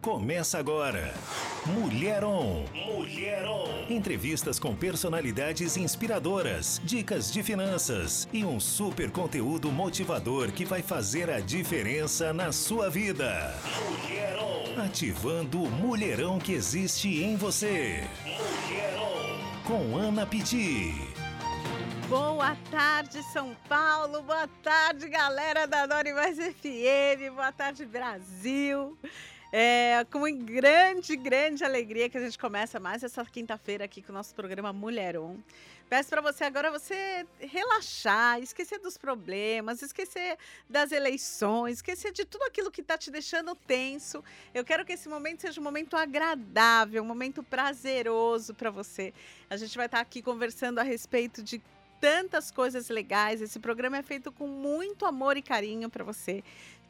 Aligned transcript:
Começa 0.00 0.58
agora. 0.58 1.12
Mulher 1.66 2.24
On. 2.24 2.64
Mulher 2.72 3.46
On. 3.46 3.84
Entrevistas 3.90 4.58
com 4.58 4.74
personalidades 4.74 5.76
inspiradoras, 5.76 6.80
dicas 6.82 7.30
de 7.30 7.42
finanças 7.42 8.26
e 8.32 8.42
um 8.42 8.58
super 8.58 9.10
conteúdo 9.10 9.70
motivador 9.70 10.52
que 10.52 10.64
vai 10.64 10.80
fazer 10.80 11.28
a 11.28 11.38
diferença 11.38 12.32
na 12.32 12.50
sua 12.50 12.88
vida. 12.88 13.54
Mulher 13.90 14.38
On. 14.38 14.82
Ativando 14.82 15.62
o 15.62 15.70
mulherão 15.70 16.38
que 16.38 16.52
existe 16.52 17.22
em 17.22 17.36
você. 17.36 18.02
Mulher 18.24 18.98
On. 18.98 19.64
Com 19.64 19.98
Ana 19.98 20.24
Piti. 20.24 20.94
Boa 22.08 22.56
tarde, 22.70 23.22
São 23.34 23.54
Paulo. 23.68 24.22
Boa 24.22 24.48
tarde, 24.62 25.06
galera 25.08 25.66
da 25.66 25.86
Dori 25.86 26.14
Mais 26.14 26.38
FM. 26.38 27.34
Boa 27.34 27.52
tarde, 27.52 27.84
Brasil. 27.84 28.96
É 29.52 30.06
com 30.12 30.20
grande, 30.44 31.16
grande 31.16 31.64
alegria 31.64 32.08
que 32.08 32.16
a 32.16 32.20
gente 32.20 32.38
começa 32.38 32.78
mais 32.78 33.02
essa 33.02 33.24
quinta-feira 33.24 33.84
aqui 33.84 34.00
com 34.00 34.12
o 34.12 34.14
nosso 34.14 34.32
programa 34.32 34.72
Mulher 34.72 35.18
On. 35.18 35.38
Peço 35.88 36.08
para 36.08 36.20
você 36.20 36.44
agora 36.44 36.70
você 36.70 37.26
relaxar, 37.40 38.40
esquecer 38.40 38.78
dos 38.78 38.96
problemas, 38.96 39.82
esquecer 39.82 40.38
das 40.68 40.92
eleições, 40.92 41.78
esquecer 41.78 42.12
de 42.12 42.24
tudo 42.24 42.44
aquilo 42.44 42.70
que 42.70 42.80
está 42.80 42.96
te 42.96 43.10
deixando 43.10 43.56
tenso. 43.56 44.22
Eu 44.54 44.64
quero 44.64 44.84
que 44.84 44.92
esse 44.92 45.08
momento 45.08 45.40
seja 45.40 45.60
um 45.60 45.64
momento 45.64 45.96
agradável, 45.96 47.02
um 47.02 47.06
momento 47.06 47.42
prazeroso 47.42 48.54
para 48.54 48.70
você. 48.70 49.12
A 49.50 49.56
gente 49.56 49.76
vai 49.76 49.86
estar 49.86 49.98
tá 49.98 50.02
aqui 50.02 50.22
conversando 50.22 50.78
a 50.78 50.84
respeito 50.84 51.42
de 51.42 51.60
tantas 52.00 52.50
coisas 52.52 52.88
legais. 52.88 53.42
Esse 53.42 53.58
programa 53.58 53.98
é 53.98 54.02
feito 54.02 54.30
com 54.30 54.46
muito 54.46 55.04
amor 55.04 55.36
e 55.36 55.42
carinho 55.42 55.90
para 55.90 56.02
você. 56.02 56.42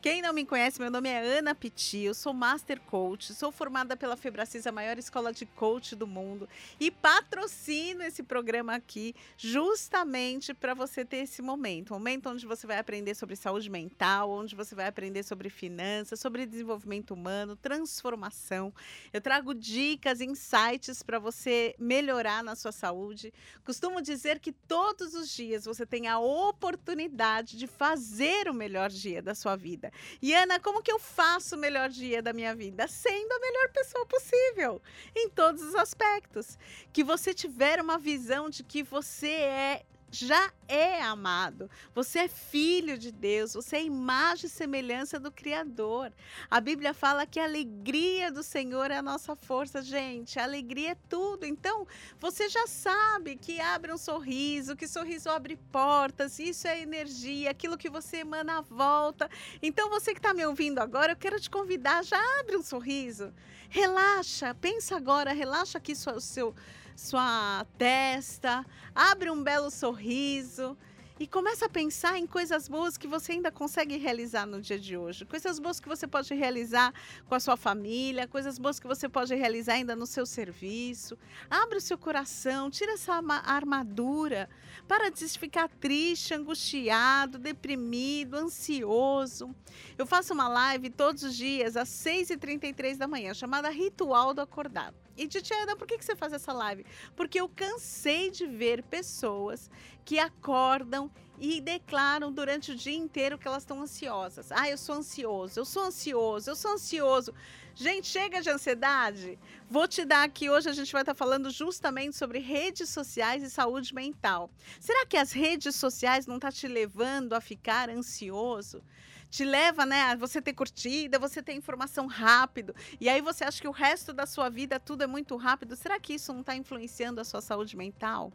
Quem 0.03 0.23
não 0.23 0.33
me 0.33 0.47
conhece, 0.47 0.81
meu 0.81 0.91
nome 0.91 1.11
é 1.11 1.39
Ana 1.39 1.55
Piti, 1.55 1.99
eu 1.99 2.15
sou 2.15 2.33
Master 2.33 2.81
Coach, 2.81 3.35
sou 3.35 3.53
formada 3.53 3.95
pela 3.95 4.17
Febracis, 4.17 4.67
a 4.67 4.73
maior 4.73 4.97
escola 4.97 5.31
de 5.31 5.45
coach 5.45 5.95
do 5.95 6.07
mundo, 6.07 6.49
e 6.81 6.91
patrocino 6.91 8.03
esse 8.03 8.23
programa 8.23 8.75
aqui 8.75 9.15
justamente 9.37 10.55
para 10.55 10.73
você 10.73 11.05
ter 11.05 11.19
esse 11.19 11.43
momento, 11.43 11.91
um 11.91 11.99
momento 11.99 12.31
onde 12.31 12.47
você 12.47 12.67
vai 12.67 12.79
aprender 12.79 13.15
sobre 13.15 13.37
saúde 13.37 13.69
mental, 13.69 14.31
onde 14.31 14.57
você 14.57 14.75
vai 14.75 14.87
aprender 14.87 15.23
sobre 15.23 15.51
finanças, 15.51 16.19
sobre 16.19 16.47
desenvolvimento 16.47 17.11
humano, 17.11 17.55
transformação. 17.55 18.73
Eu 19.13 19.21
trago 19.21 19.53
dicas, 19.53 20.23
insights 20.23 21.03
para 21.03 21.19
você 21.19 21.75
melhorar 21.79 22.43
na 22.43 22.57
sua 22.57 22.73
saúde. 22.73 23.35
Costumo 23.67 24.01
dizer 24.01 24.39
que 24.39 24.51
todos 24.51 25.13
os 25.13 25.29
dias 25.29 25.67
você 25.67 25.85
tem 25.85 26.09
a 26.09 26.19
oportunidade 26.19 27.59
de 27.59 27.67
fazer 27.67 28.49
o 28.49 28.55
melhor 28.55 28.89
dia 28.89 29.21
da 29.21 29.35
sua 29.35 29.57
vida. 29.57 29.90
E 30.21 30.35
Ana, 30.35 30.59
como 30.61 30.83
que 30.83 30.93
eu 30.93 30.99
faço 30.99 31.57
o 31.57 31.59
melhor 31.59 31.89
dia 31.89 32.23
da 32.23 32.33
minha 32.33 32.55
vida? 32.55 32.87
Sendo 32.89 33.33
a 33.33 33.41
melhor 33.41 33.69
pessoa 33.73 34.07
possível, 34.07 34.83
em 35.15 35.29
todos 35.29 35.63
os 35.63 35.75
aspectos. 35.75 36.59
Que 36.93 37.05
você 37.05 37.33
tiver 37.35 37.81
uma 37.81 37.99
visão 37.99 38.49
de 38.51 38.63
que 38.63 38.83
você 38.83 39.31
é 39.31 39.87
já 40.11 40.53
é 40.67 41.01
amado. 41.03 41.71
Você 41.95 42.21
é 42.21 42.29
filho 42.29 42.99
de 42.99 43.13
Deus, 43.13 43.55
você 43.55 43.77
é 43.77 43.85
imagem 43.85 44.47
e 44.47 44.49
semelhança 44.49 45.19
do 45.19 45.31
Criador. 45.31 46.13
A 46.51 46.61
Bíblia 46.61 46.93
fala 46.93 47.27
que 47.27 47.39
a 47.39 47.45
alegria 47.45 48.31
do 48.31 48.43
Senhor 48.43 48.91
é 48.91 48.97
a 48.97 49.03
nossa 49.03 49.37
força, 49.37 49.83
gente. 49.83 50.39
A 50.39 50.45
alegria 50.45 50.93
é 50.93 50.97
tudo. 51.09 51.47
Então, 51.47 51.87
você 52.19 52.49
já 52.49 52.67
sabe 52.67 53.37
que 53.37 53.61
abre 53.61 53.93
um 53.93 53.99
sorriso, 53.99 54.77
que 54.77 54.89
sorriso 54.89 55.31
abre 55.31 55.57
portas, 55.71 56.39
isso 56.39 56.67
é 56.67 56.81
energia, 56.81 57.51
aquilo 57.51 57.79
que 57.79 57.91
você 57.91 58.19
emana 58.19 58.63
volta. 58.63 59.31
Então, 59.63 59.89
você 59.89 60.13
que 60.13 60.19
está 60.19 60.35
me 60.35 60.45
ouvindo 60.45 60.81
agora, 60.81 61.13
eu 61.13 61.17
quero 61.17 61.41
te 61.41 61.49
convidar, 61.49 62.05
já 62.05 62.21
abre 62.41 62.57
um 62.57 62.63
sorriso. 62.63 63.33
Relaxa, 63.69 64.53
pensa 64.55 64.97
agora, 64.97 65.33
relaxa 65.33 65.79
aqui 65.79 65.93
o 65.93 66.21
seu 66.21 66.53
sua 67.01 67.65
testa, 67.79 68.65
abre 68.95 69.31
um 69.31 69.43
belo 69.43 69.71
sorriso 69.71 70.77
e 71.19 71.27
começa 71.27 71.65
a 71.65 71.69
pensar 71.69 72.19
em 72.19 72.27
coisas 72.27 72.69
boas 72.69 72.99
que 72.99 73.07
você 73.07 73.33
ainda 73.33 73.51
consegue 73.51 73.97
realizar 73.97 74.45
no 74.45 74.61
dia 74.61 74.79
de 74.79 74.99
hoje. 74.99 75.25
Coisas 75.25 75.59
boas 75.59 75.81
que 75.81 75.89
você 75.89 76.07
pode 76.07 76.33
realizar 76.35 76.93
com 77.27 77.35
a 77.35 77.41
sua 77.41 77.57
família, 77.57 78.29
coisas 78.29 78.59
boas 78.59 78.79
que 78.79 78.87
você 78.87 79.09
pode 79.09 79.35
realizar 79.35 79.75
ainda 79.75 79.97
no 79.97 80.07
seu 80.07 80.27
serviço. 80.27 81.19
Abre 81.49 81.79
o 81.79 81.81
seu 81.81 81.97
coração, 81.97 82.71
tira 82.71 82.93
essa 82.93 83.15
armadura 83.45 84.49
para 84.87 85.11
de 85.11 85.27
ficar 85.39 85.69
triste, 85.69 86.35
angustiado, 86.35 87.39
deprimido, 87.39 88.35
ansioso. 88.37 89.55
Eu 89.97 90.07
faço 90.07 90.35
uma 90.35 90.49
live 90.49 90.91
todos 90.91 91.23
os 91.23 91.35
dias 91.35 91.79
às 91.79 91.89
6h33 91.89 92.99
da 92.99 93.09
manhã, 93.09 93.33
chamada 93.33 93.71
Ritual 93.71 94.35
do 94.35 94.43
Acordado. 94.43 95.10
E 95.17 95.27
Titiana, 95.29 95.77
por 95.77 95.87
que, 95.87 95.99
que 95.99 96.05
você 96.05 96.17
faz 96.17 96.33
essa 96.33 96.53
live? 96.53 96.85
Porque 97.15 97.41
eu 97.41 97.49
cansei 97.49 98.31
de 98.31 98.47
ver 98.47 98.83
pessoas 98.83 99.71
que 100.05 100.19
acordam 100.19 101.11
e 101.39 101.61
declaram 101.61 102.31
durante 102.31 102.73
o 102.73 102.77
dia 102.77 102.97
inteiro 102.97 103.39
que 103.39 103.49
elas 103.49 103.63
estão 103.63 103.81
ansiosas. 103.81 104.53
Ah, 104.53 104.69
eu 104.69 104.77
sou 104.77 104.97
ansioso, 104.97 105.59
eu 105.59 105.65
sou 105.65 105.85
ansioso, 105.85 106.51
eu 106.51 106.57
sou 106.57 106.73
ansioso. 106.73 107.35
Gente, 107.75 108.09
chega 108.09 108.43
de 108.43 108.51
ansiedade. 108.51 109.39
Vou 109.69 109.89
te 109.89 110.05
dar 110.05 110.25
aqui 110.25 110.51
hoje 110.51 110.69
a 110.69 110.73
gente 110.73 110.93
vai 110.93 111.01
estar 111.01 111.15
falando 111.15 111.51
justamente 111.51 112.15
sobre 112.15 112.39
redes 112.39 112.91
sociais 112.91 113.43
e 113.43 113.49
saúde 113.49 113.95
mental. 113.95 114.51
Será 114.79 115.07
que 115.07 115.17
as 115.17 115.33
redes 115.33 115.77
sociais 115.77 116.27
não 116.27 116.37
estão 116.37 116.51
tá 116.51 116.57
te 116.57 116.69
levando 116.69 117.33
a 117.33 117.41
ficar 117.41 117.89
ansioso? 117.89 118.83
Te 119.31 119.45
leva, 119.45 119.87
né, 119.87 120.03
a 120.03 120.17
você 120.17 120.43
ter 120.43 120.53
curtida, 120.53 121.19
você 121.19 121.43
ter 121.43 121.55
informação 121.55 122.07
rápido, 122.07 122.75
e 123.01 123.09
aí 123.09 123.21
você 123.21 123.45
acha 123.45 123.61
que 123.61 123.69
o 123.69 123.71
resto 123.71 124.13
da 124.13 124.27
sua 124.27 124.51
vida 124.51 124.81
tudo 124.81 125.05
é 125.05 125.07
muito 125.07 125.37
rápido. 125.37 125.77
Será 125.77 125.99
que 126.01 126.15
isso 126.15 126.33
não 126.33 126.41
está 126.41 126.57
influenciando 126.57 127.21
a 127.21 127.25
sua 127.25 127.41
saúde 127.41 127.77
mental? 127.77 128.33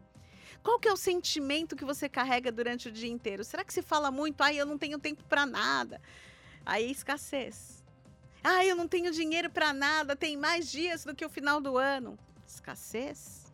Qual 0.63 0.79
que 0.79 0.87
é 0.87 0.93
o 0.93 0.97
sentimento 0.97 1.75
que 1.75 1.85
você 1.85 2.09
carrega 2.09 2.51
durante 2.51 2.87
o 2.87 2.91
dia 2.91 3.09
inteiro? 3.09 3.43
Será 3.43 3.63
que 3.63 3.73
se 3.73 3.81
fala 3.81 4.09
muito, 4.09 4.41
ai, 4.41 4.59
eu 4.59 4.65
não 4.65 4.77
tenho 4.77 4.97
tempo 4.97 5.23
para 5.25 5.45
nada? 5.45 6.01
Aí 6.65 6.89
escassez. 6.89 7.83
Ah, 8.43 8.65
eu 8.65 8.75
não 8.75 8.87
tenho 8.87 9.11
dinheiro 9.11 9.49
para 9.49 9.73
nada, 9.73 10.15
tem 10.15 10.37
mais 10.37 10.71
dias 10.71 11.03
do 11.03 11.13
que 11.13 11.25
o 11.25 11.29
final 11.29 11.59
do 11.59 11.77
ano. 11.77 12.17
Escassez? 12.47 13.44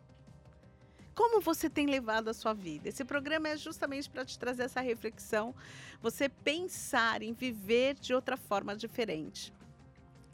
Como 1.14 1.40
você 1.40 1.68
tem 1.68 1.86
levado 1.86 2.28
a 2.28 2.34
sua 2.34 2.54
vida? 2.54 2.88
Esse 2.88 3.04
programa 3.04 3.48
é 3.48 3.56
justamente 3.56 4.08
para 4.08 4.24
te 4.24 4.38
trazer 4.38 4.62
essa 4.62 4.80
reflexão, 4.80 5.54
você 6.00 6.28
pensar 6.28 7.22
em 7.22 7.32
viver 7.32 7.94
de 7.94 8.14
outra 8.14 8.36
forma 8.36 8.74
diferente. 8.74 9.52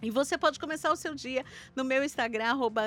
E 0.01 0.11
você 0.11 0.39
pode 0.39 0.61
começar 0.61 0.93
o 0.93 0.97
seu 0.97 1.15
dia 1.15 1.45
no 1.75 1.83
meu 1.83 2.05
Instagram, 2.05 2.45
arroba 2.47 2.83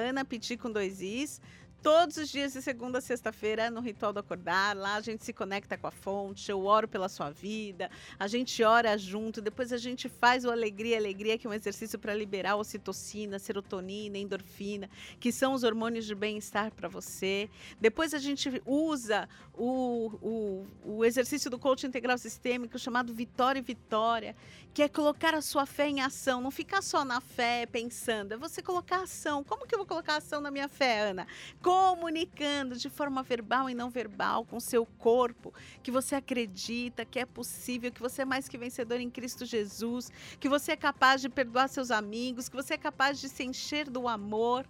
com 0.62 0.72
dois 0.72 1.02
is 1.02 1.42
todos 1.82 2.18
os 2.18 2.30
dias 2.30 2.54
de 2.54 2.62
segunda 2.62 3.00
a 3.00 3.02
sexta-feira 3.02 3.72
no 3.72 3.82
Ritual 3.82 4.14
do 4.14 4.20
Acordar. 4.20 4.76
Lá 4.76 4.96
a 4.96 5.02
gente 5.02 5.26
se 5.26 5.34
conecta 5.34 5.78
com 5.78 5.88
a 5.88 5.92
fonte, 5.92 6.52
eu 6.52 6.64
oro 6.66 6.88
pela 6.88 7.10
sua 7.10 7.32
vida, 7.32 7.90
a 8.20 8.28
gente 8.28 8.64
ora 8.64 8.98
junto, 8.98 9.42
depois 9.42 9.74
a 9.74 9.78
gente 9.78 10.08
faz 10.08 10.46
o 10.46 10.52
Alegria 10.52 10.98
Alegria, 10.98 11.38
que 11.38 11.48
é 11.48 11.50
um 11.50 11.54
exercício 11.54 11.98
para 11.98 12.14
liberar 12.14 12.56
ocitocina, 12.56 13.40
serotonina, 13.40 14.18
endorfina, 14.18 14.90
que 15.20 15.32
são 15.32 15.54
os 15.54 15.64
hormônios 15.64 16.06
de 16.06 16.14
bem-estar 16.14 16.72
para 16.72 16.88
você. 16.88 17.50
Depois 17.80 18.14
a 18.14 18.20
gente 18.20 18.62
usa 18.66 19.28
o, 19.54 20.12
o, 20.22 20.68
o 20.98 21.06
exercício 21.06 21.50
do 21.50 21.58
coaching 21.58 21.88
integral 21.88 22.18
sistêmico 22.18 22.78
chamado 22.78 23.14
Vitória 23.14 23.60
e 23.60 23.64
Vitória, 23.64 24.36
que 24.74 24.82
é 24.82 24.88
colocar 24.88 25.34
a 25.34 25.42
sua 25.42 25.66
fé 25.66 25.88
em 25.88 26.02
ação, 26.02 26.42
não 26.42 26.52
ficar 26.52 26.82
só 26.82 27.04
na 27.04 27.20
fé 27.20 27.66
pensando, 27.66 28.34
é 28.34 28.38
você 28.38 28.62
colocar 28.62 29.04
ação. 29.04 29.44
Como 29.44 29.68
que 29.68 29.76
eu 29.76 29.80
vou 29.80 29.86
colocar 29.86 30.18
ação 30.18 30.40
na 30.40 30.50
minha 30.50 30.70
fé, 30.70 31.10
Ana? 31.10 31.28
Comunicando 31.72 32.76
de 32.76 32.90
forma 32.90 33.24
verbal 33.24 33.70
e 33.70 33.74
não 33.74 33.90
verbal 33.90 34.44
com 34.44 34.60
seu 34.60 34.86
corpo 34.86 35.54
que 35.82 35.90
você 35.90 36.16
acredita 36.16 37.06
que 37.06 37.18
é 37.18 37.26
possível, 37.26 37.94
que 37.94 38.02
você 38.02 38.24
é 38.24 38.26
mais 38.26 38.50
que 38.50 38.58
vencedor 38.58 39.00
em 39.00 39.10
Cristo 39.10 39.46
Jesus, 39.46 40.12
que 40.38 40.50
você 40.50 40.74
é 40.74 40.76
capaz 40.76 41.22
de 41.22 41.30
perdoar 41.30 41.70
seus 41.70 41.90
amigos, 41.90 42.50
que 42.50 42.58
você 42.58 42.74
é 42.74 42.78
capaz 42.78 43.22
de 43.22 43.30
se 43.30 43.46
encher 43.46 43.90
do 43.90 44.06
amor. 44.06 44.68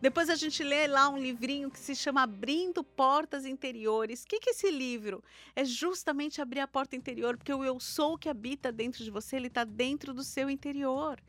Depois 0.00 0.30
a 0.30 0.36
gente 0.36 0.62
lê 0.62 0.86
lá 0.86 1.08
um 1.08 1.18
livrinho 1.18 1.72
que 1.72 1.78
se 1.80 1.96
chama 1.96 2.22
Abrindo 2.22 2.84
Portas 2.84 3.44
Interiores. 3.44 4.22
O 4.22 4.28
que, 4.28 4.38
que 4.38 4.50
é 4.50 4.52
esse 4.52 4.70
livro? 4.70 5.24
É 5.56 5.64
justamente 5.64 6.40
abrir 6.40 6.60
a 6.60 6.68
porta 6.68 6.94
interior, 6.94 7.36
porque 7.36 7.52
o 7.52 7.64
eu 7.64 7.80
sou 7.80 8.16
que 8.16 8.28
habita 8.28 8.70
dentro 8.70 9.02
de 9.02 9.10
você, 9.10 9.34
ele 9.34 9.48
está 9.48 9.64
dentro 9.64 10.14
do 10.14 10.22
seu 10.22 10.48
interior. 10.48 11.20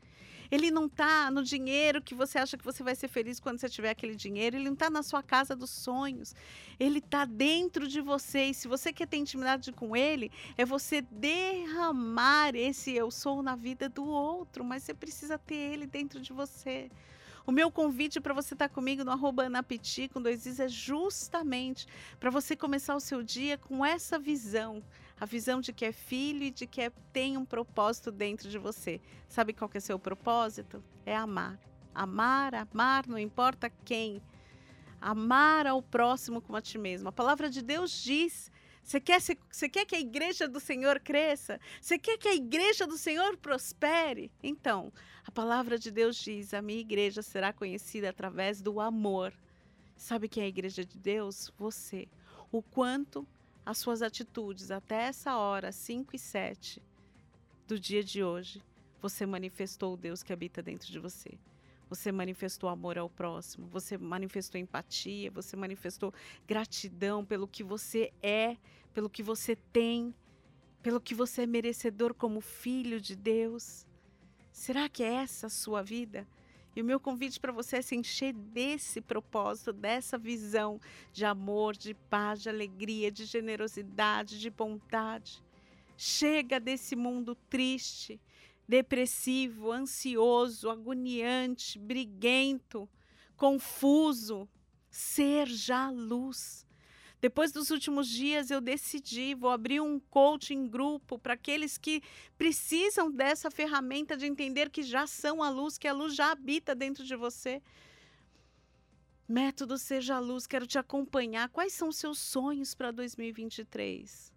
Ele 0.50 0.70
não 0.70 0.86
está 0.86 1.30
no 1.30 1.42
dinheiro 1.42 2.02
que 2.02 2.14
você 2.14 2.38
acha 2.38 2.56
que 2.56 2.64
você 2.64 2.82
vai 2.82 2.94
ser 2.94 3.08
feliz 3.08 3.40
quando 3.40 3.58
você 3.58 3.68
tiver 3.68 3.90
aquele 3.90 4.14
dinheiro. 4.14 4.56
Ele 4.56 4.66
não 4.66 4.74
está 4.74 4.90
na 4.90 5.02
sua 5.02 5.22
casa 5.22 5.54
dos 5.54 5.70
sonhos. 5.70 6.34
Ele 6.78 6.98
está 6.98 7.24
dentro 7.24 7.86
de 7.86 8.00
você. 8.00 8.46
E 8.46 8.54
se 8.54 8.68
você 8.68 8.92
quer 8.92 9.06
ter 9.06 9.16
intimidade 9.16 9.72
com 9.72 9.96
ele, 9.96 10.30
é 10.56 10.64
você 10.64 11.00
derramar 11.00 12.54
esse 12.54 12.94
eu 12.94 13.10
sou 13.10 13.42
na 13.42 13.56
vida 13.56 13.88
do 13.88 14.04
outro. 14.04 14.64
Mas 14.64 14.82
você 14.82 14.94
precisa 14.94 15.38
ter 15.38 15.54
ele 15.54 15.86
dentro 15.86 16.20
de 16.20 16.32
você. 16.32 16.90
O 17.46 17.52
meu 17.52 17.70
convite 17.70 18.20
para 18.20 18.34
você 18.34 18.54
estar 18.54 18.68
tá 18.68 18.74
comigo 18.74 19.04
no 19.04 19.12
arroba 19.12 19.44
Anapiti 19.44 20.08
com 20.08 20.20
dois 20.20 20.44
is 20.46 20.58
é 20.58 20.66
justamente 20.66 21.86
para 22.18 22.28
você 22.28 22.56
começar 22.56 22.96
o 22.96 23.00
seu 23.00 23.22
dia 23.22 23.56
com 23.56 23.86
essa 23.86 24.18
visão 24.18 24.82
A 25.20 25.24
visão 25.24 25.60
de 25.60 25.72
que 25.72 25.84
é 25.84 25.92
filho 25.92 26.42
e 26.42 26.50
de 26.50 26.66
que 26.66 26.80
é, 26.82 26.90
tem 27.12 27.36
um 27.36 27.44
propósito 27.44 28.10
dentro 28.10 28.50
de 28.50 28.58
você. 28.58 29.00
Sabe 29.28 29.52
qual 29.52 29.68
que 29.68 29.78
é 29.78 29.80
seu 29.80 29.98
propósito? 29.98 30.82
É 31.06 31.16
amar. 31.16 31.58
Amar, 31.94 32.54
amar, 32.54 33.06
não 33.06 33.18
importa 33.18 33.70
quem. 33.70 34.20
Amar 35.00 35.66
ao 35.68 35.80
próximo 35.80 36.42
como 36.42 36.58
a 36.58 36.60
ti 36.60 36.76
mesmo. 36.76 37.08
A 37.08 37.12
palavra 37.12 37.48
de 37.48 37.62
Deus 37.62 37.92
diz 38.02 38.50
você 38.86 39.00
quer, 39.00 39.20
você 39.20 39.68
quer 39.68 39.84
que 39.84 39.96
a 39.96 40.00
igreja 40.00 40.46
do 40.46 40.60
Senhor 40.60 41.00
cresça? 41.00 41.60
Você 41.80 41.98
quer 41.98 42.16
que 42.16 42.28
a 42.28 42.34
igreja 42.34 42.86
do 42.86 42.96
Senhor 42.96 43.36
prospere? 43.36 44.30
Então, 44.40 44.92
a 45.26 45.30
palavra 45.32 45.76
de 45.76 45.90
Deus 45.90 46.14
diz: 46.14 46.54
a 46.54 46.62
minha 46.62 46.78
igreja 46.78 47.20
será 47.20 47.52
conhecida 47.52 48.10
através 48.10 48.62
do 48.62 48.80
amor. 48.80 49.34
Sabe 49.96 50.28
quem 50.28 50.44
é 50.44 50.46
a 50.46 50.48
igreja 50.48 50.84
de 50.84 50.96
Deus? 50.96 51.52
Você. 51.58 52.06
O 52.52 52.62
quanto 52.62 53.26
as 53.64 53.76
suas 53.76 54.02
atitudes 54.02 54.70
até 54.70 55.06
essa 55.06 55.36
hora, 55.36 55.72
5 55.72 56.14
e 56.14 56.18
7 56.20 56.80
do 57.66 57.80
dia 57.80 58.04
de 58.04 58.22
hoje, 58.22 58.62
você 59.02 59.26
manifestou 59.26 59.94
o 59.94 59.96
Deus 59.96 60.22
que 60.22 60.32
habita 60.32 60.62
dentro 60.62 60.92
de 60.92 61.00
você. 61.00 61.36
Você 61.88 62.10
manifestou 62.10 62.68
amor 62.68 62.98
ao 62.98 63.08
próximo, 63.08 63.68
você 63.68 63.96
manifestou 63.96 64.60
empatia, 64.60 65.30
você 65.30 65.56
manifestou 65.56 66.12
gratidão 66.46 67.24
pelo 67.24 67.46
que 67.46 67.62
você 67.62 68.12
é, 68.20 68.56
pelo 68.92 69.08
que 69.08 69.22
você 69.22 69.54
tem, 69.72 70.14
pelo 70.82 71.00
que 71.00 71.14
você 71.14 71.42
é 71.42 71.46
merecedor 71.46 72.12
como 72.12 72.40
filho 72.40 73.00
de 73.00 73.14
Deus. 73.14 73.86
Será 74.50 74.88
que 74.88 75.02
é 75.02 75.14
essa 75.14 75.46
a 75.46 75.50
sua 75.50 75.82
vida? 75.82 76.26
E 76.74 76.82
o 76.82 76.84
meu 76.84 77.00
convite 77.00 77.40
para 77.40 77.52
você 77.52 77.76
é 77.76 77.82
se 77.82 77.96
encher 77.96 78.34
desse 78.34 79.00
propósito, 79.00 79.72
dessa 79.72 80.18
visão 80.18 80.78
de 81.12 81.24
amor, 81.24 81.74
de 81.74 81.94
paz, 81.94 82.42
de 82.42 82.50
alegria, 82.50 83.10
de 83.10 83.24
generosidade, 83.24 84.38
de 84.38 84.50
bondade. 84.50 85.42
Chega 85.96 86.60
desse 86.60 86.94
mundo 86.94 87.34
triste, 87.48 88.20
depressivo, 88.68 89.70
ansioso, 89.70 90.70
agoniante, 90.70 91.78
briguento, 91.78 92.88
confuso. 93.36 94.48
Ser 94.90 95.46
já 95.46 95.90
luz. 95.90 96.66
Depois 97.20 97.50
dos 97.50 97.70
últimos 97.70 98.08
dias, 98.08 98.50
eu 98.50 98.60
decidi, 98.60 99.34
vou 99.34 99.50
abrir 99.50 99.80
um 99.80 99.98
coaching 99.98 100.68
grupo 100.68 101.18
para 101.18 101.34
aqueles 101.34 101.78
que 101.78 102.02
precisam 102.36 103.10
dessa 103.10 103.50
ferramenta 103.50 104.16
de 104.16 104.26
entender 104.26 104.70
que 104.70 104.82
já 104.82 105.06
são 105.06 105.42
a 105.42 105.48
luz, 105.48 105.78
que 105.78 105.88
a 105.88 105.92
luz 105.92 106.14
já 106.14 106.30
habita 106.30 106.74
dentro 106.74 107.04
de 107.04 107.16
você. 107.16 107.62
Método 109.28 109.76
Seja 109.76 110.18
Luz, 110.20 110.46
quero 110.46 110.66
te 110.66 110.78
acompanhar. 110.78 111.48
Quais 111.48 111.72
são 111.72 111.88
os 111.88 111.96
seus 111.96 112.18
sonhos 112.18 112.74
para 112.74 112.92
2023? 112.92 114.35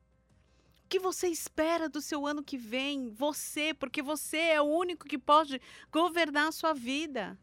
Que 0.90 1.00
você 1.00 1.28
espera 1.28 1.88
do 1.88 2.02
seu 2.02 2.26
ano 2.26 2.44
que 2.44 2.58
vem? 2.58 3.12
Você, 3.12 3.74
porque 3.74 4.02
você 4.02 4.38
é 4.38 4.62
o 4.62 4.66
único 4.66 5.08
que 5.08 5.18
pode 5.18 5.62
governar 5.92 6.48
a 6.48 6.52
sua 6.52 6.74
vida. 6.74 7.38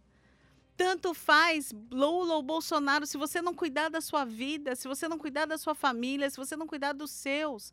Tanto 0.76 1.14
faz 1.14 1.72
Lula 1.90 2.34
ou 2.34 2.42
Bolsonaro, 2.42 3.06
se 3.06 3.16
você 3.16 3.40
não 3.40 3.54
cuidar 3.54 3.88
da 3.88 4.00
sua 4.00 4.24
vida, 4.24 4.74
se 4.74 4.86
você 4.86 5.08
não 5.08 5.16
cuidar 5.16 5.46
da 5.46 5.56
sua 5.56 5.74
família, 5.74 6.28
se 6.28 6.36
você 6.36 6.54
não 6.56 6.66
cuidar 6.66 6.92
dos 6.92 7.10
seus, 7.10 7.72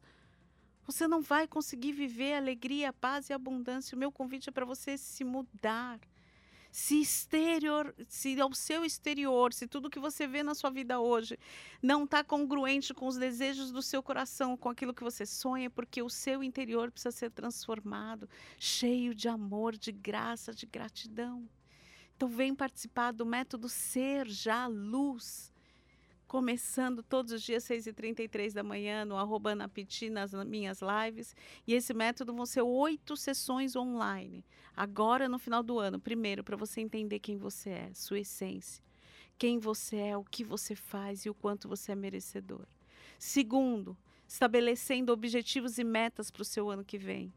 você 0.85 1.07
não 1.07 1.21
vai 1.21 1.47
conseguir 1.47 1.91
viver 1.91 2.35
alegria, 2.35 2.93
paz 2.93 3.29
e 3.29 3.33
abundância. 3.33 3.95
O 3.95 3.99
meu 3.99 4.11
convite 4.11 4.49
é 4.49 4.51
para 4.51 4.65
você 4.65 4.97
se 4.97 5.23
mudar 5.23 5.99
se 6.73 6.99
exterior, 6.99 7.93
se 8.07 8.41
ao 8.41 8.51
seu 8.51 8.83
exterior, 8.83 9.53
se 9.53 9.67
tudo 9.67 9.91
que 9.91 9.99
você 9.99 10.25
vê 10.25 10.41
na 10.41 10.55
sua 10.55 10.71
vida 10.71 10.99
hoje 10.99 11.37
não 11.83 12.03
está 12.03 12.23
congruente 12.23 12.95
com 12.95 13.05
os 13.05 13.15
desejos 13.15 13.71
do 13.71 13.79
seu 13.79 14.01
coração, 14.01 14.57
com 14.57 14.69
aquilo 14.69 14.91
que 14.91 15.03
você 15.03 15.23
sonha, 15.23 15.69
porque 15.69 16.01
o 16.01 16.09
seu 16.09 16.41
interior 16.41 16.89
precisa 16.89 17.11
ser 17.11 17.29
transformado, 17.29 18.27
cheio 18.57 19.13
de 19.13 19.29
amor, 19.29 19.77
de 19.77 19.91
graça, 19.91 20.51
de 20.51 20.65
gratidão. 20.65 21.47
Então 22.15 22.27
vem 22.27 22.55
participar 22.55 23.11
do 23.11 23.23
método 23.23 23.69
Ser 23.69 24.27
Já 24.27 24.65
Luz 24.65 25.52
começando 26.33 27.03
todos 27.03 27.31
os 27.31 27.43
dias, 27.43 27.63
6h33 27.65 28.53
da 28.53 28.63
manhã, 28.63 29.05
no 29.05 29.15
arroba 29.15 29.51
Anapiti, 29.51 30.09
nas 30.09 30.33
minhas 30.33 30.79
lives. 30.81 31.35
E 31.67 31.75
esse 31.75 31.93
método 31.93 32.33
vão 32.33 32.43
ser 32.43 32.63
oito 32.63 33.15
sessões 33.15 33.75
online. 33.75 34.43
Agora, 34.75 35.29
no 35.29 35.37
final 35.37 35.61
do 35.61 35.77
ano, 35.77 35.99
primeiro, 35.99 36.43
para 36.43 36.57
você 36.57 36.81
entender 36.81 37.19
quem 37.19 37.37
você 37.37 37.69
é, 37.69 37.91
sua 37.93 38.21
essência. 38.21 38.83
Quem 39.37 39.59
você 39.59 39.97
é, 39.97 40.17
o 40.17 40.23
que 40.23 40.43
você 40.43 40.73
faz 40.73 41.23
e 41.23 41.29
o 41.29 41.35
quanto 41.35 41.67
você 41.67 41.91
é 41.91 41.95
merecedor. 41.95 42.65
Segundo, 43.19 43.95
estabelecendo 44.27 45.13
objetivos 45.13 45.77
e 45.77 45.83
metas 45.83 46.31
para 46.31 46.41
o 46.41 46.45
seu 46.45 46.67
ano 46.67 46.83
que 46.83 46.97
vem. 46.97 47.31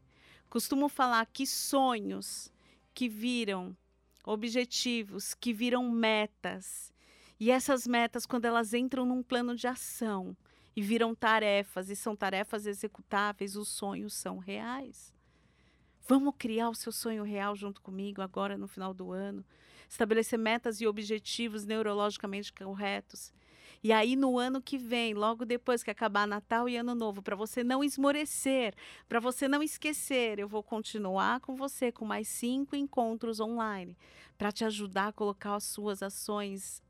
Costumo 0.49 0.89
falar 0.89 1.27
que 1.27 1.45
sonhos 1.45 2.51
que 2.95 3.07
viram 3.07 3.77
objetivos, 4.25 5.35
que 5.35 5.53
viram 5.53 5.87
metas, 5.87 6.91
e 7.39 7.51
essas 7.51 7.85
metas, 7.85 8.25
quando 8.25 8.45
elas 8.45 8.73
entram 8.73 9.05
num 9.05 9.21
plano 9.21 9.55
de 9.55 9.67
ação 9.67 10.35
e 10.75 10.81
viram 10.81 11.13
tarefas, 11.13 11.89
e 11.89 11.95
são 11.95 12.15
tarefas 12.15 12.65
executáveis, 12.65 13.55
os 13.55 13.67
sonhos 13.67 14.13
são 14.13 14.37
reais. 14.37 15.13
Vamos 16.07 16.35
criar 16.37 16.69
o 16.69 16.75
seu 16.75 16.91
sonho 16.91 17.23
real 17.23 17.55
junto 17.55 17.81
comigo 17.81 18.21
agora 18.21 18.57
no 18.57 18.67
final 18.67 18.93
do 18.93 19.11
ano. 19.11 19.43
Estabelecer 19.89 20.39
metas 20.39 20.79
e 20.79 20.87
objetivos 20.87 21.65
neurologicamente 21.65 22.51
corretos. 22.53 23.33
E 23.83 23.91
aí, 23.91 24.15
no 24.15 24.39
ano 24.39 24.61
que 24.61 24.77
vem, 24.77 25.13
logo 25.13 25.45
depois 25.45 25.83
que 25.83 25.91
acabar 25.91 26.27
Natal 26.27 26.67
e 26.67 26.77
Ano 26.77 26.95
Novo, 26.95 27.21
para 27.21 27.35
você 27.35 27.63
não 27.63 27.83
esmorecer, 27.83 28.73
para 29.07 29.19
você 29.19 29.47
não 29.47 29.61
esquecer, 29.61 30.39
eu 30.39 30.47
vou 30.47 30.63
continuar 30.63 31.39
com 31.41 31.55
você 31.55 31.91
com 31.91 32.05
mais 32.05 32.27
cinco 32.27 32.75
encontros 32.75 33.39
online 33.39 33.95
para 34.37 34.51
te 34.51 34.65
ajudar 34.65 35.07
a 35.07 35.13
colocar 35.13 35.55
as 35.55 35.65
suas 35.65 36.01
ações 36.01 36.81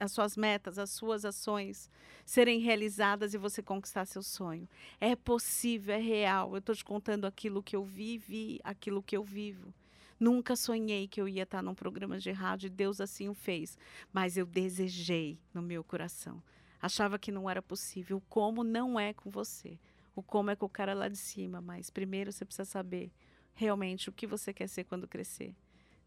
as 0.00 0.12
suas 0.12 0.34
metas, 0.34 0.78
as 0.78 0.90
suas 0.90 1.26
ações 1.26 1.90
serem 2.24 2.58
realizadas 2.58 3.34
e 3.34 3.38
você 3.38 3.62
conquistar 3.62 4.06
seu 4.06 4.22
sonho. 4.22 4.66
É 4.98 5.14
possível, 5.14 5.94
é 5.94 5.98
real. 5.98 6.52
Eu 6.52 6.58
estou 6.58 6.74
te 6.74 6.82
contando 6.82 7.26
aquilo 7.26 7.62
que 7.62 7.76
eu 7.76 7.84
vivi, 7.84 8.58
aquilo 8.64 9.02
que 9.02 9.14
eu 9.16 9.22
vivo. 9.22 9.74
Nunca 10.18 10.56
sonhei 10.56 11.06
que 11.06 11.20
eu 11.20 11.28
ia 11.28 11.42
estar 11.42 11.62
num 11.62 11.74
programa 11.74 12.18
de 12.18 12.30
rádio 12.30 12.66
e 12.66 12.70
Deus 12.70 13.00
assim 13.00 13.28
o 13.28 13.34
fez, 13.34 13.78
mas 14.12 14.36
eu 14.36 14.46
desejei 14.46 15.38
no 15.52 15.62
meu 15.62 15.84
coração. 15.84 16.42
Achava 16.80 17.18
que 17.18 17.30
não 17.30 17.48
era 17.48 17.60
possível. 17.60 18.16
O 18.16 18.22
como 18.22 18.64
não 18.64 18.98
é 18.98 19.12
com 19.12 19.30
você. 19.30 19.78
O 20.14 20.22
como 20.22 20.50
é 20.50 20.56
com 20.56 20.66
o 20.66 20.68
cara 20.68 20.94
lá 20.94 21.08
de 21.08 21.16
cima, 21.16 21.60
mas 21.60 21.90
primeiro 21.90 22.32
você 22.32 22.44
precisa 22.44 22.64
saber 22.64 23.12
realmente 23.54 24.08
o 24.08 24.12
que 24.12 24.26
você 24.26 24.52
quer 24.52 24.66
ser 24.66 24.84
quando 24.84 25.06
crescer. 25.06 25.54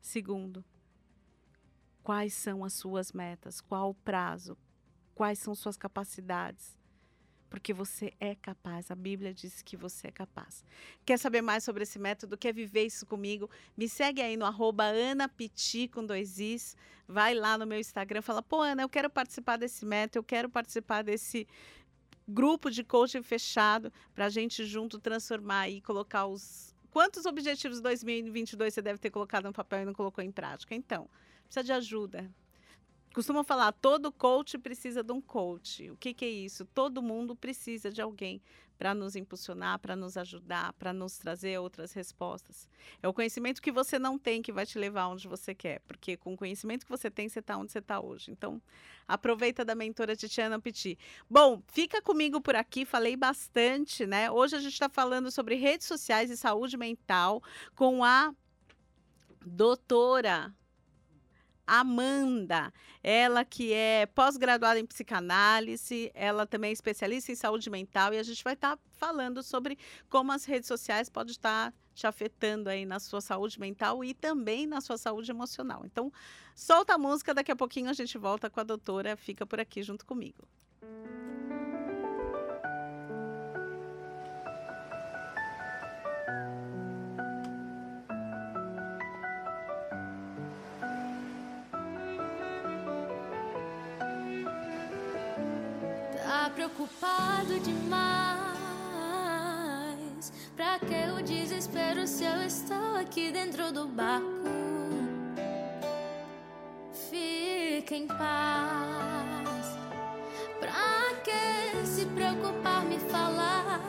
Segundo, 0.02 0.66
Quais 2.04 2.34
são 2.34 2.66
as 2.66 2.74
suas 2.74 3.14
metas? 3.14 3.62
Qual 3.62 3.92
o 3.92 3.94
prazo? 3.94 4.58
Quais 5.16 5.40
são 5.40 5.56
suas 5.56 5.78
capacidades? 5.78 6.78
Porque 7.50 7.72
você 7.72 8.14
é 8.20 8.36
capaz, 8.36 8.92
a 8.92 8.96
Bíblia 8.96 9.34
diz 9.34 9.62
que 9.62 9.78
você 9.78 10.08
é 10.08 10.12
capaz. 10.12 10.66
Quer 11.06 11.18
saber 11.18 11.42
mais 11.42 11.64
sobre 11.64 11.84
esse 11.84 11.98
método? 11.98 12.38
Quer 12.38 12.54
viver 12.54 12.84
isso 12.84 13.06
comigo? 13.06 13.50
Me 13.78 13.88
segue 13.88 14.22
aí 14.22 14.36
no 14.36 14.44
arroba 14.44 14.86
anapiti 14.86 15.88
com 15.88 16.06
dois 16.06 16.40
is. 16.40 16.76
Vai 17.08 17.34
lá 17.34 17.58
no 17.58 17.66
meu 17.66 17.80
Instagram, 17.80 18.22
fala, 18.22 18.42
pô, 18.42 18.62
Ana, 18.62 18.82
eu 18.82 18.90
quero 18.90 19.10
participar 19.10 19.58
desse 19.58 19.86
método, 19.86 20.18
eu 20.18 20.24
quero 20.24 20.50
participar 20.50 21.04
desse 21.04 21.48
grupo 22.28 22.70
de 22.70 22.84
coaching 22.84 23.22
fechado 23.22 23.94
para 24.14 24.26
a 24.26 24.30
gente 24.30 24.66
junto 24.66 25.00
transformar 25.00 25.70
e 25.70 25.80
colocar 25.80 26.26
os. 26.26 26.76
Quantos 26.90 27.26
objetivos 27.26 27.80
2022 27.80 28.74
você 28.74 28.82
deve 28.82 29.00
ter 29.00 29.10
colocado 29.10 29.46
no 29.46 29.54
papel 29.54 29.84
e 29.84 29.86
não 29.86 29.94
colocou 29.94 30.24
em 30.24 30.32
prática? 30.32 30.76
Então, 30.76 31.10
precisa 31.54 31.64
de 31.64 31.72
ajuda. 31.72 32.32
Costumo 33.14 33.44
falar, 33.44 33.72
todo 33.74 34.12
coach 34.12 34.58
precisa 34.58 35.04
de 35.04 35.12
um 35.12 35.22
coach. 35.22 35.92
O 35.92 35.98
que, 35.98 36.16
que 36.16 36.26
é 36.26 36.30
isso? 36.30 36.66
Todo 36.66 37.00
mundo 37.00 37.36
precisa 37.36 37.92
de 37.92 38.02
alguém 38.02 38.42
para 38.76 38.96
nos 38.96 39.16
impulsionar, 39.16 39.78
para 39.78 39.96
nos 39.96 40.18
ajudar, 40.18 40.74
para 40.74 40.92
nos 40.92 41.20
trazer 41.20 41.60
outras 41.60 41.94
respostas. 41.94 42.68
É 43.04 43.08
o 43.08 43.14
conhecimento 43.14 43.62
que 43.62 43.72
você 43.72 44.00
não 44.00 44.18
tem 44.18 44.42
que 44.42 44.52
vai 44.52 44.66
te 44.66 44.80
levar 44.80 45.10
onde 45.10 45.28
você 45.28 45.54
quer, 45.54 45.80
porque 45.82 46.18
com 46.18 46.34
o 46.34 46.38
conhecimento 46.38 46.86
que 46.86 46.92
você 46.92 47.12
tem, 47.12 47.30
você 47.30 47.38
está 47.38 47.56
onde 47.56 47.72
você 47.72 47.78
está 47.78 48.02
hoje. 48.02 48.32
Então, 48.32 48.60
aproveita 49.08 49.64
da 49.64 49.76
mentora 49.76 50.16
Titiana 50.16 50.60
Petit. 50.60 50.98
Bom, 51.30 51.62
fica 51.68 52.02
comigo 52.02 52.42
por 52.42 52.56
aqui, 52.56 52.84
falei 52.84 53.16
bastante, 53.16 54.08
né? 54.08 54.32
Hoje 54.32 54.56
a 54.56 54.60
gente 54.60 54.74
está 54.74 54.90
falando 54.90 55.30
sobre 55.30 55.54
redes 55.54 55.86
sociais 55.86 56.32
e 56.32 56.36
saúde 56.36 56.76
mental 56.78 57.44
com 57.76 58.04
a 58.04 58.34
doutora 59.46 60.52
Amanda, 61.66 62.74
ela 63.02 63.46
que 63.46 63.74
é 63.74 64.06
pós-graduada 64.06 64.80
em 64.80 64.86
psicanálise, 64.86 66.12
ela 66.14 66.46
também 66.46 66.70
é 66.70 66.74
especialista 66.74 67.32
em 67.32 67.36
saúde 67.36 67.70
mental 67.70 68.14
e 68.14 68.20
a 68.20 68.24
gente 68.24 68.44
vai 68.44 68.54
estar 68.54 68.76
tá 68.76 68.84
falando 68.92 69.42
sobre 69.42 69.78
como 70.10 70.32
as 70.32 70.46
redes 70.46 70.68
sociais 70.68 71.10
podem 71.10 71.32
estar 71.32 71.74
te 71.94 72.08
afetando 72.08 72.70
aí 72.70 72.86
na 72.86 73.00
sua 73.00 73.22
saúde 73.22 73.60
mental 73.60 74.04
e 74.04 74.14
também 74.14 74.66
na 74.66 74.82
sua 74.82 74.98
saúde 74.98 75.32
emocional. 75.32 75.84
Então, 75.86 76.12
solta 76.56 76.96
a 76.96 76.98
música, 76.98 77.34
daqui 77.34 77.52
a 77.52 77.56
pouquinho 77.56 77.90
a 77.90 77.94
gente 77.94 78.18
volta 78.18 78.50
com 78.50 78.60
a 78.60 78.64
doutora, 78.64 79.16
fica 79.16 79.46
por 79.46 79.60
aqui 79.60 79.84
junto 79.84 80.06
comigo. 80.06 80.48
Preocupado 96.64 97.60
demais. 97.60 98.04
Pra 100.56 100.80
que 100.80 101.12
o 101.12 101.22
desespero 101.22 102.08
se 102.08 102.24
eu 102.24 102.42
estou 102.44 102.96
aqui 102.96 103.34
dentro 103.34 103.74
do 103.74 103.86
barco? 103.86 104.24
Fica 107.10 107.96
em 107.96 108.08
paz. 108.08 109.78
Pra 110.60 111.16
que 111.26 111.86
se 111.86 112.06
preocupar, 112.06 112.86
me 112.86 112.98
falar? 112.98 113.82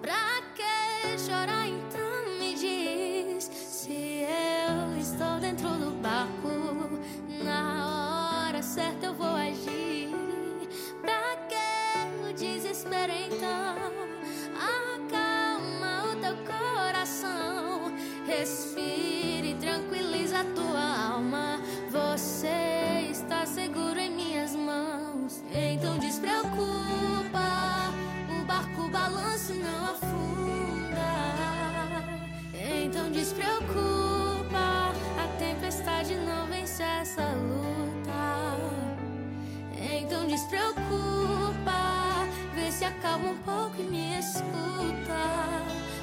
Pra 0.00 0.40
que 0.54 1.18
chorar, 1.18 1.66
então 1.66 2.38
me 2.38 2.54
diz? 2.54 3.44
Se 3.44 4.22
eu 4.22 4.96
estou 5.00 5.40
dentro 5.40 5.68
do 5.70 5.90
barco, 5.90 5.99
desespero, 13.40 13.79
acalma 42.90 43.30
um 43.30 43.38
pouco 43.38 43.76
e 43.78 43.84
me 43.84 44.18
escuta. 44.18 45.20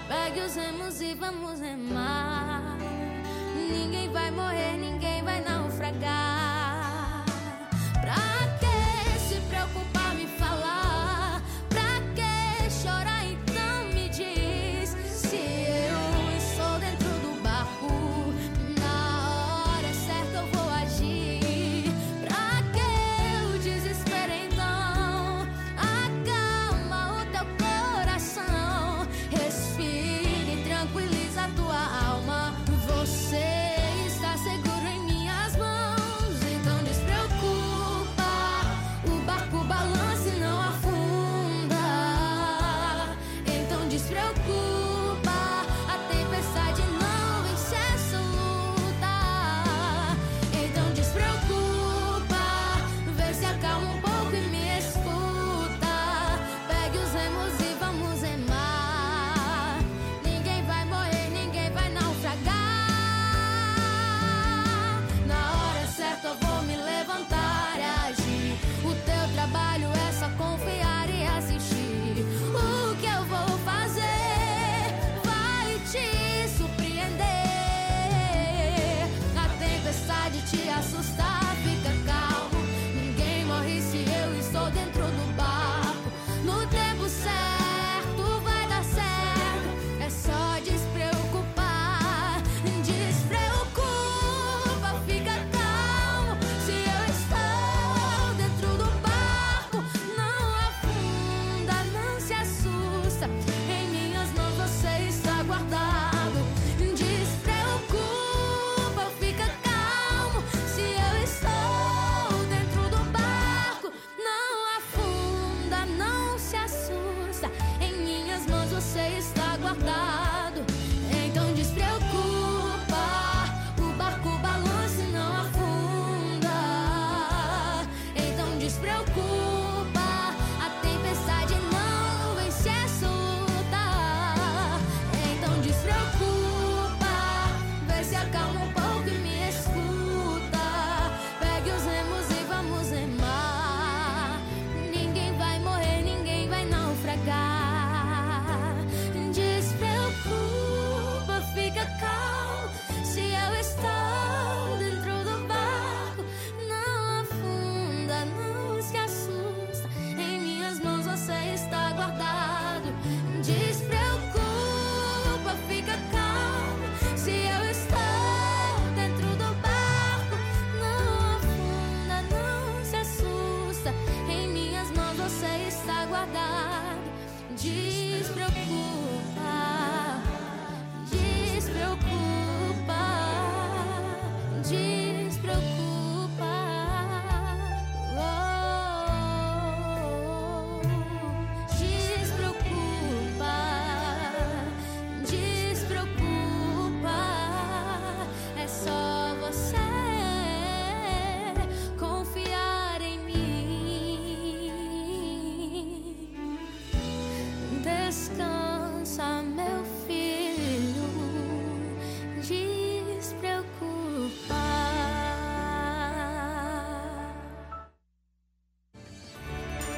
Pegue 0.07 0.39
os 0.41 0.55
remos 0.55 1.01
e 1.01 1.13
vamos 1.13 1.59
remar. 1.59 2.77
Ninguém 3.55 4.09
vai 4.09 4.31
morrer, 4.31 4.77
ninguém 4.77 5.23
vai 5.23 5.41
nascer. 5.41 5.56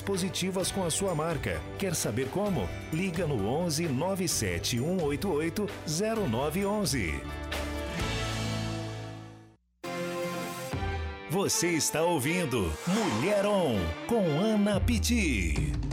positivas 0.00 0.70
com 0.70 0.84
a 0.84 0.90
sua 0.90 1.14
marca. 1.14 1.60
Quer 1.78 1.94
saber 1.94 2.28
como? 2.28 2.68
Liga 2.92 3.26
no 3.26 3.46
11 3.48 3.88
97 3.88 4.78
188 4.78 5.68
0911. 5.86 7.20
Você 11.30 11.68
está 11.68 12.02
ouvindo 12.02 12.72
Mulher 12.86 13.44
On 13.44 13.78
com 14.06 14.24
Ana 14.40 14.80
Pitti. 14.80 15.85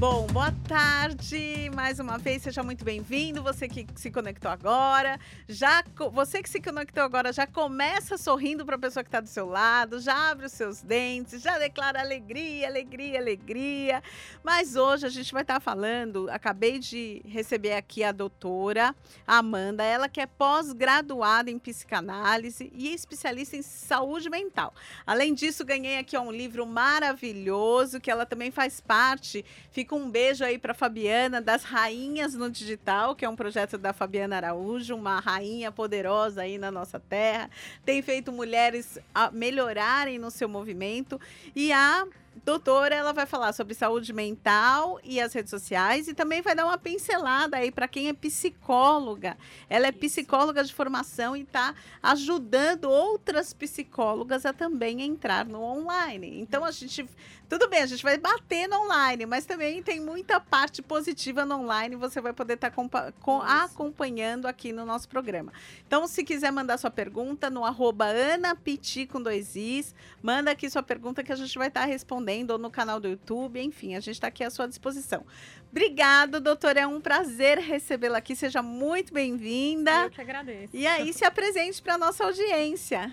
Bom, 0.00 0.26
boa 0.28 0.50
tarde. 0.66 1.70
Mais 1.74 2.00
uma 2.00 2.16
vez, 2.16 2.40
seja 2.40 2.62
muito 2.62 2.82
bem-vindo. 2.82 3.42
Você 3.42 3.68
que 3.68 3.86
se 3.96 4.10
conectou 4.10 4.50
agora, 4.50 5.20
já 5.46 5.84
você 6.10 6.42
que 6.42 6.48
se 6.48 6.58
conectou 6.58 7.02
agora 7.02 7.34
já 7.34 7.46
começa 7.46 8.16
sorrindo 8.16 8.64
para 8.64 8.76
a 8.76 8.78
pessoa 8.78 9.04
que 9.04 9.08
está 9.08 9.20
do 9.20 9.28
seu 9.28 9.46
lado, 9.46 10.00
já 10.00 10.30
abre 10.30 10.46
os 10.46 10.52
seus 10.52 10.80
dentes, 10.80 11.42
já 11.42 11.58
declara 11.58 12.00
alegria, 12.00 12.66
alegria, 12.66 13.18
alegria. 13.18 14.02
Mas 14.42 14.74
hoje 14.74 15.04
a 15.04 15.10
gente 15.10 15.30
vai 15.34 15.42
estar 15.42 15.56
tá 15.56 15.60
falando. 15.60 16.30
Acabei 16.30 16.78
de 16.78 17.20
receber 17.26 17.74
aqui 17.74 18.02
a 18.02 18.10
doutora 18.10 18.96
Amanda, 19.26 19.84
ela 19.84 20.08
que 20.08 20.22
é 20.22 20.26
pós-graduada 20.26 21.50
em 21.50 21.58
psicanálise 21.58 22.72
e 22.74 22.94
especialista 22.94 23.54
em 23.54 23.60
saúde 23.60 24.30
mental. 24.30 24.72
Além 25.06 25.34
disso, 25.34 25.62
ganhei 25.62 25.98
aqui 25.98 26.16
ó, 26.16 26.22
um 26.22 26.32
livro 26.32 26.64
maravilhoso 26.64 28.00
que 28.00 28.10
ela 28.10 28.24
também 28.24 28.50
faz 28.50 28.80
parte. 28.80 29.44
Fica 29.70 29.89
Fica 29.90 30.00
um 30.00 30.08
beijo 30.08 30.44
aí 30.44 30.56
para 30.56 30.72
Fabiana 30.72 31.40
das 31.40 31.64
Rainhas 31.64 32.32
no 32.32 32.48
Digital, 32.48 33.16
que 33.16 33.24
é 33.24 33.28
um 33.28 33.34
projeto 33.34 33.76
da 33.76 33.92
Fabiana 33.92 34.36
Araújo, 34.36 34.94
uma 34.94 35.18
rainha 35.18 35.72
poderosa 35.72 36.42
aí 36.42 36.58
na 36.58 36.70
nossa 36.70 37.00
terra. 37.00 37.50
Tem 37.84 38.00
feito 38.00 38.30
mulheres 38.30 39.00
melhorarem 39.32 40.16
no 40.16 40.30
seu 40.30 40.48
movimento 40.48 41.20
e 41.56 41.72
a 41.72 42.06
doutora, 42.44 42.94
ela 42.94 43.12
vai 43.12 43.26
falar 43.26 43.52
sobre 43.52 43.74
saúde 43.74 44.12
mental 44.12 45.00
e 45.02 45.20
as 45.20 45.32
redes 45.32 45.50
sociais 45.50 46.06
e 46.06 46.14
também 46.14 46.40
vai 46.40 46.54
dar 46.54 46.66
uma 46.66 46.78
pincelada 46.78 47.56
aí 47.56 47.72
para 47.72 47.88
quem 47.88 48.08
é 48.08 48.12
psicóloga. 48.12 49.36
Ela 49.68 49.88
é 49.88 49.92
psicóloga 49.92 50.62
de 50.62 50.72
formação 50.72 51.36
e 51.36 51.42
está 51.42 51.74
ajudando 52.02 52.84
outras 52.84 53.52
psicólogas 53.52 54.46
a 54.46 54.52
também 54.52 55.02
entrar 55.02 55.44
no 55.44 55.60
online. 55.60 56.40
Então 56.40 56.64
a 56.64 56.70
gente 56.70 57.04
tudo 57.50 57.68
bem, 57.68 57.82
a 57.82 57.86
gente 57.86 58.04
vai 58.04 58.16
bater 58.16 58.68
no 58.68 58.84
online, 58.84 59.26
mas 59.26 59.44
também 59.44 59.82
tem 59.82 59.98
muita 59.98 60.38
parte 60.38 60.80
positiva 60.80 61.44
no 61.44 61.56
online. 61.56 61.96
Você 61.96 62.20
vai 62.20 62.32
poder 62.32 62.54
estar 62.54 62.70
tá 62.70 63.64
acompanhando 63.64 64.46
aqui 64.46 64.72
no 64.72 64.86
nosso 64.86 65.08
programa. 65.08 65.52
Então, 65.84 66.06
se 66.06 66.22
quiser 66.22 66.52
mandar 66.52 66.78
sua 66.78 66.92
pergunta 66.92 67.50
no 67.50 67.64
arroba 67.64 68.06
anapiti 68.06 69.04
com 69.04 69.20
dois 69.20 69.56
is, 69.56 69.92
manda 70.22 70.52
aqui 70.52 70.70
sua 70.70 70.80
pergunta 70.80 71.24
que 71.24 71.32
a 71.32 71.36
gente 71.36 71.58
vai 71.58 71.66
estar 71.66 71.80
tá 71.80 71.86
respondendo 71.86 72.52
ou 72.52 72.58
no 72.58 72.70
canal 72.70 73.00
do 73.00 73.08
YouTube. 73.08 73.60
Enfim, 73.60 73.96
a 73.96 74.00
gente 74.00 74.14
está 74.14 74.28
aqui 74.28 74.44
à 74.44 74.50
sua 74.50 74.68
disposição. 74.68 75.26
Obrigado, 75.72 76.38
doutora. 76.38 76.82
É 76.82 76.86
um 76.86 77.00
prazer 77.00 77.58
recebê-la 77.58 78.18
aqui. 78.18 78.36
Seja 78.36 78.62
muito 78.62 79.12
bem-vinda. 79.12 80.04
Eu 80.04 80.10
que 80.10 80.20
agradeço. 80.20 80.68
E 80.72 80.86
aí, 80.86 81.12
se 81.12 81.24
apresente 81.24 81.82
para 81.82 81.94
a 81.94 81.98
nossa 81.98 82.22
audiência. 82.22 83.12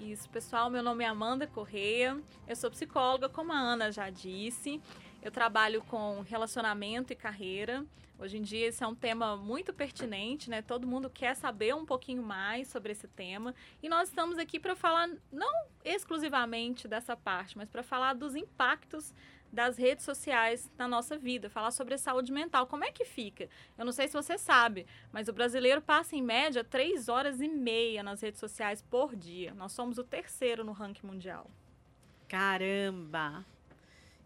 Isso, 0.00 0.30
pessoal, 0.30 0.70
meu 0.70 0.82
nome 0.82 1.04
é 1.04 1.06
Amanda 1.06 1.46
Correia, 1.46 2.18
eu 2.48 2.56
sou 2.56 2.70
psicóloga, 2.70 3.28
como 3.28 3.52
a 3.52 3.58
Ana 3.58 3.92
já 3.92 4.08
disse. 4.08 4.80
Eu 5.22 5.30
trabalho 5.30 5.82
com 5.82 6.22
relacionamento 6.22 7.12
e 7.12 7.16
carreira. 7.16 7.84
Hoje 8.18 8.38
em 8.38 8.42
dia 8.42 8.68
esse 8.68 8.82
é 8.82 8.86
um 8.86 8.94
tema 8.94 9.36
muito 9.36 9.74
pertinente, 9.74 10.48
né? 10.48 10.62
Todo 10.62 10.86
mundo 10.86 11.10
quer 11.10 11.36
saber 11.36 11.74
um 11.74 11.84
pouquinho 11.84 12.22
mais 12.22 12.68
sobre 12.68 12.92
esse 12.92 13.06
tema. 13.08 13.54
E 13.82 13.90
nós 13.90 14.08
estamos 14.08 14.38
aqui 14.38 14.58
para 14.58 14.74
falar 14.74 15.06
não 15.30 15.52
exclusivamente 15.84 16.88
dessa 16.88 17.14
parte, 17.14 17.58
mas 17.58 17.68
para 17.68 17.82
falar 17.82 18.14
dos 18.14 18.34
impactos 18.34 19.12
das 19.52 19.76
redes 19.76 20.04
sociais 20.04 20.70
na 20.78 20.86
nossa 20.86 21.18
vida, 21.18 21.50
falar 21.50 21.70
sobre 21.70 21.94
a 21.94 21.98
saúde 21.98 22.32
mental. 22.32 22.66
Como 22.66 22.84
é 22.84 22.92
que 22.92 23.04
fica? 23.04 23.48
Eu 23.76 23.84
não 23.84 23.92
sei 23.92 24.06
se 24.08 24.14
você 24.14 24.38
sabe, 24.38 24.86
mas 25.12 25.28
o 25.28 25.32
brasileiro 25.32 25.82
passa 25.82 26.14
em 26.16 26.22
média 26.22 26.62
três 26.62 27.08
horas 27.08 27.40
e 27.40 27.48
meia 27.48 28.02
nas 28.02 28.20
redes 28.20 28.40
sociais 28.40 28.82
por 28.82 29.16
dia. 29.16 29.52
Nós 29.54 29.72
somos 29.72 29.98
o 29.98 30.04
terceiro 30.04 30.64
no 30.64 30.72
ranking 30.72 31.06
mundial. 31.06 31.50
Caramba! 32.28 33.44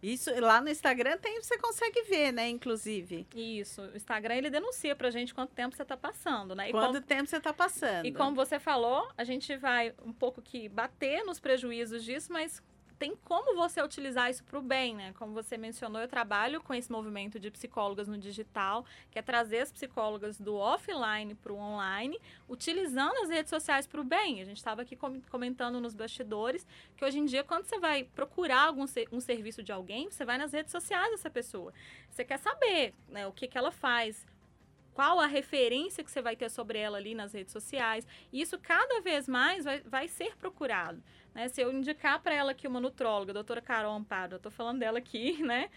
Isso 0.03 0.31
lá 0.39 0.61
no 0.61 0.69
Instagram 0.69 1.17
tem, 1.17 1.41
você 1.41 1.57
consegue 1.57 2.03
ver, 2.03 2.31
né, 2.31 2.47
inclusive. 2.47 3.27
Isso, 3.35 3.81
o 3.81 3.97
Instagram 3.97 4.35
ele 4.35 4.51
denuncia 4.51 4.95
pra 4.95 5.11
gente 5.11 5.33
quanto 5.33 5.55
tempo 5.55 5.75
você 5.75 5.83
tá 5.83 5.97
passando, 5.97 6.55
né? 6.55 6.69
E 6.69 6.73
quanto 6.73 6.97
como, 6.97 7.01
tempo 7.01 7.27
você 7.27 7.41
tá 7.41 7.55
passando. 7.55 8.05
E 8.05 8.13
como 8.13 8.37
você 8.37 8.59
falou, 8.61 9.09
a 9.17 9.25
gente 9.25 9.57
vai 9.57 9.95
um 10.05 10.13
pouco 10.13 10.43
que 10.43 10.69
bater 10.69 11.25
nos 11.25 11.41
prejuízos 11.41 12.05
disso, 12.05 12.31
mas 12.31 12.63
tem 13.05 13.15
como 13.23 13.55
você 13.55 13.83
utilizar 13.83 14.31
isso 14.31 14.43
para 14.45 14.59
o 14.59 14.63
bem, 14.63 14.95
né? 14.95 15.13
Como 15.19 15.35
você 15.35 15.59
mencionou, 15.59 16.01
eu 16.01 16.09
trabalho 16.09 16.59
com 16.63 16.73
esse 16.73 16.91
movimento 16.91 17.39
de 17.39 17.51
psicólogas 17.51 18.09
no 18.09 18.17
digital, 18.17 18.87
que 19.11 19.19
é 19.19 19.23
trazer 19.23 19.59
as 19.59 19.71
psicólogas 19.71 20.41
do 20.41 20.55
offline 20.57 21.35
para 21.35 21.53
o 21.53 21.57
online, 21.57 22.19
utilizando 22.49 23.15
as 23.19 23.29
redes 23.29 23.51
sociais 23.51 23.87
para 23.87 24.01
o 24.01 24.05
bem. 24.05 24.41
A 24.41 24.47
gente 24.47 24.57
estava 24.57 24.81
aqui 24.81 24.97
comentando 25.31 25.83
nos 25.83 25.93
bastidores 25.93 26.67
que 26.97 27.05
hoje 27.05 27.19
em 27.19 27.27
dia, 27.27 27.45
quando 27.45 27.67
você 27.67 27.79
vai 27.79 28.05
procurar 28.05 28.69
algum 28.69 28.87
um 29.13 29.21
serviço 29.21 29.63
de 29.63 29.71
alguém, 29.71 30.11
você 30.11 30.25
vai 30.25 30.39
nas 30.39 30.55
redes 30.55 30.73
sociais 30.73 31.11
dessa 31.11 31.29
pessoa. 31.29 31.75
Você 32.11 32.25
quer 32.25 32.39
saber 32.39 32.95
né, 33.07 33.27
o 33.27 33.33
que, 33.33 33.47
que 33.47 33.59
ela 33.59 33.71
faz, 33.71 34.25
qual 34.95 35.21
a 35.21 35.27
referência 35.27 36.03
que 36.03 36.11
você 36.11 36.23
vai 36.23 36.37
ter 36.37 36.49
sobre 36.49 36.79
ela 36.79 36.97
ali 36.97 37.15
nas 37.15 37.35
redes 37.35 37.53
sociais. 37.53 38.07
E 38.33 38.41
isso 38.41 38.59
cada 38.59 39.03
vez 39.03 39.29
mais 39.29 39.65
vai, 39.65 39.81
vai 39.81 40.09
ser 40.09 40.35
procurado. 40.37 41.03
Né? 41.35 41.49
Se 41.49 41.61
eu 41.61 41.73
indicar 41.73 42.21
para 42.21 42.35
ela 42.35 42.53
aqui 42.53 42.67
uma 42.67 42.81
nutróloga, 42.81 43.33
a 43.33 43.35
doutora 43.35 43.61
Carol 43.61 43.95
Amparo, 43.95 44.35
eu 44.35 44.37
estou 44.37 44.53
falando 44.53 44.79
dela 44.79 44.99
aqui, 44.99 45.41
né? 45.45 45.71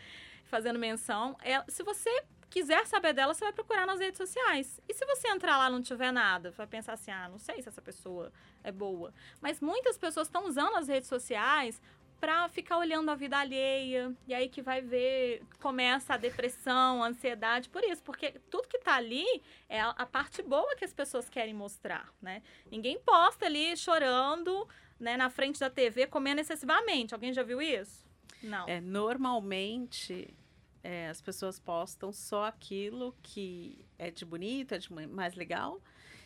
Fazendo 0.45 0.79
menção. 0.79 1.35
É, 1.41 1.63
se 1.67 1.83
você 1.83 2.23
quiser 2.49 2.85
saber 2.85 3.13
dela, 3.13 3.33
você 3.33 3.43
vai 3.43 3.53
procurar 3.53 3.85
nas 3.85 3.99
redes 3.99 4.17
sociais. 4.17 4.79
E 4.87 4.93
se 4.93 5.05
você 5.05 5.27
entrar 5.27 5.57
lá 5.57 5.67
e 5.67 5.71
não 5.71 5.81
tiver 5.81 6.11
nada, 6.11 6.51
vai 6.51 6.67
pensar 6.67 6.93
assim: 6.93 7.11
ah, 7.11 7.27
não 7.27 7.37
sei 7.37 7.61
se 7.61 7.69
essa 7.69 7.81
pessoa 7.81 8.31
é 8.63 8.71
boa. 8.71 9.13
Mas 9.41 9.59
muitas 9.59 9.97
pessoas 9.97 10.27
estão 10.27 10.47
usando 10.47 10.75
as 10.77 10.87
redes 10.87 11.09
sociais 11.09 11.81
para 12.19 12.49
ficar 12.49 12.77
olhando 12.77 13.11
a 13.11 13.15
vida 13.15 13.37
alheia. 13.37 14.13
E 14.27 14.33
aí 14.33 14.49
que 14.49 14.61
vai 14.61 14.81
ver, 14.81 15.43
começa 15.59 16.13
a 16.13 16.17
depressão, 16.17 17.03
a 17.03 17.07
ansiedade, 17.07 17.69
por 17.69 17.83
isso, 17.83 18.01
porque 18.03 18.39
tudo 18.49 18.67
que 18.67 18.79
tá 18.79 18.95
ali 18.95 19.25
é 19.69 19.81
a 19.81 20.05
parte 20.05 20.41
boa 20.41 20.75
que 20.75 20.85
as 20.85 20.93
pessoas 20.93 21.29
querem 21.29 21.53
mostrar, 21.53 22.11
né? 22.21 22.41
Ninguém 22.71 22.99
posta 22.99 23.45
ali 23.45 23.75
chorando, 23.77 24.67
né, 24.99 25.17
na 25.17 25.29
frente 25.29 25.59
da 25.59 25.69
TV 25.69 26.07
comendo 26.07 26.41
excessivamente. 26.41 27.13
Alguém 27.13 27.33
já 27.33 27.43
viu 27.43 27.61
isso? 27.61 28.05
Não. 28.41 28.67
É, 28.67 28.79
normalmente 28.79 30.33
é, 30.83 31.09
as 31.09 31.21
pessoas 31.21 31.59
postam 31.59 32.11
só 32.11 32.45
aquilo 32.45 33.15
que 33.21 33.85
é 33.97 34.09
de 34.09 34.25
bonito, 34.25 34.73
é 34.73 34.77
de 34.77 34.91
mais 34.91 35.35
legal. 35.35 35.81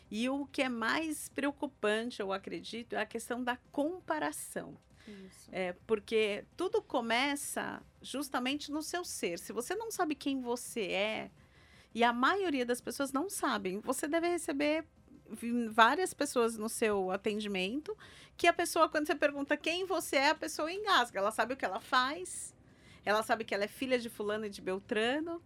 E 0.10 0.30
o 0.30 0.46
que 0.46 0.62
é 0.62 0.70
mais 0.70 1.30
preocupante, 1.30 2.20
eu 2.20 2.34
acredito, 2.34 2.94
é 2.94 3.02
a 3.02 3.06
questão 3.06 3.44
da 3.44 3.58
comparação. 3.72 4.78
Isso. 5.08 5.50
É, 5.52 5.74
porque 5.88 6.46
tudo 6.56 6.82
começa 6.82 7.82
justamente 8.02 8.72
no 8.72 8.82
seu 8.82 9.04
ser. 9.04 9.40
Se 9.40 9.54
você 9.54 9.74
não 9.74 9.90
sabe 9.90 10.16
quem 10.16 10.42
você 10.42 10.82
é, 10.92 11.32
e 11.94 12.04
a 12.04 12.14
maioria 12.14 12.66
das 12.66 12.82
pessoas 12.82 13.12
não 13.12 13.30
sabem, 13.30 13.80
você 13.80 14.08
deve 14.08 14.30
receber 14.30 14.86
várias 15.72 16.14
pessoas 16.14 16.58
no 16.58 16.70
seu 16.70 17.12
atendimento 17.12 17.98
que 18.38 18.48
a 18.48 18.54
pessoa, 18.54 18.90
quando 18.90 19.08
você 19.08 19.16
pergunta 19.16 19.56
quem 19.56 19.86
você 19.86 20.16
é, 20.16 20.30
a 20.30 20.36
pessoa 20.36 20.72
engasga. 20.72 21.20
Ela 21.20 21.32
sabe 21.32 21.54
o 21.54 21.58
que 21.58 21.66
ela 21.66 21.80
faz, 21.80 22.56
ela 23.06 23.24
sabe 23.24 23.44
que 23.44 23.54
ela 23.54 23.66
é 23.66 23.68
filha 23.68 24.00
de 24.00 24.10
fulano 24.10 24.46
e 24.46 24.50
de 24.50 24.62
Beltrano, 24.62 25.42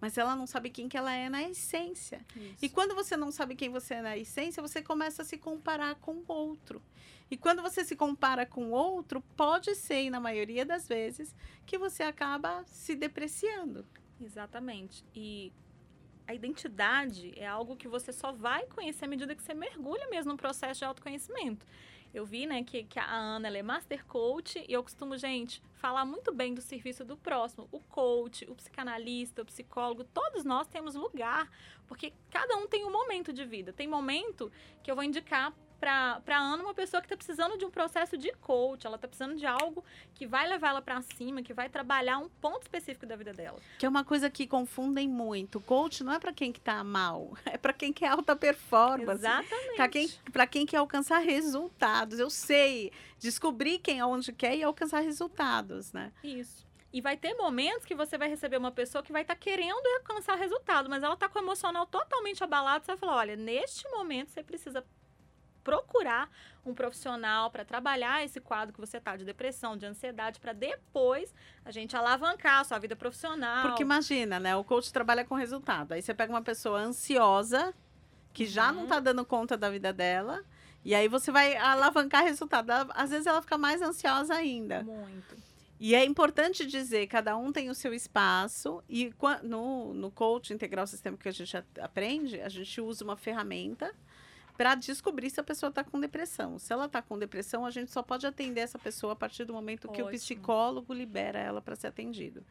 mas 0.00 0.18
ela 0.18 0.36
não 0.36 0.46
sabe 0.46 0.68
quem 0.68 0.88
que 0.88 0.96
ela 0.96 1.14
é 1.14 1.28
na 1.28 1.42
essência. 1.42 2.20
Isso. 2.36 2.56
E 2.62 2.68
quando 2.68 2.94
você 2.94 3.16
não 3.16 3.30
sabe 3.32 3.54
quem 3.54 3.70
você 3.70 3.94
é 3.94 4.02
na 4.02 4.16
essência, 4.16 4.62
você 4.62 4.82
começa 4.82 5.22
a 5.22 5.24
se 5.24 5.38
comparar 5.38 5.94
com 5.96 6.16
o 6.16 6.24
outro. 6.26 6.82
E 7.30 7.36
quando 7.36 7.62
você 7.62 7.84
se 7.84 7.96
compara 7.96 8.44
com 8.44 8.66
o 8.66 8.70
outro, 8.72 9.22
pode 9.36 9.74
ser, 9.74 10.10
na 10.10 10.20
maioria 10.20 10.66
das 10.66 10.86
vezes, 10.86 11.34
que 11.64 11.78
você 11.78 12.02
acaba 12.02 12.62
se 12.66 12.94
depreciando. 12.94 13.86
Exatamente. 14.20 15.04
E 15.14 15.52
a 16.26 16.34
identidade 16.34 17.32
é 17.36 17.46
algo 17.46 17.76
que 17.76 17.88
você 17.88 18.12
só 18.12 18.32
vai 18.32 18.66
conhecer 18.66 19.04
à 19.04 19.08
medida 19.08 19.34
que 19.34 19.42
você 19.42 19.54
mergulha 19.54 20.06
mesmo 20.08 20.32
no 20.32 20.38
processo 20.38 20.80
de 20.80 20.84
autoconhecimento. 20.84 21.66
Eu 22.14 22.24
vi, 22.24 22.46
né, 22.46 22.62
que, 22.62 22.84
que 22.84 22.98
a 22.98 23.12
Ana 23.12 23.48
é 23.48 23.62
master 23.62 24.06
coach 24.06 24.64
e 24.68 24.72
eu 24.72 24.84
costumo, 24.84 25.18
gente, 25.18 25.60
falar 25.74 26.04
muito 26.04 26.32
bem 26.32 26.54
do 26.54 26.60
serviço 26.60 27.04
do 27.04 27.16
próximo. 27.16 27.68
O 27.72 27.80
coach, 27.80 28.44
o 28.48 28.54
psicanalista, 28.54 29.42
o 29.42 29.44
psicólogo, 29.44 30.04
todos 30.04 30.44
nós 30.44 30.68
temos 30.68 30.94
lugar, 30.94 31.50
porque 31.88 32.12
cada 32.30 32.56
um 32.56 32.68
tem 32.68 32.84
um 32.84 32.92
momento 32.92 33.32
de 33.32 33.44
vida. 33.44 33.72
Tem 33.72 33.88
momento 33.88 34.50
que 34.80 34.88
eu 34.88 34.94
vou 34.94 35.02
indicar 35.02 35.52
para 35.80 36.38
Ana 36.38 36.62
uma 36.62 36.74
pessoa 36.74 37.00
que 37.00 37.06
está 37.06 37.16
precisando 37.16 37.58
de 37.58 37.64
um 37.64 37.70
processo 37.70 38.16
de 38.16 38.32
coach, 38.40 38.86
ela 38.86 38.96
está 38.96 39.06
precisando 39.06 39.36
de 39.36 39.46
algo 39.46 39.84
que 40.14 40.26
vai 40.26 40.48
levar 40.48 40.70
ela 40.70 40.82
para 40.82 41.00
cima, 41.02 41.42
que 41.42 41.52
vai 41.52 41.68
trabalhar 41.68 42.18
um 42.18 42.28
ponto 42.28 42.62
específico 42.62 43.06
da 43.06 43.16
vida 43.16 43.32
dela. 43.32 43.58
Que 43.78 43.86
é 43.86 43.88
uma 43.88 44.04
coisa 44.04 44.30
que 44.30 44.46
confundem 44.46 45.08
muito. 45.08 45.60
Coach 45.60 46.02
não 46.02 46.12
é 46.12 46.18
para 46.18 46.32
quem 46.32 46.52
que 46.52 46.60
tá 46.60 46.82
mal, 46.82 47.36
é 47.46 47.58
para 47.58 47.72
quem 47.72 47.92
quer 47.92 48.08
alta 48.08 48.34
performance. 48.34 49.20
Exatamente. 49.20 49.76
Para 49.76 49.88
quem, 49.88 50.08
para 50.32 50.46
quem 50.46 50.66
quer 50.66 50.76
alcançar 50.78 51.18
resultados. 51.18 52.18
Eu 52.18 52.30
sei 52.30 52.92
descobrir 53.18 53.78
quem 53.78 54.00
aonde 54.00 54.32
quer 54.32 54.56
e 54.56 54.62
alcançar 54.62 55.00
resultados, 55.00 55.92
né? 55.92 56.12
Isso. 56.22 56.64
E 56.94 57.00
vai 57.00 57.16
ter 57.16 57.34
momentos 57.34 57.84
que 57.84 57.92
você 57.92 58.16
vai 58.16 58.28
receber 58.28 58.56
uma 58.56 58.70
pessoa 58.70 59.02
que 59.02 59.10
vai 59.10 59.22
estar 59.22 59.34
tá 59.34 59.40
querendo 59.40 59.84
alcançar 59.98 60.36
resultado, 60.36 60.88
mas 60.88 61.02
ela 61.02 61.14
está 61.14 61.28
com 61.28 61.40
o 61.40 61.42
emocional 61.42 61.86
totalmente 61.86 62.44
abalado. 62.44 62.84
Você 62.84 62.92
vai 62.92 62.96
falar: 62.96 63.16
olha, 63.16 63.34
neste 63.34 63.88
momento 63.88 64.30
você 64.30 64.44
precisa 64.44 64.84
procurar 65.64 66.30
um 66.64 66.74
profissional 66.74 67.50
para 67.50 67.64
trabalhar 67.64 68.22
esse 68.22 68.40
quadro 68.40 68.72
que 68.72 68.80
você 68.80 68.98
está 68.98 69.16
de 69.16 69.24
depressão, 69.24 69.76
de 69.76 69.86
ansiedade, 69.86 70.38
para 70.38 70.52
depois 70.52 71.34
a 71.64 71.70
gente 71.70 71.96
alavancar 71.96 72.60
a 72.60 72.64
sua 72.64 72.78
vida 72.78 72.94
profissional. 72.94 73.66
Porque 73.66 73.82
imagina, 73.82 74.38
né? 74.38 74.54
O 74.54 74.62
coach 74.62 74.92
trabalha 74.92 75.24
com 75.24 75.34
resultado. 75.34 75.92
Aí 75.92 76.02
você 76.02 76.14
pega 76.14 76.32
uma 76.32 76.42
pessoa 76.42 76.78
ansiosa, 76.78 77.74
que 78.32 78.46
já 78.46 78.70
não 78.70 78.84
está 78.84 78.96
uhum. 78.96 79.02
dando 79.02 79.24
conta 79.24 79.56
da 79.56 79.70
vida 79.70 79.92
dela, 79.92 80.44
e 80.84 80.94
aí 80.94 81.08
você 81.08 81.32
vai 81.32 81.56
alavancar 81.56 82.22
resultado. 82.24 82.70
Às 82.94 83.10
vezes 83.10 83.26
ela 83.26 83.40
fica 83.40 83.56
mais 83.56 83.80
ansiosa 83.80 84.34
ainda. 84.34 84.82
Muito. 84.82 85.44
E 85.80 85.94
é 85.94 86.04
importante 86.04 86.64
dizer, 86.64 87.06
cada 87.08 87.36
um 87.36 87.52
tem 87.52 87.68
o 87.68 87.74
seu 87.74 87.92
espaço 87.92 88.82
e 88.88 89.12
no, 89.42 89.92
no 89.92 90.10
coach 90.10 90.52
integral 90.52 90.86
sistema 90.86 91.16
que 91.16 91.28
a 91.28 91.32
gente 91.32 91.56
aprende, 91.80 92.40
a 92.40 92.48
gente 92.48 92.80
usa 92.80 93.04
uma 93.04 93.16
ferramenta 93.16 93.92
para 94.56 94.74
descobrir 94.74 95.30
se 95.30 95.40
a 95.40 95.44
pessoa 95.44 95.68
está 95.68 95.82
com 95.82 95.98
depressão. 95.98 96.58
Se 96.58 96.72
ela 96.72 96.86
está 96.86 97.02
com 97.02 97.18
depressão, 97.18 97.66
a 97.66 97.70
gente 97.70 97.90
só 97.90 98.02
pode 98.02 98.26
atender 98.26 98.60
essa 98.60 98.78
pessoa 98.78 99.12
a 99.12 99.16
partir 99.16 99.44
do 99.44 99.52
momento 99.52 99.88
Ótimo. 99.88 99.94
que 99.94 100.02
o 100.02 100.18
psicólogo 100.18 100.92
libera 100.92 101.38
ela 101.38 101.60
para 101.60 101.74
ser 101.74 101.88
atendido. 101.88 102.44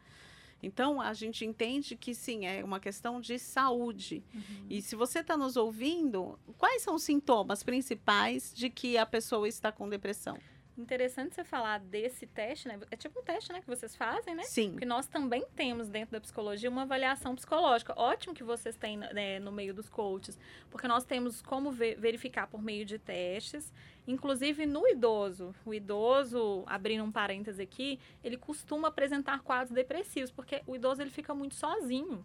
Então, 0.62 1.00
a 1.00 1.12
gente 1.12 1.44
entende 1.44 1.94
que 1.94 2.14
sim, 2.14 2.46
é 2.46 2.64
uma 2.64 2.80
questão 2.80 3.20
de 3.20 3.38
saúde. 3.38 4.22
Uhum. 4.34 4.66
E 4.70 4.80
se 4.80 4.96
você 4.96 5.18
está 5.20 5.36
nos 5.36 5.56
ouvindo, 5.56 6.38
quais 6.56 6.82
são 6.82 6.94
os 6.94 7.02
sintomas 7.02 7.62
principais 7.62 8.52
de 8.54 8.70
que 8.70 8.96
a 8.96 9.04
pessoa 9.04 9.46
está 9.46 9.70
com 9.70 9.88
depressão? 9.88 10.38
Interessante 10.76 11.36
você 11.36 11.44
falar 11.44 11.78
desse 11.78 12.26
teste, 12.26 12.66
né? 12.66 12.78
É 12.90 12.96
tipo 12.96 13.20
um 13.20 13.22
teste, 13.22 13.52
né, 13.52 13.60
que 13.60 13.66
vocês 13.66 13.94
fazem, 13.94 14.34
né? 14.34 14.42
Sim. 14.42 14.72
Porque 14.72 14.84
nós 14.84 15.06
também 15.06 15.44
temos 15.54 15.88
dentro 15.88 16.12
da 16.12 16.20
psicologia 16.20 16.68
uma 16.68 16.82
avaliação 16.82 17.36
psicológica. 17.36 17.94
Ótimo 17.96 18.34
que 18.34 18.42
vocês 18.42 18.76
têm 18.76 18.96
né, 18.96 19.38
no 19.38 19.52
meio 19.52 19.72
dos 19.72 19.88
coaches, 19.88 20.36
porque 20.70 20.88
nós 20.88 21.04
temos 21.04 21.40
como 21.40 21.70
ver, 21.70 21.96
verificar 21.96 22.48
por 22.48 22.60
meio 22.60 22.84
de 22.84 22.98
testes, 22.98 23.72
inclusive 24.04 24.66
no 24.66 24.86
idoso. 24.88 25.54
O 25.64 25.72
idoso, 25.72 26.64
abrindo 26.66 27.04
um 27.04 27.12
parêntese 27.12 27.62
aqui, 27.62 28.00
ele 28.24 28.36
costuma 28.36 28.88
apresentar 28.88 29.40
quadros 29.42 29.70
depressivos, 29.70 30.32
porque 30.32 30.60
o 30.66 30.74
idoso 30.74 31.00
ele 31.00 31.10
fica 31.10 31.32
muito 31.32 31.54
sozinho. 31.54 32.24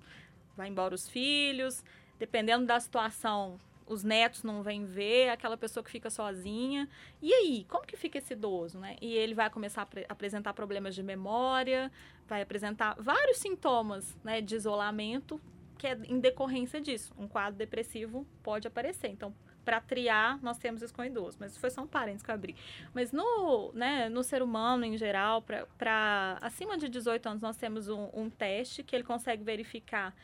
Vai 0.58 0.70
embora 0.70 0.96
os 0.96 1.08
filhos, 1.08 1.84
dependendo 2.18 2.66
da 2.66 2.80
situação, 2.80 3.60
os 3.90 4.04
netos 4.04 4.44
não 4.44 4.62
vêm 4.62 4.86
ver, 4.86 5.30
aquela 5.30 5.58
pessoa 5.58 5.84
que 5.84 5.90
fica 5.90 6.10
sozinha. 6.10 6.88
E 7.22 7.34
aí, 7.34 7.66
como 7.68 7.86
que 7.86 7.98
fica 7.98 8.20
esse 8.20 8.34
idoso, 8.34 8.78
né? 8.78 8.96
E 9.02 9.14
ele 9.14 9.34
vai 9.34 9.50
começar 9.50 9.82
a 9.82 10.14
apresentar 10.14 10.54
problemas 10.54 10.94
de 10.94 11.02
memória, 11.02 11.92
vai 12.28 12.42
apresentar 12.42 12.96
vários 13.00 13.38
sintomas, 13.38 14.16
né, 14.24 14.40
de 14.40 14.56
isolamento, 14.56 15.42
que 15.78 15.88
é 15.88 15.98
em 16.08 16.20
decorrência 16.20 16.80
disso. 16.80 17.12
Um 17.18 17.28
quadro 17.28 17.58
depressivo 17.58 18.28
pode 18.44 18.68
aparecer. 18.68 19.08
Então, 19.08 19.34
para 19.66 19.82
triar, 19.82 20.42
nós 20.42 20.58
temos 20.58 20.82
isso 20.82 20.94
com 20.94 21.04
idoso. 21.04 21.38
Mas 21.40 21.58
foi 21.58 21.72
só 21.72 21.82
um 21.82 21.88
parênteses 21.88 22.24
que 22.24 22.30
eu 22.30 22.36
abri. 22.36 22.56
Mas 22.94 23.12
no, 23.12 23.72
né, 23.74 24.08
no 24.08 24.24
ser 24.24 24.44
humano, 24.44 24.86
em 24.86 24.98
geral, 24.98 25.44
para 25.78 26.38
acima 26.42 26.78
de 26.78 26.88
18 26.88 27.28
anos, 27.28 27.42
nós 27.42 27.58
temos 27.58 27.90
um, 27.90 28.10
um 28.14 28.30
teste 28.30 28.84
que 28.84 28.96
ele 28.96 29.04
consegue 29.04 29.44
verificar 29.44 30.16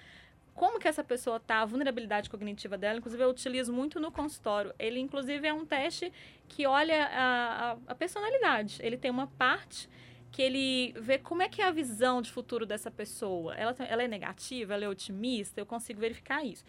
como 0.56 0.80
que 0.80 0.88
essa 0.88 1.04
pessoa 1.04 1.40
tá, 1.40 1.62
a 1.62 1.66
vulnerabilidade 1.66 2.30
cognitiva 2.30 2.78
dela, 2.78 2.98
inclusive 2.98 3.22
eu 3.22 3.30
utilizo 3.30 3.74
muito 3.74 4.00
no 4.00 4.10
consultório. 4.10 4.74
Ele, 4.80 5.00
inclusive, 5.00 5.46
é 5.46 5.54
um 5.54 5.66
teste 5.66 6.12
que 6.48 6.66
olha 6.66 7.06
a, 7.08 7.72
a, 7.72 7.78
a 7.88 7.96
personalidade. 7.96 8.80
Ele 8.82 8.98
tem 8.98 9.12
uma 9.12 9.28
parte 9.28 9.90
que 10.32 10.42
ele 10.42 10.94
vê 11.00 11.18
como 11.18 11.42
é 11.42 11.50
que 11.50 11.62
é 11.62 11.66
a 11.66 11.72
visão 11.72 12.22
de 12.22 12.32
futuro 12.32 12.66
dessa 12.66 12.90
pessoa. 12.90 13.54
Ela, 13.56 13.76
ela 13.80 14.04
é 14.04 14.08
negativa, 14.08 14.74
ela 14.74 14.86
é 14.86 14.90
otimista, 14.90 15.60
eu 15.60 15.66
consigo 15.66 16.00
verificar 16.00 16.44
isso. 16.44 16.64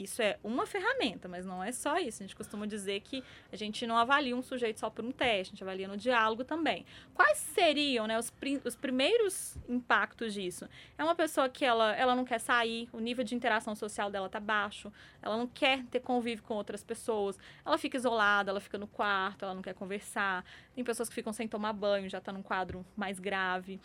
Isso 0.00 0.22
é 0.22 0.38
uma 0.42 0.64
ferramenta, 0.64 1.28
mas 1.28 1.44
não 1.44 1.62
é 1.62 1.70
só 1.72 1.98
isso. 1.98 2.22
A 2.22 2.26
gente 2.26 2.34
costuma 2.34 2.64
dizer 2.64 3.00
que 3.00 3.22
a 3.52 3.56
gente 3.56 3.86
não 3.86 3.98
avalia 3.98 4.34
um 4.34 4.40
sujeito 4.40 4.80
só 4.80 4.88
por 4.88 5.04
um 5.04 5.12
teste, 5.12 5.52
a 5.52 5.54
gente 5.54 5.62
avalia 5.62 5.86
no 5.86 5.96
diálogo 5.96 6.42
também. 6.42 6.86
Quais 7.12 7.36
seriam 7.36 8.06
né, 8.06 8.18
os, 8.18 8.32
os 8.64 8.74
primeiros 8.74 9.58
impactos 9.68 10.32
disso? 10.32 10.66
É 10.96 11.04
uma 11.04 11.14
pessoa 11.14 11.50
que 11.50 11.66
ela, 11.66 11.94
ela 11.94 12.16
não 12.16 12.24
quer 12.24 12.40
sair, 12.40 12.88
o 12.94 12.98
nível 12.98 13.22
de 13.22 13.34
interação 13.34 13.74
social 13.74 14.10
dela 14.10 14.26
está 14.26 14.40
baixo, 14.40 14.90
ela 15.20 15.36
não 15.36 15.46
quer 15.46 15.84
ter 15.86 16.00
convívio 16.00 16.42
com 16.44 16.54
outras 16.54 16.82
pessoas, 16.82 17.38
ela 17.62 17.76
fica 17.76 17.98
isolada, 17.98 18.50
ela 18.50 18.60
fica 18.60 18.78
no 18.78 18.86
quarto, 18.86 19.44
ela 19.44 19.54
não 19.54 19.60
quer 19.60 19.74
conversar. 19.74 20.44
Tem 20.74 20.82
pessoas 20.82 21.10
que 21.10 21.14
ficam 21.14 21.32
sem 21.32 21.46
tomar 21.46 21.74
banho, 21.74 22.08
já 22.08 22.18
está 22.18 22.32
num 22.32 22.42
quadro 22.42 22.86
mais 22.96 23.20
grave. 23.20 23.78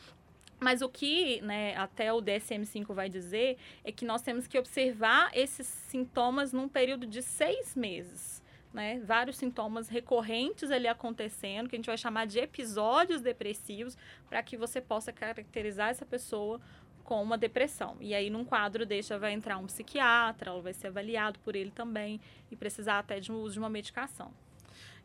Mas 0.60 0.82
o 0.82 0.90
que 0.90 1.42
né, 1.42 1.76
até 1.76 2.14
o 2.14 2.22
DSM-5 2.22 2.94
vai 2.94 3.10
dizer 3.10 3.58
é 3.84 3.92
que 3.92 4.06
nós 4.06 4.22
temos 4.22 4.48
que 4.48 4.58
observar 4.58 5.30
esses 5.34 5.68
sintomas 5.68 6.54
num 6.54 6.68
período 6.68 7.06
de 7.06 7.22
seis 7.22 7.76
meses. 7.76 8.42
Né? 8.74 9.00
Vários 9.06 9.38
sintomas 9.38 9.88
recorrentes 9.88 10.70
ali 10.72 10.88
acontecendo, 10.88 11.70
que 11.70 11.76
a 11.76 11.80
gente 11.80 11.86
vai 11.86 11.98
chamar 11.98 12.26
de 12.26 12.40
episódios 12.40 13.22
depressivos, 13.22 13.98
para 14.30 14.44
que 14.44 14.58
você 14.58 14.82
possa 14.82 15.14
caracterizar 15.14 15.90
essa 15.90 16.06
pessoa 16.06 16.60
com 17.06 17.22
uma 17.22 17.38
depressão. 17.38 17.96
E 18.02 18.14
aí, 18.14 18.30
num 18.30 18.44
quadro 18.44 18.86
desse, 18.86 19.16
vai 19.18 19.32
entrar 19.32 19.58
um 19.58 19.68
psiquiatra, 19.68 20.50
ela 20.50 20.62
vai 20.62 20.74
ser 20.74 20.88
avaliado 20.88 21.40
por 21.40 21.56
ele 21.56 21.72
também 21.72 22.20
e 22.52 22.56
precisar 22.56 23.00
até 23.00 23.20
de 23.20 23.32
um 23.32 23.40
uso 23.40 23.54
de 23.54 23.60
uma 23.60 23.70
medicação. 23.70 24.34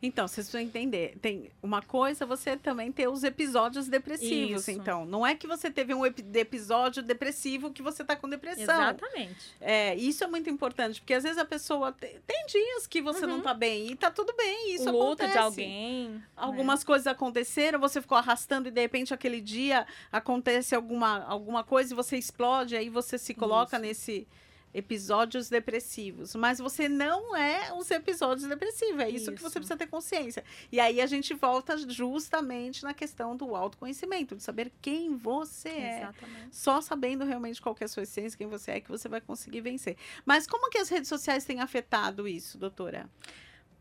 Então, 0.01 0.27
vocês 0.27 0.47
precisam 0.47 0.61
entender. 0.61 1.15
Tem 1.21 1.51
uma 1.61 1.81
coisa 1.81 2.25
você 2.25 2.57
também 2.57 2.91
ter 2.91 3.07
os 3.07 3.23
episódios 3.23 3.87
depressivos. 3.87 4.61
Isso. 4.61 4.71
Então, 4.71 5.05
não 5.05 5.25
é 5.25 5.35
que 5.35 5.45
você 5.45 5.69
teve 5.69 5.93
um 5.93 6.03
episódio 6.05 7.03
depressivo 7.03 7.71
que 7.71 7.83
você 7.83 8.01
está 8.01 8.15
com 8.15 8.27
depressão. 8.27 8.63
Exatamente. 8.63 9.53
É, 9.59 9.95
isso 9.95 10.23
é 10.23 10.27
muito 10.27 10.49
importante, 10.49 10.99
porque 10.99 11.13
às 11.13 11.23
vezes 11.23 11.37
a 11.37 11.45
pessoa 11.45 11.91
tem, 11.91 12.17
tem 12.25 12.45
dias 12.47 12.87
que 12.87 12.99
você 12.99 13.25
uhum. 13.25 13.31
não 13.31 13.37
está 13.37 13.53
bem 13.53 13.91
e 13.91 13.95
tá 13.95 14.09
tudo 14.09 14.33
bem. 14.35 14.73
Isso 14.73 14.89
o 14.89 14.91
luto 14.91 15.21
acontece. 15.21 15.33
de 15.33 15.37
alguém. 15.37 16.09
Né? 16.09 16.21
Algumas 16.35 16.79
né? 16.79 16.85
coisas 16.85 17.05
aconteceram, 17.05 17.79
você 17.79 18.01
ficou 18.01 18.17
arrastando 18.17 18.69
e 18.69 18.71
de 18.71 18.81
repente 18.81 19.13
aquele 19.13 19.39
dia 19.39 19.85
acontece 20.11 20.73
alguma, 20.73 21.23
alguma 21.25 21.63
coisa 21.63 21.93
e 21.93 21.95
você 21.95 22.17
explode, 22.17 22.75
aí 22.75 22.89
você 22.89 23.19
se 23.19 23.35
coloca 23.35 23.77
isso. 23.77 23.85
nesse 23.85 24.27
episódios 24.73 25.49
depressivos, 25.49 26.35
mas 26.35 26.59
você 26.59 26.87
não 26.87 27.35
é 27.35 27.73
os 27.73 27.89
episódios 27.91 28.47
depressivos, 28.47 29.01
é 29.01 29.09
isso, 29.09 29.23
isso, 29.23 29.33
que 29.33 29.41
você 29.41 29.59
precisa 29.59 29.77
ter 29.77 29.87
consciência. 29.87 30.43
E 30.71 30.79
aí 30.79 31.01
a 31.01 31.05
gente 31.05 31.33
volta 31.33 31.77
justamente 31.77 32.83
na 32.83 32.93
questão 32.93 33.35
do 33.35 33.55
autoconhecimento, 33.55 34.35
de 34.35 34.43
saber 34.43 34.71
quem 34.81 35.15
você 35.15 35.69
é. 35.69 35.97
Exatamente. 36.03 36.55
Só 36.55 36.81
sabendo 36.81 37.25
realmente 37.25 37.61
qual 37.61 37.75
é 37.79 37.83
a 37.83 37.87
sua 37.87 38.03
essência, 38.03 38.37
quem 38.37 38.47
você 38.47 38.71
é, 38.71 38.79
que 38.79 38.89
você 38.89 39.09
vai 39.09 39.21
conseguir 39.21 39.61
vencer. 39.61 39.97
Mas 40.25 40.47
como 40.47 40.69
que 40.69 40.77
as 40.77 40.89
redes 40.89 41.09
sociais 41.09 41.45
têm 41.45 41.59
afetado 41.59 42.27
isso, 42.27 42.57
doutora? 42.57 43.09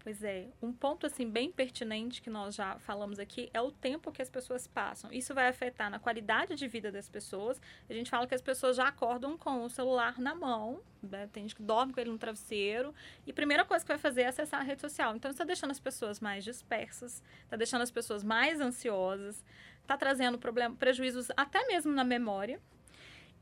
Pois 0.03 0.23
é, 0.23 0.49
um 0.63 0.73
ponto 0.73 1.07
assim 1.07 1.29
bem 1.29 1.53
pertinente 1.53 2.23
que 2.23 2.31
nós 2.31 2.55
já 2.55 2.79
falamos 2.79 3.19
aqui 3.19 3.51
é 3.53 3.61
o 3.61 3.71
tempo 3.71 4.11
que 4.11 4.23
as 4.23 4.31
pessoas 4.31 4.67
passam. 4.67 5.13
Isso 5.13 5.35
vai 5.35 5.47
afetar 5.47 5.91
na 5.91 5.99
qualidade 5.99 6.57
de 6.57 6.67
vida 6.67 6.91
das 6.91 7.07
pessoas. 7.07 7.61
A 7.89 7.93
gente 7.93 8.09
fala 8.09 8.27
que 8.27 8.35
as 8.35 8.41
pessoas 8.41 8.77
já 8.77 8.89
acordam 8.89 9.37
com 9.37 9.63
o 9.63 9.69
celular 9.69 10.19
na 10.19 10.35
mão, 10.35 10.81
né? 11.03 11.29
tem 11.31 11.43
gente 11.43 11.55
que 11.55 11.63
dorme 11.63 11.93
com 11.93 12.01
ele 12.01 12.11
no 12.11 12.17
travesseiro 12.17 12.95
e 13.27 13.31
a 13.31 13.35
primeira 13.35 13.63
coisa 13.63 13.85
que 13.85 13.89
vai 13.89 13.99
fazer 13.99 14.23
é 14.23 14.29
acessar 14.29 14.61
a 14.61 14.65
rede 14.65 14.81
social. 14.81 15.15
Então 15.15 15.31
está 15.31 15.45
deixando 15.45 15.71
as 15.71 15.81
pessoas 15.81 16.19
mais 16.19 16.45
dispersas, 16.45 17.23
está 17.43 17.57
deixando 17.57 17.83
as 17.83 17.91
pessoas 17.91 18.25
mais 18.25 18.59
ansiosas, 18.59 19.45
está 19.83 19.99
trazendo 19.99 20.39
problem 20.39 20.75
prejuízos 20.77 21.29
até 21.37 21.67
mesmo 21.67 21.93
na 21.93 22.05
memória 22.05 22.59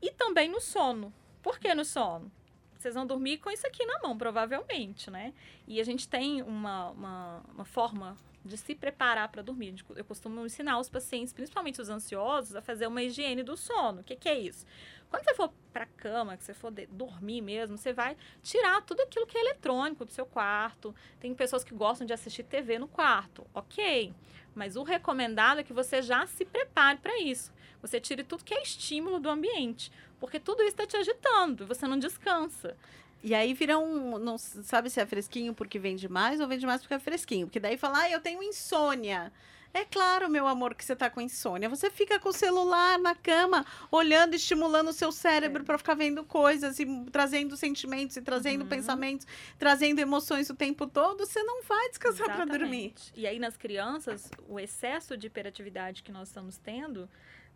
e 0.01 0.11
também 0.11 0.49
no 0.49 0.59
sono. 0.59 1.13
Por 1.41 1.57
que 1.57 1.73
no 1.73 1.85
sono? 1.85 2.29
Vocês 2.79 2.95
vão 2.95 3.05
dormir 3.05 3.39
com 3.39 3.51
isso 3.51 3.67
aqui 3.67 3.85
na 3.85 3.99
mão, 3.99 4.17
provavelmente, 4.17 5.11
né? 5.11 5.33
E 5.67 5.81
a 5.81 5.83
gente 5.83 6.07
tem 6.07 6.41
uma, 6.41 6.91
uma, 6.91 7.43
uma 7.53 7.65
forma 7.65 8.17
de 8.43 8.57
se 8.57 8.73
preparar 8.73 9.27
para 9.27 9.41
dormir. 9.41 9.75
Eu 9.95 10.05
costumo 10.05 10.45
ensinar 10.45 10.79
os 10.79 10.87
pacientes, 10.87 11.33
principalmente 11.33 11.81
os 11.81 11.89
ansiosos, 11.89 12.55
a 12.55 12.61
fazer 12.61 12.87
uma 12.87 13.03
higiene 13.03 13.43
do 13.43 13.57
sono. 13.57 13.99
O 13.99 14.03
que, 14.03 14.15
que 14.15 14.29
é 14.29 14.39
isso? 14.39 14.65
Quando 15.09 15.25
você 15.25 15.33
for 15.33 15.51
para 15.73 15.83
a 15.83 15.87
cama, 15.87 16.37
que 16.37 16.43
você 16.43 16.53
for 16.53 16.71
dormir 16.71 17.41
mesmo, 17.41 17.77
você 17.77 17.91
vai 17.91 18.15
tirar 18.41 18.81
tudo 18.83 19.01
aquilo 19.01 19.27
que 19.27 19.37
é 19.37 19.41
eletrônico 19.41 20.05
do 20.05 20.11
seu 20.11 20.25
quarto. 20.25 20.95
Tem 21.19 21.35
pessoas 21.35 21.65
que 21.65 21.73
gostam 21.73 22.07
de 22.07 22.13
assistir 22.13 22.43
TV 22.43 22.79
no 22.79 22.87
quarto, 22.87 23.45
ok. 23.53 24.13
Mas 24.55 24.77
o 24.77 24.83
recomendado 24.83 25.59
é 25.59 25.63
que 25.63 25.73
você 25.73 26.01
já 26.01 26.25
se 26.25 26.45
prepare 26.45 26.99
para 26.99 27.19
isso. 27.19 27.51
Você 27.81 27.99
tire 27.99 28.23
tudo 28.23 28.43
que 28.43 28.53
é 28.53 28.61
estímulo 28.61 29.19
do 29.19 29.29
ambiente, 29.29 29.91
porque 30.19 30.39
tudo 30.39 30.61
isso 30.61 30.71
está 30.71 30.85
te 30.85 30.97
agitando 30.97 31.65
você 31.65 31.87
não 31.87 31.97
descansa. 31.97 32.75
E 33.21 33.35
aí 33.35 33.53
vira 33.53 33.77
um. 33.77 34.17
Não 34.17 34.37
sabe 34.37 34.89
se 34.89 34.99
é 34.99 35.05
fresquinho 35.05 35.53
porque 35.53 35.77
vende 35.77 36.07
mais 36.07 36.39
ou 36.39 36.47
vende 36.47 36.65
mais 36.65 36.81
porque 36.81 36.93
é 36.93 36.99
fresquinho. 36.99 37.47
Porque 37.47 37.59
daí 37.59 37.77
fala, 37.77 37.99
ah, 37.99 38.09
eu 38.09 38.19
tenho 38.21 38.41
insônia. 38.41 39.31
É 39.71 39.85
claro, 39.85 40.27
meu 40.29 40.47
amor, 40.47 40.73
que 40.73 40.83
você 40.83 40.95
tá 40.95 41.11
com 41.11 41.21
insônia. 41.21 41.69
Você 41.69 41.91
fica 41.91 42.17
com 42.17 42.29
o 42.29 42.33
celular 42.33 42.97
na 42.97 43.13
cama, 43.13 43.63
olhando, 43.91 44.33
estimulando 44.33 44.87
o 44.87 44.93
seu 44.93 45.11
cérebro 45.11 45.61
é. 45.61 45.65
para 45.65 45.77
ficar 45.77 45.93
vendo 45.93 46.23
coisas 46.23 46.79
e 46.79 46.87
trazendo 47.11 47.55
sentimentos 47.55 48.17
e 48.17 48.21
trazendo 48.21 48.61
uhum. 48.61 48.67
pensamentos, 48.67 49.27
trazendo 49.59 49.99
emoções 49.99 50.49
o 50.49 50.55
tempo 50.55 50.87
todo. 50.87 51.23
Você 51.23 51.43
não 51.43 51.61
vai 51.63 51.89
descansar 51.89 52.35
para 52.35 52.45
dormir. 52.45 52.95
E 53.13 53.27
aí 53.27 53.37
nas 53.37 53.57
crianças, 53.57 54.31
o 54.47 54.59
excesso 54.59 55.15
de 55.15 55.27
hiperatividade 55.27 56.01
que 56.01 56.11
nós 56.11 56.29
estamos 56.29 56.57
tendo, 56.57 57.07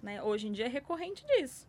né, 0.02 0.22
hoje 0.22 0.48
em 0.48 0.52
dia 0.52 0.66
é 0.66 0.70
recorrente 0.70 1.26
disso. 1.26 1.68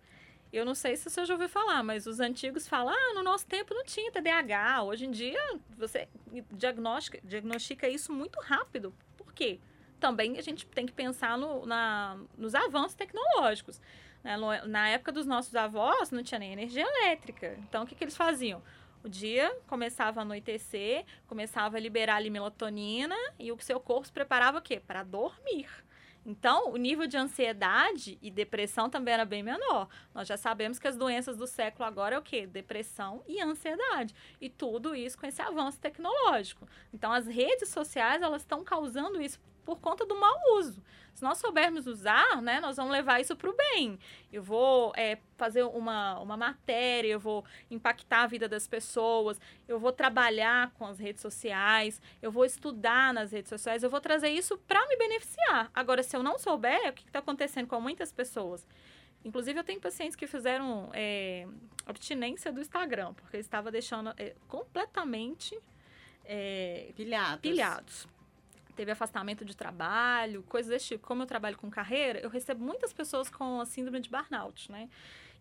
Eu 0.54 0.64
não 0.64 0.74
sei 0.74 0.96
se 0.96 1.10
você 1.10 1.26
já 1.26 1.34
ouviu 1.34 1.48
falar, 1.48 1.82
mas 1.82 2.06
os 2.06 2.20
antigos 2.20 2.68
falam, 2.68 2.94
ah, 2.94 3.14
no 3.14 3.24
nosso 3.24 3.44
tempo 3.44 3.74
não 3.74 3.84
tinha 3.84 4.12
TDAH. 4.12 4.84
Hoje 4.84 5.04
em 5.04 5.10
dia, 5.10 5.40
você 5.76 6.08
diagnostica, 6.52 7.20
diagnostica 7.24 7.88
isso 7.88 8.12
muito 8.12 8.38
rápido. 8.40 8.94
Por 9.16 9.32
quê? 9.32 9.58
Também 9.98 10.38
a 10.38 10.42
gente 10.42 10.64
tem 10.66 10.86
que 10.86 10.92
pensar 10.92 11.36
no, 11.36 11.66
na, 11.66 12.16
nos 12.38 12.54
avanços 12.54 12.94
tecnológicos. 12.94 13.80
Né? 14.22 14.36
Na 14.66 14.88
época 14.90 15.10
dos 15.10 15.26
nossos 15.26 15.56
avós, 15.56 16.12
não 16.12 16.22
tinha 16.22 16.38
nem 16.38 16.52
energia 16.52 16.86
elétrica. 16.86 17.56
Então, 17.58 17.82
o 17.82 17.86
que, 17.86 17.96
que 17.96 18.04
eles 18.04 18.16
faziam? 18.16 18.62
O 19.02 19.08
dia 19.08 19.52
começava 19.66 20.20
a 20.20 20.22
anoitecer, 20.22 21.04
começava 21.26 21.78
a 21.78 21.80
liberar 21.80 22.16
ali 22.16 22.30
melatonina 22.30 23.16
e 23.40 23.50
o 23.50 23.58
seu 23.58 23.80
corpo 23.80 24.06
se 24.06 24.12
preparava 24.12 24.58
o 24.58 24.62
quê? 24.62 24.80
Para 24.80 25.02
dormir. 25.02 25.68
Então, 26.26 26.70
o 26.70 26.76
nível 26.76 27.06
de 27.06 27.16
ansiedade 27.16 28.18
e 28.22 28.30
depressão 28.30 28.88
também 28.88 29.14
era 29.14 29.24
bem 29.24 29.42
menor. 29.42 29.88
Nós 30.14 30.26
já 30.26 30.36
sabemos 30.36 30.78
que 30.78 30.88
as 30.88 30.96
doenças 30.96 31.36
do 31.36 31.46
século 31.46 31.84
agora 31.84 32.16
é 32.16 32.18
o 32.18 32.22
quê? 32.22 32.46
Depressão 32.46 33.22
e 33.28 33.40
ansiedade. 33.40 34.14
E 34.40 34.48
tudo 34.48 34.94
isso 34.94 35.18
com 35.18 35.26
esse 35.26 35.42
avanço 35.42 35.78
tecnológico. 35.78 36.66
Então, 36.92 37.12
as 37.12 37.26
redes 37.26 37.68
sociais, 37.68 38.22
elas 38.22 38.42
estão 38.42 38.64
causando 38.64 39.20
isso 39.20 39.38
por 39.64 39.80
conta 39.80 40.04
do 40.04 40.14
mau 40.14 40.34
uso. 40.58 40.82
Se 41.14 41.22
nós 41.22 41.38
soubermos 41.38 41.86
usar, 41.86 42.42
né, 42.42 42.60
nós 42.60 42.76
vamos 42.76 42.90
levar 42.92 43.20
isso 43.20 43.36
para 43.36 43.48
o 43.48 43.54
bem. 43.54 43.98
Eu 44.32 44.42
vou 44.42 44.92
é, 44.96 45.18
fazer 45.36 45.62
uma, 45.62 46.18
uma 46.18 46.36
matéria, 46.36 47.08
eu 47.08 47.20
vou 47.20 47.44
impactar 47.70 48.22
a 48.22 48.26
vida 48.26 48.48
das 48.48 48.66
pessoas, 48.66 49.40
eu 49.68 49.78
vou 49.78 49.92
trabalhar 49.92 50.72
com 50.72 50.84
as 50.84 50.98
redes 50.98 51.22
sociais, 51.22 52.02
eu 52.20 52.32
vou 52.32 52.44
estudar 52.44 53.14
nas 53.14 53.30
redes 53.30 53.48
sociais, 53.48 53.84
eu 53.84 53.90
vou 53.90 54.00
trazer 54.00 54.28
isso 54.28 54.58
para 54.58 54.84
me 54.88 54.96
beneficiar. 54.96 55.70
Agora, 55.72 56.02
se 56.02 56.16
eu 56.16 56.22
não 56.22 56.36
souber, 56.36 56.90
o 56.90 56.92
que 56.92 57.04
está 57.04 57.20
acontecendo 57.20 57.68
com 57.68 57.80
muitas 57.80 58.12
pessoas? 58.12 58.66
Inclusive, 59.24 59.58
eu 59.58 59.64
tenho 59.64 59.80
pacientes 59.80 60.16
que 60.16 60.26
fizeram 60.26 60.90
é, 60.92 61.46
abstinência 61.86 62.52
do 62.52 62.60
Instagram, 62.60 63.14
porque 63.14 63.36
eles 63.36 63.46
estavam 63.46 63.70
deixando 63.70 64.12
é, 64.18 64.34
completamente 64.48 65.56
é, 66.24 66.92
pilhados. 66.94 67.40
pilhados 67.40 68.13
teve 68.74 68.90
afastamento 68.90 69.44
de 69.44 69.56
trabalho, 69.56 70.42
coisas 70.44 70.70
desse 70.70 70.88
tipo. 70.88 71.06
Como 71.06 71.22
eu 71.22 71.26
trabalho 71.26 71.56
com 71.56 71.70
carreira, 71.70 72.18
eu 72.20 72.28
recebo 72.28 72.64
muitas 72.64 72.92
pessoas 72.92 73.30
com 73.30 73.60
a 73.60 73.66
síndrome 73.66 74.00
de 74.00 74.10
burnout, 74.10 74.70
né? 74.70 74.88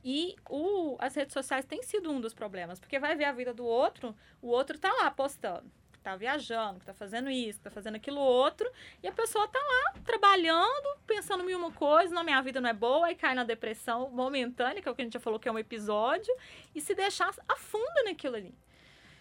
E 0.04 0.36
o, 0.50 0.98
as 1.00 1.16
redes 1.16 1.34
sociais 1.34 1.66
têm 1.66 1.82
sido 1.82 2.12
um 2.12 2.20
dos 2.20 2.34
problemas, 2.34 2.80
porque 2.80 3.00
vai 3.00 3.16
ver 3.16 3.26
a 3.26 3.32
vida 3.32 3.54
do 3.54 3.66
outro, 3.66 4.14
o 4.42 4.50
outro 4.50 4.78
tá 4.78 4.92
lá 4.92 5.10
postando, 5.10 5.72
tá 6.04 6.18
viajando, 6.18 6.82
tá 6.82 6.94
fazendo 6.94 7.30
isso, 7.30 7.62
tá 7.62 7.72
fazendo 7.72 7.96
aquilo 7.96 8.20
outro, 8.20 8.70
e 9.02 9.08
a 9.08 9.14
pessoa 9.14 9.48
tá 9.48 9.60
lá 9.60 10.02
trabalhando, 10.04 11.00
pensando 11.08 11.50
em 11.50 11.56
uma 11.56 11.72
coisa, 11.72 12.14
não, 12.14 12.24
minha 12.24 12.42
vida 12.42 12.60
não 12.60 12.70
é 12.70 12.74
boa, 12.74 13.10
e 13.12 13.16
cai 13.16 13.34
na 13.34 13.46
depressão 13.46 14.10
momentânea, 14.10 14.82
que 14.82 14.90
é 14.90 14.92
o 14.92 14.96
que 14.96 15.02
a 15.02 15.06
gente 15.06 15.14
já 15.14 15.22
falou 15.22 15.40
que 15.40 15.48
é 15.48 15.52
um 15.52 15.58
episódio, 15.58 16.36
e 16.76 16.82
se 16.82 16.94
deixar 16.94 17.34
afunda 17.48 18.04
naquilo 18.04 18.36
ali. 18.36 18.54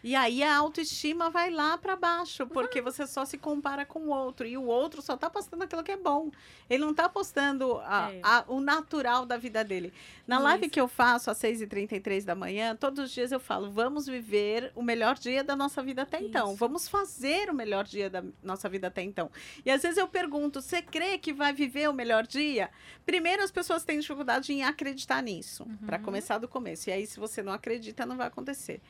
E 0.02 0.16
aí 0.16 0.42
a 0.42 0.56
autoestima 0.56 1.30
vai 1.30 1.50
lá 1.50 1.78
para 1.78 1.94
baixo, 1.94 2.46
porque 2.46 2.80
uhum. 2.80 2.84
você 2.84 3.06
só 3.06 3.24
se 3.24 3.38
compara 3.38 3.86
com 3.86 4.00
o 4.00 4.08
outro. 4.10 4.46
E 4.46 4.56
o 4.56 4.64
outro 4.64 5.00
só 5.00 5.16
tá 5.16 5.30
postando 5.30 5.62
aquilo 5.62 5.82
que 5.82 5.92
é 5.92 5.96
bom. 5.96 6.30
Ele 6.68 6.84
não 6.84 6.92
tá 6.92 7.08
postando 7.08 7.78
a, 7.84 8.10
é. 8.12 8.20
a, 8.22 8.44
o 8.48 8.60
natural 8.60 9.24
da 9.24 9.36
vida 9.36 9.62
dele. 9.64 9.92
Na 10.26 10.36
Isso. 10.36 10.44
live 10.44 10.70
que 10.70 10.80
eu 10.80 10.88
faço 10.88 11.30
às 11.30 11.38
6h33 11.38 12.24
da 12.24 12.34
manhã, 12.34 12.74
todos 12.74 13.04
os 13.04 13.10
dias 13.10 13.30
eu 13.30 13.38
falo: 13.38 13.70
vamos 13.70 14.06
viver 14.06 14.72
o 14.74 14.82
melhor 14.82 15.16
dia 15.18 15.44
da 15.44 15.54
nossa 15.54 15.82
vida 15.82 16.02
até 16.02 16.20
então. 16.20 16.48
Isso. 16.48 16.56
Vamos 16.56 16.88
fazer 16.88 17.50
o 17.50 17.54
melhor 17.54 17.84
dia 17.84 18.10
da 18.10 18.24
nossa 18.42 18.68
vida 18.68 18.88
até 18.88 19.02
então. 19.02 19.30
E 19.64 19.70
às 19.70 19.82
vezes 19.82 19.98
eu 19.98 20.08
pergunto: 20.08 20.60
você 20.60 20.82
crê 20.82 21.16
que 21.18 21.32
vai 21.32 21.52
viver 21.52 21.88
o 21.88 21.92
melhor 21.92 22.26
dia? 22.26 22.70
Primeiro, 23.06 23.42
as 23.42 23.50
pessoas 23.50 23.84
têm 23.84 24.00
dificuldade 24.00 24.52
em 24.52 24.64
acreditar 24.64 25.22
nisso, 25.22 25.64
uhum. 25.64 25.76
para 25.86 25.98
começar 25.98 26.38
do 26.38 26.48
começo. 26.48 26.90
E 26.90 26.92
aí, 26.92 27.06
se 27.06 27.20
você 27.20 27.42
não 27.42 27.52
acredita, 27.52 28.06
não 28.06 28.16
vai 28.16 28.26
acontecer. 28.26 28.80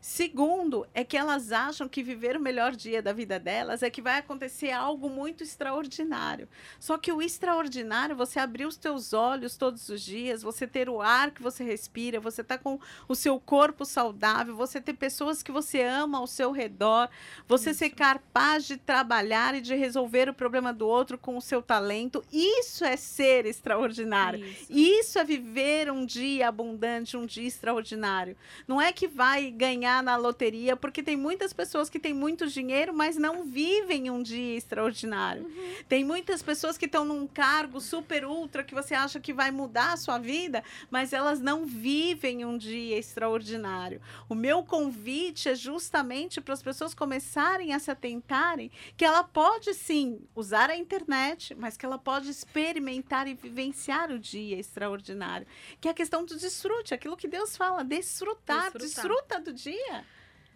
Segundo, 0.00 0.86
é 0.94 1.02
que 1.02 1.16
elas 1.16 1.50
acham 1.50 1.88
que 1.88 2.02
viver 2.02 2.36
o 2.36 2.40
melhor 2.40 2.76
dia 2.76 3.02
da 3.02 3.12
vida 3.12 3.38
delas 3.38 3.82
é 3.82 3.90
que 3.90 4.02
vai 4.02 4.18
acontecer 4.18 4.70
algo 4.70 5.08
muito 5.08 5.42
extraordinário. 5.42 6.48
Só 6.78 6.96
que 6.96 7.10
o 7.12 7.20
extraordinário, 7.20 8.14
você 8.14 8.38
abrir 8.38 8.66
os 8.66 8.76
teus 8.76 9.12
olhos 9.12 9.56
todos 9.56 9.88
os 9.88 10.00
dias, 10.02 10.42
você 10.42 10.66
ter 10.66 10.88
o 10.88 11.00
ar 11.00 11.30
que 11.30 11.42
você 11.42 11.64
respira, 11.64 12.20
você 12.20 12.44
tá 12.44 12.56
com 12.58 12.78
o 13.08 13.14
seu 13.14 13.40
corpo 13.40 13.84
saudável, 13.84 14.54
você 14.54 14.80
ter 14.80 14.94
pessoas 14.94 15.42
que 15.42 15.50
você 15.50 15.82
ama 15.82 16.18
ao 16.18 16.26
seu 16.26 16.52
redor, 16.52 17.08
você 17.48 17.70
Isso. 17.70 17.80
ser 17.80 17.90
capaz 17.90 18.66
de 18.66 18.76
trabalhar 18.76 19.54
e 19.54 19.60
de 19.60 19.74
resolver 19.74 20.28
o 20.28 20.34
problema 20.34 20.72
do 20.72 20.86
outro 20.86 21.18
com 21.18 21.36
o 21.36 21.42
seu 21.42 21.62
talento. 21.62 22.24
Isso 22.32 22.84
é 22.84 22.96
ser 22.96 23.46
extraordinário. 23.46 24.44
Isso, 24.44 24.72
Isso 24.72 25.18
é 25.18 25.24
viver 25.24 25.90
um 25.90 26.04
dia 26.04 26.48
abundante, 26.48 27.16
um 27.16 27.26
dia 27.26 27.46
extraordinário. 27.46 28.36
Não 28.68 28.80
é 28.80 28.92
que 28.92 29.08
vai 29.08 29.50
ganhar 29.50 29.85
ganhar 29.86 30.02
na 30.02 30.16
loteria, 30.16 30.76
porque 30.76 31.02
tem 31.02 31.16
muitas 31.16 31.52
pessoas 31.52 31.88
que 31.88 32.00
têm 32.00 32.12
muito 32.12 32.46
dinheiro, 32.48 32.92
mas 32.92 33.16
não 33.16 33.44
vivem 33.44 34.10
um 34.10 34.20
dia 34.22 34.56
extraordinário. 34.56 35.44
Uhum. 35.44 35.74
Tem 35.88 36.04
muitas 36.04 36.42
pessoas 36.42 36.76
que 36.76 36.86
estão 36.86 37.04
num 37.04 37.26
cargo 37.26 37.80
super 37.80 38.24
ultra 38.24 38.64
que 38.64 38.74
você 38.74 38.94
acha 38.94 39.20
que 39.20 39.32
vai 39.32 39.50
mudar 39.50 39.92
a 39.92 39.96
sua 39.96 40.18
vida, 40.18 40.64
mas 40.90 41.12
elas 41.12 41.40
não 41.40 41.64
vivem 41.64 42.44
um 42.44 42.58
dia 42.58 42.98
extraordinário. 42.98 44.00
O 44.28 44.34
meu 44.34 44.64
convite 44.64 45.48
é 45.48 45.54
justamente 45.54 46.40
para 46.40 46.54
as 46.54 46.62
pessoas 46.62 46.94
começarem 46.94 47.72
a 47.72 47.78
se 47.78 47.90
atentarem 47.90 48.70
que 48.96 49.04
ela 49.04 49.22
pode 49.22 49.72
sim 49.74 50.20
usar 50.34 50.68
a 50.68 50.76
internet, 50.76 51.54
mas 51.54 51.76
que 51.76 51.86
ela 51.86 51.98
pode 51.98 52.28
experimentar 52.28 53.28
e 53.28 53.34
vivenciar 53.34 54.10
o 54.10 54.18
dia 54.18 54.58
extraordinário, 54.58 55.46
que 55.80 55.86
é 55.86 55.90
a 55.92 55.94
questão 55.94 56.24
do 56.24 56.36
desfrute, 56.36 56.92
aquilo 56.92 57.16
que 57.16 57.28
Deus 57.28 57.56
fala, 57.56 57.84
desfrutar, 57.84 58.72
desfrutar. 58.72 58.80
desfruta 58.80 59.40
do 59.40 59.52
dia 59.52 59.75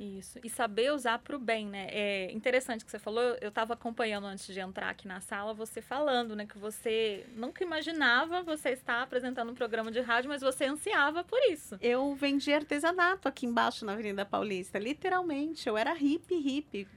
Isso. 0.00 0.38
E 0.42 0.48
saber 0.48 0.92
usar 0.92 1.18
para 1.18 1.36
o 1.36 1.38
bem, 1.38 1.66
né? 1.66 1.88
É 1.90 2.32
interessante 2.32 2.82
que 2.82 2.90
você 2.90 2.98
falou. 2.98 3.22
Eu 3.40 3.50
estava 3.50 3.74
acompanhando 3.74 4.26
antes 4.26 4.46
de 4.46 4.58
entrar 4.58 4.88
aqui 4.88 5.06
na 5.06 5.20
sala 5.20 5.52
você 5.52 5.82
falando, 5.82 6.34
né? 6.34 6.46
Que 6.46 6.56
você 6.56 7.26
nunca 7.36 7.62
imaginava 7.62 8.42
você 8.42 8.70
estar 8.70 9.02
apresentando 9.02 9.50
um 9.50 9.54
programa 9.54 9.90
de 9.90 10.00
rádio, 10.00 10.30
mas 10.30 10.40
você 10.40 10.64
ansiava 10.64 11.22
por 11.22 11.38
isso. 11.50 11.78
Eu 11.82 12.14
vendi 12.14 12.50
artesanato 12.50 13.28
aqui 13.28 13.44
embaixo 13.44 13.84
na 13.84 13.92
Avenida 13.92 14.24
Paulista, 14.24 14.78
literalmente. 14.78 15.68
Eu 15.68 15.76
era 15.76 15.92
hippie, 15.92 16.38
hippie. 16.38 16.88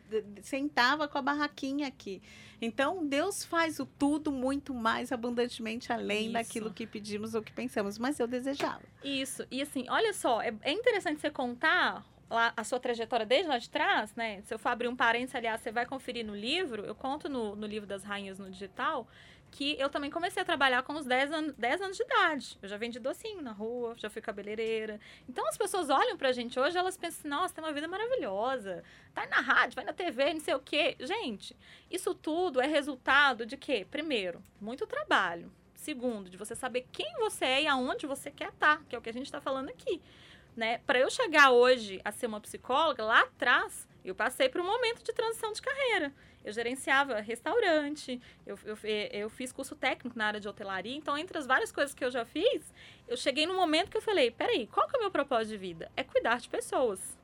Sentava 0.41 1.05
com 1.05 1.17
a 1.17 1.21
barraquinha 1.21 1.88
aqui. 1.88 2.21
Então, 2.62 3.05
Deus 3.05 3.43
faz 3.43 3.77
o 3.81 3.86
tudo 3.86 4.31
muito 4.31 4.73
mais 4.73 5.12
abundantemente 5.12 5.91
além 5.91 6.25
Isso. 6.25 6.33
daquilo 6.33 6.71
que 6.71 6.88
pedimos 6.88 7.36
ou 7.36 7.41
que 7.41 7.51
pensamos, 7.51 7.97
mas 7.97 8.17
eu 8.17 8.27
desejava. 8.27 8.81
Isso. 9.03 9.45
E 9.51 9.62
assim, 9.62 9.86
olha 9.89 10.13
só, 10.13 10.41
é, 10.41 10.53
é 10.62 10.71
interessante 10.71 11.19
você 11.19 11.29
contar 11.29 12.05
a 12.38 12.63
sua 12.63 12.80
trajetória 12.80 13.26
desde 13.26 13.48
lá 13.48 13.58
de 13.58 13.69
trás, 13.69 14.15
né? 14.15 14.41
Se 14.43 14.54
eu 14.54 14.60
for 14.60 14.69
abrir 14.69 14.88
um 14.88 14.96
parênteses, 14.96 15.36
aliás, 15.36 15.62
você 15.62 15.72
vai 15.72 15.86
conferir 15.86 16.26
no 16.26 16.36
livro, 16.36 16.86
eu 16.86 16.96
conto 16.96 17.30
no, 17.30 17.56
no 17.56 17.67
livro 17.67 17.88
das 17.88 18.04
rainhas 18.04 18.39
no 18.39 18.50
digital, 18.50 19.08
que 19.54 19.80
eu 19.80 19.88
também 19.88 20.10
comecei 20.10 20.41
a 20.41 20.46
trabalhar 20.46 20.82
com 20.82 20.93
uns 20.93 21.06
10 21.06 21.32
anos, 21.32 21.54
10 21.56 21.82
anos 21.82 21.98
de 21.98 22.04
idade. 22.04 22.58
Eu 22.62 22.67
já 22.67 22.76
vendi 22.76 23.00
docinho 23.00 23.41
na 23.41 23.52
rua, 23.52 23.93
já 23.98 24.10
fui 24.10 24.22
cabeleireira. 24.22 25.00
Então 25.30 25.48
as 25.48 25.58
pessoas 25.58 25.91
olham 25.91 26.17
pra 26.17 26.32
gente 26.32 26.60
hoje, 26.60 26.76
elas 26.76 26.98
pensam, 26.98 27.30
nossa, 27.30 27.54
tem 27.54 27.63
uma 27.63 27.72
vida 27.72 27.88
maravilhosa. 27.88 28.84
Tá 29.13 29.28
na 29.28 29.41
rádio, 29.41 29.76
vai 29.76 29.86
na 29.86 29.93
TV, 29.93 30.34
não 30.34 30.39
sei 30.39 30.56
o 30.56 30.60
quê. 30.60 30.96
Gente, 31.00 31.56
isso 31.89 32.15
tudo 32.15 32.60
é 32.60 32.65
resultado 32.65 33.46
de 33.46 33.56
quê? 33.56 33.86
Primeiro, 33.89 34.43
muito 34.60 34.88
trabalho. 34.88 35.52
Segundo, 35.76 36.30
de 36.30 36.38
você 36.38 36.56
saber 36.56 36.88
quem 36.91 37.13
você 37.19 37.46
é 37.46 37.63
e 37.63 37.67
aonde 37.67 38.08
você 38.08 38.32
quer 38.32 38.50
estar, 38.50 38.78
tá, 38.78 38.84
que 38.89 38.96
é 38.96 38.98
o 38.98 39.02
que 39.02 39.10
a 39.10 39.13
gente 39.13 39.26
está 39.26 39.39
falando 39.39 39.69
aqui. 39.69 40.02
Né? 40.55 40.79
Para 40.79 40.99
eu 40.99 41.09
chegar 41.09 41.51
hoje 41.51 41.99
a 42.03 42.11
ser 42.11 42.27
uma 42.27 42.39
psicóloga, 42.39 43.03
lá 43.03 43.21
atrás, 43.21 43.87
eu 44.03 44.13
passei 44.13 44.49
por 44.49 44.61
um 44.61 44.65
momento 44.65 45.03
de 45.03 45.13
transição 45.13 45.51
de 45.51 45.61
carreira. 45.61 46.13
Eu 46.43 46.51
gerenciava 46.51 47.21
restaurante, 47.21 48.21
eu, 48.45 48.59
eu, 48.65 48.77
eu 49.11 49.29
fiz 49.29 49.51
curso 49.51 49.75
técnico 49.75 50.17
na 50.17 50.27
área 50.27 50.39
de 50.39 50.47
hotelaria. 50.47 50.95
Então, 50.95 51.17
entre 51.17 51.37
as 51.37 51.47
várias 51.47 51.71
coisas 51.71 51.95
que 51.95 52.03
eu 52.03 52.11
já 52.11 52.25
fiz, 52.25 52.73
eu 53.07 53.15
cheguei 53.15 53.45
num 53.45 53.55
momento 53.55 53.89
que 53.89 53.97
eu 53.97 54.01
falei: 54.01 54.29
peraí, 54.29 54.67
qual 54.67 54.87
que 54.87 54.95
é 54.95 54.99
o 54.99 55.01
meu 55.01 55.11
propósito 55.11 55.51
de 55.51 55.57
vida? 55.57 55.91
É 55.95 56.03
cuidar 56.03 56.39
de 56.39 56.49
pessoas. 56.49 57.17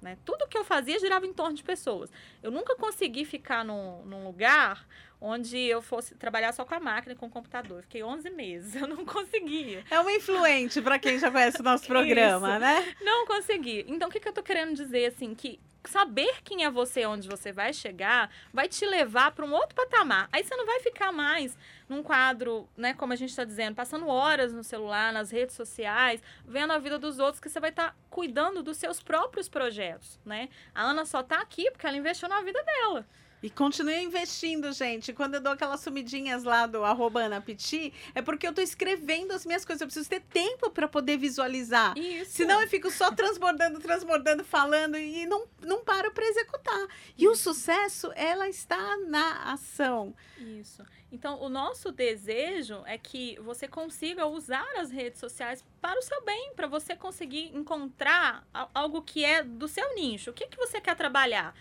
Né? 0.00 0.16
Tudo 0.24 0.48
que 0.48 0.58
eu 0.58 0.64
fazia 0.64 0.98
girava 0.98 1.26
em 1.26 1.32
torno 1.32 1.54
de 1.54 1.62
pessoas. 1.62 2.10
Eu 2.42 2.50
nunca 2.50 2.74
consegui 2.76 3.24
ficar 3.24 3.64
num, 3.64 4.04
num 4.04 4.24
lugar 4.24 4.86
onde 5.22 5.56
eu 5.56 5.80
fosse 5.80 6.14
trabalhar 6.16 6.52
só 6.52 6.64
com 6.64 6.74
a 6.74 6.80
máquina 6.80 7.14
e 7.14 7.16
com 7.16 7.26
o 7.26 7.30
computador. 7.30 7.78
Eu 7.78 7.82
fiquei 7.82 8.02
11 8.02 8.28
meses, 8.30 8.74
eu 8.76 8.88
não 8.88 9.04
conseguia. 9.04 9.84
É 9.88 9.98
uma 10.00 10.12
influente 10.12 10.82
para 10.82 10.98
quem 10.98 11.18
já 11.18 11.30
conhece 11.30 11.60
o 11.60 11.64
nosso 11.64 11.86
programa, 11.88 12.50
Isso. 12.50 12.58
né? 12.58 12.94
Não 13.00 13.26
consegui. 13.26 13.84
Então, 13.88 14.08
o 14.08 14.12
que, 14.12 14.18
que 14.18 14.28
eu 14.28 14.32
tô 14.32 14.42
querendo 14.42 14.74
dizer, 14.74 15.06
assim, 15.06 15.34
que 15.34 15.60
saber 15.84 16.42
quem 16.44 16.64
é 16.64 16.70
você, 16.70 17.06
onde 17.06 17.28
você 17.28 17.52
vai 17.52 17.72
chegar, 17.72 18.30
vai 18.52 18.68
te 18.68 18.84
levar 18.86 19.32
para 19.32 19.44
um 19.44 19.52
outro 19.52 19.74
patamar. 19.74 20.28
Aí 20.32 20.42
você 20.42 20.54
não 20.56 20.66
vai 20.66 20.80
ficar 20.80 21.12
mais 21.12 21.56
num 21.88 22.02
quadro, 22.02 22.68
né, 22.76 22.94
como 22.94 23.12
a 23.12 23.16
gente 23.16 23.30
está 23.30 23.44
dizendo, 23.44 23.74
passando 23.74 24.08
horas 24.08 24.52
no 24.52 24.64
celular, 24.64 25.12
nas 25.12 25.30
redes 25.30 25.54
sociais, 25.54 26.22
vendo 26.46 26.72
a 26.72 26.78
vida 26.78 26.98
dos 26.98 27.18
outros, 27.18 27.40
que 27.40 27.48
você 27.48 27.60
vai 27.60 27.70
estar 27.70 27.90
tá 27.90 27.96
cuidando 28.08 28.62
dos 28.62 28.76
seus 28.76 29.02
próprios 29.02 29.48
projetos, 29.48 30.18
né? 30.24 30.48
A 30.74 30.82
Ana 30.82 31.04
só 31.04 31.20
está 31.20 31.40
aqui 31.40 31.70
porque 31.70 31.86
ela 31.86 31.96
investiu 31.96 32.28
na 32.28 32.40
vida 32.42 32.62
dela. 32.62 33.06
E 33.42 33.50
continue 33.50 34.04
investindo, 34.04 34.72
gente. 34.72 35.12
Quando 35.12 35.34
eu 35.34 35.40
dou 35.40 35.52
aquelas 35.52 35.80
sumidinhas 35.80 36.44
lá 36.44 36.66
do 36.66 36.84
arroba 36.84 37.24
Anapiti, 37.24 37.92
é 38.14 38.22
porque 38.22 38.46
eu 38.46 38.52
tô 38.52 38.60
escrevendo 38.60 39.32
as 39.32 39.44
minhas 39.44 39.64
coisas. 39.64 39.80
Eu 39.80 39.88
preciso 39.88 40.08
ter 40.08 40.20
tempo 40.20 40.70
para 40.70 40.86
poder 40.86 41.16
visualizar. 41.16 41.98
Isso. 41.98 42.32
Senão 42.32 42.62
eu 42.62 42.68
fico 42.68 42.90
só 42.90 43.10
transbordando, 43.10 43.80
transbordando, 43.80 44.44
falando 44.44 44.96
e 44.96 45.26
não, 45.26 45.46
não 45.60 45.82
paro 45.82 46.12
para 46.12 46.24
executar. 46.24 46.86
E 47.18 47.26
o 47.26 47.34
sucesso, 47.34 48.12
ela 48.14 48.48
está 48.48 48.96
na 49.08 49.52
ação. 49.52 50.14
Isso. 50.38 50.84
Então, 51.10 51.42
o 51.42 51.48
nosso 51.50 51.92
desejo 51.92 52.82
é 52.86 52.96
que 52.96 53.38
você 53.40 53.68
consiga 53.68 54.26
usar 54.26 54.66
as 54.78 54.90
redes 54.90 55.20
sociais 55.20 55.62
para 55.80 55.98
o 55.98 56.02
seu 56.02 56.24
bem, 56.24 56.54
para 56.54 56.66
você 56.66 56.96
conseguir 56.96 57.54
encontrar 57.54 58.46
algo 58.72 59.02
que 59.02 59.22
é 59.22 59.42
do 59.42 59.68
seu 59.68 59.94
nicho. 59.94 60.30
O 60.30 60.32
que, 60.32 60.46
que 60.46 60.56
você 60.56 60.80
quer 60.80 60.96
trabalhar? 60.96 61.54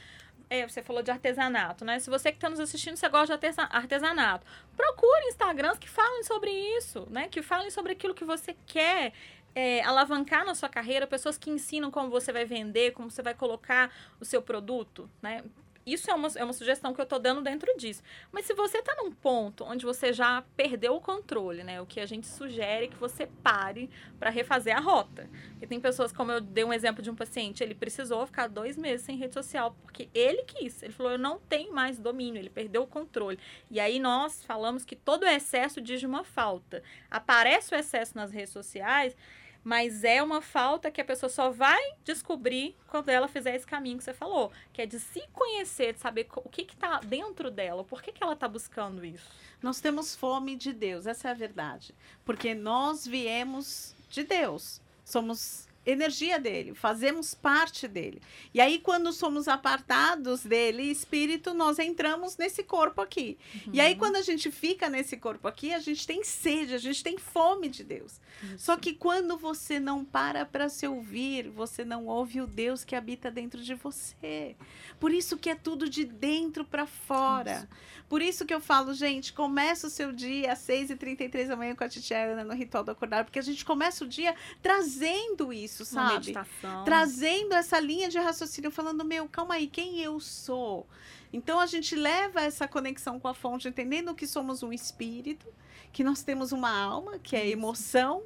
É, 0.51 0.67
você 0.67 0.83
falou 0.83 1.01
de 1.01 1.09
artesanato, 1.09 1.85
né? 1.85 1.97
Se 1.97 2.09
você 2.09 2.29
que 2.29 2.37
está 2.37 2.49
nos 2.49 2.59
assistindo, 2.59 2.97
você 2.97 3.07
gosta 3.07 3.37
de 3.37 3.47
artesanato, 3.57 4.45
procure 4.75 5.27
Instagrams 5.29 5.79
que 5.79 5.87
falem 5.87 6.23
sobre 6.23 6.51
isso, 6.77 7.07
né? 7.09 7.29
Que 7.29 7.41
falem 7.41 7.71
sobre 7.71 7.93
aquilo 7.93 8.13
que 8.13 8.25
você 8.25 8.53
quer 8.67 9.13
é, 9.55 9.81
alavancar 9.81 10.43
na 10.45 10.53
sua 10.53 10.67
carreira, 10.67 11.07
pessoas 11.07 11.37
que 11.37 11.49
ensinam 11.49 11.89
como 11.89 12.09
você 12.09 12.33
vai 12.33 12.43
vender, 12.43 12.91
como 12.91 13.09
você 13.09 13.21
vai 13.21 13.33
colocar 13.33 13.89
o 14.19 14.25
seu 14.25 14.41
produto, 14.41 15.09
né? 15.21 15.41
Isso 15.85 16.09
é 16.09 16.13
uma, 16.13 16.27
é 16.35 16.43
uma 16.43 16.53
sugestão 16.53 16.93
que 16.93 17.01
eu 17.01 17.03
estou 17.03 17.19
dando 17.19 17.41
dentro 17.41 17.75
disso. 17.77 18.03
Mas 18.31 18.45
se 18.45 18.53
você 18.53 18.79
está 18.79 18.95
num 18.95 19.11
ponto 19.11 19.63
onde 19.63 19.85
você 19.85 20.13
já 20.13 20.43
perdeu 20.55 20.95
o 20.95 21.01
controle, 21.01 21.63
né? 21.63 21.81
O 21.81 21.85
que 21.85 21.99
a 21.99 22.05
gente 22.05 22.27
sugere 22.27 22.85
é 22.85 22.87
que 22.87 22.97
você 22.97 23.27
pare 23.41 23.89
para 24.19 24.29
refazer 24.29 24.75
a 24.75 24.79
rota. 24.79 25.29
Porque 25.51 25.67
tem 25.67 25.79
pessoas, 25.79 26.11
como 26.11 26.31
eu 26.31 26.41
dei 26.41 26.63
um 26.63 26.73
exemplo 26.73 27.01
de 27.01 27.09
um 27.09 27.15
paciente, 27.15 27.63
ele 27.63 27.73
precisou 27.73 28.25
ficar 28.25 28.47
dois 28.47 28.77
meses 28.77 29.05
sem 29.05 29.17
rede 29.17 29.33
social, 29.33 29.75
porque 29.81 30.09
ele 30.13 30.43
quis. 30.43 30.83
Ele 30.83 30.93
falou, 30.93 31.13
eu 31.13 31.19
não 31.19 31.39
tenho 31.39 31.73
mais 31.73 31.97
domínio, 31.99 32.39
ele 32.39 32.49
perdeu 32.49 32.83
o 32.83 32.87
controle. 32.87 33.39
E 33.69 33.79
aí 33.79 33.99
nós 33.99 34.43
falamos 34.43 34.85
que 34.85 34.95
todo 34.95 35.25
excesso 35.25 35.81
diz 35.81 35.99
de 35.99 36.05
uma 36.05 36.23
falta. 36.23 36.83
Aparece 37.09 37.73
o 37.73 37.77
excesso 37.77 38.15
nas 38.15 38.31
redes 38.31 38.51
sociais 38.51 39.15
mas 39.63 40.03
é 40.03 40.21
uma 40.21 40.41
falta 40.41 40.89
que 40.89 41.01
a 41.01 41.05
pessoa 41.05 41.29
só 41.29 41.49
vai 41.49 41.81
descobrir 42.03 42.75
quando 42.87 43.09
ela 43.09 43.27
fizer 43.27 43.55
esse 43.55 43.65
caminho 43.65 43.97
que 43.97 44.03
você 44.03 44.13
falou, 44.13 44.51
que 44.73 44.81
é 44.81 44.85
de 44.85 44.99
se 44.99 45.21
conhecer, 45.31 45.93
de 45.93 45.99
saber 45.99 46.27
o 46.35 46.49
que 46.49 46.61
está 46.61 46.99
dentro 46.99 47.51
dela, 47.51 47.83
por 47.83 48.01
que, 48.01 48.11
que 48.11 48.23
ela 48.23 48.33
está 48.33 48.47
buscando 48.47 49.05
isso. 49.05 49.29
Nós 49.61 49.79
temos 49.79 50.15
fome 50.15 50.55
de 50.55 50.73
Deus, 50.73 51.05
essa 51.05 51.27
é 51.27 51.31
a 51.31 51.35
verdade. 51.35 51.93
Porque 52.25 52.55
nós 52.55 53.05
viemos 53.05 53.95
de 54.09 54.23
Deus. 54.23 54.81
Somos 55.05 55.67
energia 55.85 56.39
dele, 56.39 56.73
fazemos 56.75 57.33
parte 57.33 57.87
dele. 57.87 58.21
E 58.53 58.61
aí, 58.61 58.79
quando 58.79 59.11
somos 59.11 59.47
apartados 59.47 60.43
dele, 60.43 60.83
espírito, 60.83 61.53
nós 61.53 61.79
entramos 61.79 62.37
nesse 62.37 62.63
corpo 62.63 63.01
aqui. 63.01 63.37
Uhum. 63.53 63.73
E 63.73 63.81
aí, 63.81 63.93
uhum. 63.93 63.99
quando 63.99 64.15
a 64.17 64.21
gente 64.21 64.51
fica 64.51 64.89
nesse 64.89 65.17
corpo 65.17 65.47
aqui, 65.47 65.73
a 65.73 65.79
gente 65.79 66.05
tem 66.05 66.23
sede, 66.23 66.75
a 66.75 66.77
gente 66.77 67.03
tem 67.03 67.17
fome 67.17 67.67
de 67.67 67.83
Deus. 67.83 68.19
Isso. 68.43 68.65
Só 68.65 68.77
que 68.77 68.93
quando 68.93 69.37
você 69.37 69.79
não 69.79 70.05
para 70.05 70.45
para 70.45 70.69
se 70.69 70.87
ouvir, 70.87 71.49
você 71.49 71.83
não 71.83 72.05
ouve 72.05 72.41
o 72.41 72.47
Deus 72.47 72.83
que 72.83 72.95
habita 72.95 73.31
dentro 73.31 73.61
de 73.61 73.73
você. 73.73 74.55
Por 74.99 75.11
isso 75.11 75.37
que 75.37 75.49
é 75.49 75.55
tudo 75.55 75.89
de 75.89 76.05
dentro 76.05 76.63
para 76.63 76.85
fora. 76.85 77.67
Isso. 77.69 77.91
Por 78.11 78.21
isso 78.21 78.45
que 78.45 78.53
eu 78.53 78.59
falo, 78.59 78.93
gente, 78.93 79.31
começa 79.31 79.87
o 79.87 79.89
seu 79.89 80.11
dia 80.11 80.51
às 80.51 80.59
6h33 80.67 81.47
da 81.47 81.55
manhã 81.55 81.73
com 81.73 81.85
a 81.85 81.87
Titiana 81.87 82.43
no 82.43 82.53
Ritual 82.53 82.83
do 82.83 82.91
Acordar, 82.91 83.23
porque 83.23 83.39
a 83.39 83.41
gente 83.41 83.63
começa 83.63 84.03
o 84.03 84.07
dia 84.07 84.35
trazendo 84.61 85.53
isso, 85.53 85.70
sabe? 85.71 86.05
Uma 86.05 86.13
meditação. 86.13 86.83
Trazendo 86.83 87.53
essa 87.53 87.79
linha 87.79 88.09
de 88.09 88.19
raciocínio, 88.19 88.71
falando, 88.71 89.03
meu, 89.05 89.27
calma 89.27 89.55
aí, 89.55 89.67
quem 89.67 89.99
eu 89.99 90.19
sou? 90.19 90.87
Então 91.33 91.59
a 91.59 91.65
gente 91.65 91.95
leva 91.95 92.41
essa 92.41 92.67
conexão 92.67 93.19
com 93.19 93.27
a 93.27 93.33
fonte, 93.33 93.67
entendendo 93.67 94.13
que 94.13 94.27
somos 94.27 94.63
um 94.63 94.73
espírito, 94.73 95.47
que 95.91 96.03
nós 96.03 96.23
temos 96.23 96.51
uma 96.51 96.71
alma, 96.71 97.19
que 97.19 97.35
é 97.35 97.41
a 97.41 97.47
emoção 97.47 98.23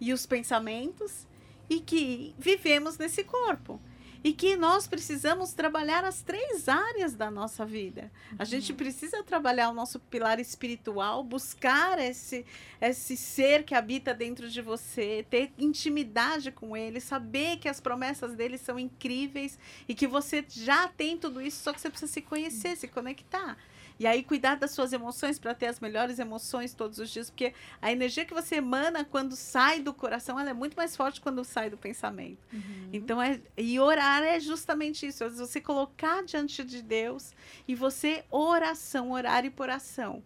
e 0.00 0.12
os 0.12 0.26
pensamentos, 0.26 1.26
e 1.68 1.80
que 1.80 2.34
vivemos 2.38 2.96
nesse 2.96 3.24
corpo 3.24 3.80
e 4.22 4.32
que 4.32 4.56
nós 4.56 4.86
precisamos 4.86 5.52
trabalhar 5.52 6.04
as 6.04 6.22
três 6.22 6.68
áreas 6.68 7.14
da 7.14 7.30
nossa 7.30 7.64
vida. 7.64 8.10
A 8.38 8.44
gente 8.44 8.72
uhum. 8.72 8.76
precisa 8.76 9.22
trabalhar 9.22 9.70
o 9.70 9.74
nosso 9.74 9.98
pilar 10.00 10.40
espiritual, 10.40 11.22
buscar 11.22 11.98
esse, 11.98 12.44
esse 12.80 13.16
ser 13.16 13.64
que 13.64 13.74
habita 13.74 14.12
dentro 14.12 14.48
de 14.48 14.60
você, 14.60 15.24
ter 15.30 15.52
intimidade 15.58 16.50
com 16.50 16.76
ele, 16.76 17.00
saber 17.00 17.58
que 17.58 17.68
as 17.68 17.80
promessas 17.80 18.34
dele 18.34 18.58
são 18.58 18.78
incríveis 18.78 19.58
e 19.88 19.94
que 19.94 20.06
você 20.06 20.44
já 20.48 20.88
tem 20.88 21.16
tudo 21.16 21.40
isso, 21.40 21.62
só 21.62 21.72
que 21.72 21.80
você 21.80 21.90
precisa 21.90 22.12
se 22.12 22.22
conhecer, 22.22 22.76
se 22.76 22.88
conectar. 22.88 23.56
E 23.98 24.06
aí 24.06 24.22
cuidar 24.22 24.54
das 24.54 24.70
suas 24.70 24.92
emoções 24.92 25.38
para 25.38 25.54
ter 25.54 25.66
as 25.66 25.80
melhores 25.80 26.18
emoções 26.18 26.72
todos 26.72 26.98
os 26.98 27.10
dias, 27.10 27.30
porque 27.30 27.52
a 27.82 27.90
energia 27.90 28.24
que 28.24 28.32
você 28.32 28.56
emana 28.56 29.04
quando 29.04 29.34
sai 29.34 29.80
do 29.80 29.92
coração, 29.92 30.38
ela 30.38 30.50
é 30.50 30.54
muito 30.54 30.76
mais 30.76 30.94
forte 30.94 31.20
quando 31.20 31.44
sai 31.44 31.68
do 31.68 31.76
pensamento. 31.76 32.38
Uhum. 32.52 32.90
Então 32.92 33.20
é 33.20 33.40
e 33.56 33.78
orar 33.80 34.22
é 34.22 34.38
justamente 34.38 35.06
isso, 35.06 35.28
você 35.30 35.60
colocar 35.60 36.22
diante 36.22 36.62
de 36.64 36.82
Deus 36.82 37.32
e 37.66 37.74
você 37.74 38.24
oração, 38.30 39.10
orar 39.10 39.44
e 39.44 39.50
por 39.50 39.68
ação. 39.68 40.22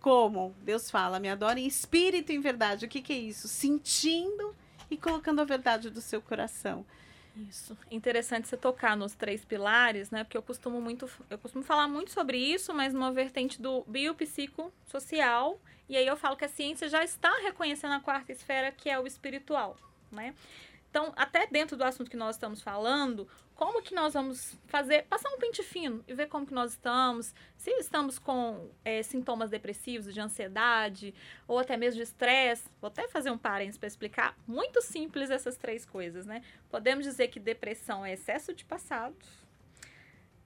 Como 0.00 0.54
Deus 0.62 0.88
fala, 0.88 1.18
me 1.18 1.28
adore 1.28 1.60
em 1.60 1.66
espírito 1.66 2.30
e 2.30 2.36
em 2.36 2.40
verdade. 2.40 2.86
O 2.86 2.88
que, 2.88 3.02
que 3.02 3.12
é 3.12 3.18
isso? 3.18 3.48
Sentindo 3.48 4.54
e 4.88 4.96
colocando 4.96 5.40
a 5.40 5.44
verdade 5.44 5.90
do 5.90 6.00
seu 6.00 6.22
coração. 6.22 6.86
Isso. 7.36 7.76
Interessante 7.90 8.48
você 8.48 8.56
tocar 8.56 8.96
nos 8.96 9.14
três 9.14 9.44
pilares, 9.44 10.10
né? 10.10 10.24
Porque 10.24 10.36
eu 10.36 10.42
costumo 10.42 10.80
muito, 10.80 11.08
eu 11.28 11.38
costumo 11.38 11.62
falar 11.62 11.86
muito 11.86 12.10
sobre 12.10 12.38
isso, 12.38 12.72
mas 12.72 12.94
numa 12.94 13.12
vertente 13.12 13.60
do 13.60 13.82
biopsicossocial. 13.86 15.60
E 15.88 15.96
aí 15.96 16.06
eu 16.06 16.16
falo 16.16 16.36
que 16.36 16.44
a 16.44 16.48
ciência 16.48 16.88
já 16.88 17.04
está 17.04 17.32
reconhecendo 17.42 17.92
a 17.92 18.00
quarta 18.00 18.32
esfera, 18.32 18.72
que 18.72 18.88
é 18.88 18.98
o 18.98 19.06
espiritual, 19.06 19.76
né? 20.10 20.34
Então, 20.90 21.12
até 21.16 21.46
dentro 21.46 21.76
do 21.76 21.84
assunto 21.84 22.10
que 22.10 22.16
nós 22.16 22.36
estamos 22.36 22.62
falando, 22.62 23.28
como 23.54 23.82
que 23.82 23.94
nós 23.94 24.14
vamos 24.14 24.58
fazer, 24.66 25.04
passar 25.04 25.30
um 25.30 25.38
pente 25.38 25.62
fino 25.62 26.04
e 26.06 26.14
ver 26.14 26.26
como 26.28 26.46
que 26.46 26.54
nós 26.54 26.72
estamos, 26.72 27.34
se 27.56 27.70
estamos 27.72 28.18
com 28.18 28.70
é, 28.84 29.02
sintomas 29.02 29.50
depressivos, 29.50 30.12
de 30.12 30.20
ansiedade, 30.20 31.14
ou 31.46 31.58
até 31.58 31.76
mesmo 31.76 31.96
de 31.96 32.02
estresse. 32.02 32.64
Vou 32.80 32.88
até 32.88 33.08
fazer 33.08 33.30
um 33.30 33.38
parênteses 33.38 33.78
para 33.78 33.86
explicar. 33.86 34.38
Muito 34.46 34.80
simples 34.82 35.30
essas 35.30 35.56
três 35.56 35.84
coisas, 35.84 36.26
né? 36.26 36.42
Podemos 36.70 37.04
dizer 37.04 37.28
que 37.28 37.40
depressão 37.40 38.04
é 38.04 38.12
excesso 38.12 38.54
de 38.54 38.64
passado, 38.64 39.16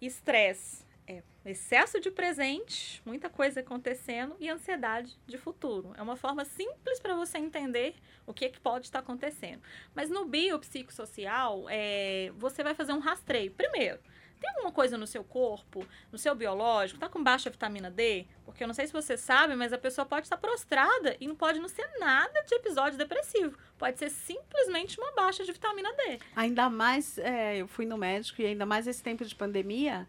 estresse 0.01 0.90
é 1.11 1.51
excesso 1.51 1.99
de 2.01 2.11
presente, 2.11 3.03
muita 3.05 3.29
coisa 3.29 3.61
acontecendo 3.61 4.37
e 4.39 4.49
ansiedade 4.49 5.19
de 5.27 5.39
futuro. 5.39 5.93
É 5.97 6.03
uma 6.03 6.17
forma 6.17 6.45
simples 6.45 7.01
para 7.01 7.15
você 7.15 7.39
entender 7.39 7.95
o 8.27 8.33
que, 8.33 8.45
é 8.45 8.49
que 8.49 8.61
pode 8.61 8.87
estar 8.87 9.01
acontecendo. 9.01 9.61
Mas 9.95 10.11
no 10.11 10.27
biopsicossocial, 10.27 11.67
é, 11.69 12.31
você 12.37 12.63
vai 12.63 12.75
fazer 12.75 12.93
um 12.93 12.99
rastreio. 12.99 13.51
Primeiro, 13.53 13.99
tem 14.41 14.51
alguma 14.51 14.73
coisa 14.73 14.97
no 14.97 15.07
seu 15.07 15.23
corpo, 15.23 15.87
no 16.11 16.17
seu 16.17 16.35
biológico, 16.35 16.99
tá 16.99 17.09
com 17.09 17.23
baixa 17.23 17.51
vitamina 17.51 17.91
D? 17.91 18.27
Porque 18.45 18.65
eu 18.65 18.67
não 18.67 18.75
sei 18.75 18.87
se 18.87 18.93
você 18.93 19.17
sabe, 19.17 19.55
mas 19.55 19.73
a 19.73 19.79
pessoa 19.79 20.07
pode 20.07 20.27
estar 20.27 20.39
prostrada 20.39 21.15
e 21.21 21.29
não 21.29 21.37
pode 21.37 21.59
não 21.59 21.69
ser 21.69 21.87
nada 21.99 22.43
de 22.43 22.55
episódio 22.55 22.97
depressivo. 22.97 23.57
Pode 23.79 23.99
ser 23.99 24.09
simplesmente 24.09 24.99
uma 24.99 25.13
baixa 25.13 25.45
de 25.45 25.53
vitamina 25.53 25.93
D. 25.93 26.19
Ainda 26.35 26.71
mais, 26.71 27.19
é, 27.19 27.59
eu 27.59 27.69
fui 27.69 27.85
no 27.85 27.99
médico 27.99 28.41
e 28.41 28.47
ainda 28.47 28.65
mais 28.65 28.87
esse 28.87 29.03
tempo 29.03 29.25
de 29.25 29.35
pandemia, 29.35 30.07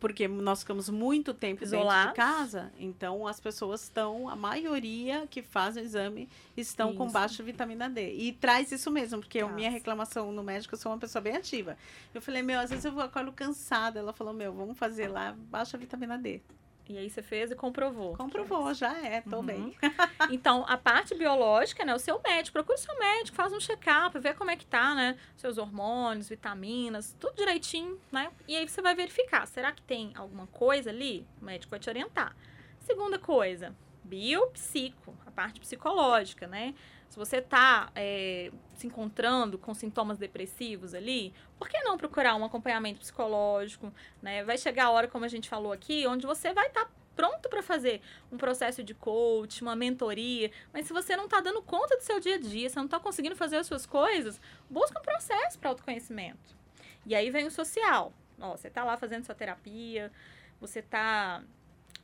porque 0.00 0.28
nós 0.28 0.60
ficamos 0.60 0.88
muito 0.88 1.34
tempo 1.34 1.60
dentro 1.60 1.76
Isolados. 1.78 2.10
de 2.10 2.16
casa, 2.16 2.72
então 2.78 3.26
as 3.26 3.40
pessoas 3.40 3.82
estão, 3.82 4.28
a 4.28 4.36
maioria 4.36 5.26
que 5.26 5.42
faz 5.42 5.76
o 5.76 5.80
exame 5.80 6.28
estão 6.56 6.94
com 6.94 7.04
Isso. 7.04 7.12
baixa 7.12 7.42
vitamina 7.42 7.88
D. 7.88 8.14
E 8.14 8.32
traz 8.32 8.70
isso 8.70 8.90
mesmo, 8.90 9.20
porque 9.20 9.40
a 9.40 9.48
minha 9.48 9.70
reclamação 9.70 10.30
no 10.32 10.42
médico, 10.42 10.74
eu 10.74 10.78
sou 10.78 10.92
uma 10.92 10.98
pessoa 10.98 11.20
bem 11.20 11.36
ativa. 11.36 11.76
Eu 12.14 12.22
falei, 12.22 12.42
meu, 12.42 12.60
às 12.60 12.70
vezes 12.70 12.84
eu 12.84 12.92
vou 12.92 13.02
acordo 13.02 13.32
cansada. 13.32 13.98
Ela 13.98 14.12
falou, 14.12 14.32
meu, 14.32 14.52
vamos 14.52 14.78
fazer 14.78 15.08
lá 15.08 15.34
baixa 15.50 15.76
vitamina 15.76 16.16
D. 16.16 16.40
E 16.88 16.96
aí 16.96 17.10
você 17.10 17.20
fez 17.22 17.50
e 17.50 17.54
comprovou. 17.54 18.16
Comprovou, 18.16 18.72
já 18.72 18.96
é, 19.04 19.20
tô 19.20 19.36
Uhum. 19.36 19.44
bem. 19.44 19.76
Então, 20.30 20.64
a 20.66 20.76
parte 20.76 21.14
biológica, 21.14 21.84
né? 21.84 21.94
O 21.94 21.98
seu 21.98 22.20
médico, 22.26 22.54
procura 22.54 22.76
o 22.76 22.80
seu 22.80 22.98
médico, 22.98 23.36
faz 23.36 23.52
um 23.52 23.60
check-up, 23.60 24.18
vê 24.18 24.34
como 24.34 24.50
é 24.50 24.56
que 24.56 24.66
tá, 24.66 24.94
né? 24.94 25.16
Seus 25.36 25.58
hormônios, 25.58 26.28
vitaminas, 26.28 27.14
tudo 27.20 27.36
direitinho, 27.36 27.98
né? 28.10 28.30
E 28.46 28.56
aí 28.56 28.68
você 28.68 28.80
vai 28.82 28.94
verificar, 28.94 29.46
será 29.46 29.70
que 29.72 29.82
tem 29.82 30.12
alguma 30.14 30.46
coisa 30.48 30.90
ali? 30.90 31.26
O 31.40 31.44
médico 31.44 31.70
vai 31.70 31.78
te 31.78 31.88
orientar. 31.88 32.34
Segunda 32.80 33.18
coisa, 33.18 33.74
biopsico, 34.04 35.16
a 35.26 35.30
parte 35.30 35.60
psicológica, 35.60 36.46
né? 36.46 36.74
Se 37.08 37.16
você 37.16 37.40
tá 37.40 37.90
é, 37.94 38.50
se 38.76 38.86
encontrando 38.86 39.58
com 39.58 39.72
sintomas 39.74 40.18
depressivos 40.18 40.94
ali, 40.94 41.32
por 41.58 41.68
que 41.68 41.80
não 41.80 41.96
procurar 41.96 42.34
um 42.36 42.44
acompanhamento 42.44 43.00
psicológico, 43.00 43.92
né? 44.22 44.44
Vai 44.44 44.58
chegar 44.58 44.86
a 44.86 44.90
hora, 44.90 45.08
como 45.08 45.24
a 45.24 45.28
gente 45.28 45.48
falou 45.48 45.72
aqui, 45.72 46.06
onde 46.06 46.26
você 46.26 46.52
vai 46.52 46.66
estar 46.66 46.90
pronto 47.16 47.48
para 47.48 47.62
fazer 47.64 48.00
um 48.30 48.36
processo 48.36 48.84
de 48.84 48.94
coach, 48.94 49.62
uma 49.62 49.74
mentoria, 49.74 50.52
mas 50.72 50.86
se 50.86 50.92
você 50.92 51.16
não 51.16 51.24
está 51.24 51.40
dando 51.40 51.60
conta 51.60 51.96
do 51.96 52.02
seu 52.02 52.20
dia 52.20 52.36
a 52.36 52.38
dia, 52.38 52.68
você 52.70 52.76
não 52.76 52.84
está 52.84 53.00
conseguindo 53.00 53.34
fazer 53.34 53.56
as 53.56 53.66
suas 53.66 53.84
coisas, 53.84 54.40
busca 54.70 55.00
um 55.00 55.02
processo 55.02 55.58
para 55.58 55.70
autoconhecimento. 55.70 56.56
E 57.04 57.16
aí 57.16 57.28
vem 57.30 57.46
o 57.46 57.50
social. 57.50 58.12
Ó, 58.38 58.56
você 58.56 58.68
está 58.68 58.84
lá 58.84 58.96
fazendo 58.96 59.24
sua 59.24 59.34
terapia, 59.34 60.12
você 60.60 60.78
está 60.78 61.42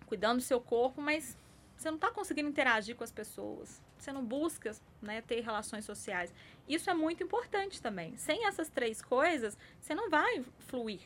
cuidando 0.07 0.39
do 0.39 0.43
seu 0.43 0.61
corpo, 0.61 1.01
mas 1.01 1.37
você 1.77 1.89
não 1.91 1.97
está 1.97 2.11
conseguindo 2.11 2.49
interagir 2.49 2.97
com 2.97 3.05
as 3.05 3.13
pessoas. 3.13 3.84
Você 4.05 4.13
não 4.13 4.25
busca 4.25 4.71
né, 5.01 5.23
ter 5.23 5.41
relações 5.41 5.85
sociais. 5.87 6.33
Isso 6.69 6.91
é 6.91 6.95
muito 6.95 7.23
importante 7.23 7.81
também. 7.81 8.15
Sem 8.19 8.47
essas 8.47 8.69
três 8.69 9.01
coisas, 9.01 9.57
você 9.81 9.95
não 9.95 10.11
vai 10.11 10.45
fluir. 10.59 11.01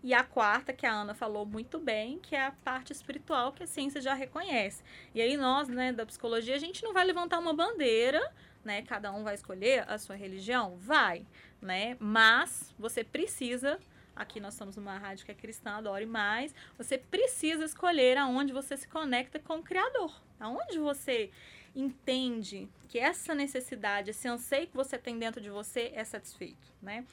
E 0.00 0.14
a 0.14 0.22
quarta, 0.22 0.72
que 0.72 0.86
a 0.86 0.92
Ana 0.92 1.12
falou 1.12 1.44
muito 1.44 1.80
bem, 1.80 2.20
que 2.20 2.36
é 2.36 2.46
a 2.46 2.52
parte 2.52 2.92
espiritual, 2.92 3.52
que 3.52 3.64
a 3.64 3.66
ciência 3.66 4.00
já 4.00 4.14
reconhece. 4.14 4.84
E 5.12 5.20
aí 5.20 5.36
nós, 5.36 5.66
né, 5.66 5.92
da 5.92 6.06
psicologia, 6.06 6.54
a 6.54 6.58
gente 6.58 6.84
não 6.84 6.92
vai 6.92 7.04
levantar 7.04 7.40
uma 7.40 7.52
bandeira, 7.52 8.32
né? 8.64 8.82
Cada 8.82 9.10
um 9.10 9.24
vai 9.24 9.34
escolher 9.34 9.84
a 9.90 9.98
sua 9.98 10.14
religião? 10.14 10.76
Vai, 10.76 11.26
né? 11.60 11.96
Mas 11.98 12.72
você 12.78 13.02
precisa, 13.02 13.80
aqui 14.14 14.38
nós 14.38 14.54
estamos 14.54 14.76
numa 14.76 14.96
rádio 14.96 15.24
que 15.24 15.32
é 15.32 15.34
cristã, 15.34 15.72
adore 15.72 16.06
mais, 16.06 16.54
você 16.78 16.96
precisa 16.96 17.64
escolher 17.64 18.16
aonde 18.16 18.52
você 18.52 18.76
se 18.76 18.86
conecta 18.86 19.40
com 19.40 19.56
o 19.56 19.62
Criador. 19.64 20.14
Aonde 20.38 20.78
você 20.78 21.30
entende 21.76 22.68
que 22.88 22.98
essa 22.98 23.34
necessidade, 23.34 24.10
esse 24.10 24.26
anseio 24.26 24.66
que 24.66 24.74
você 24.74 24.96
tem 24.96 25.18
dentro 25.18 25.40
de 25.40 25.50
você 25.50 25.92
é 25.94 26.02
satisfeito, 26.02 26.72
né? 26.80 27.04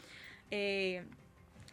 É, 0.49 1.03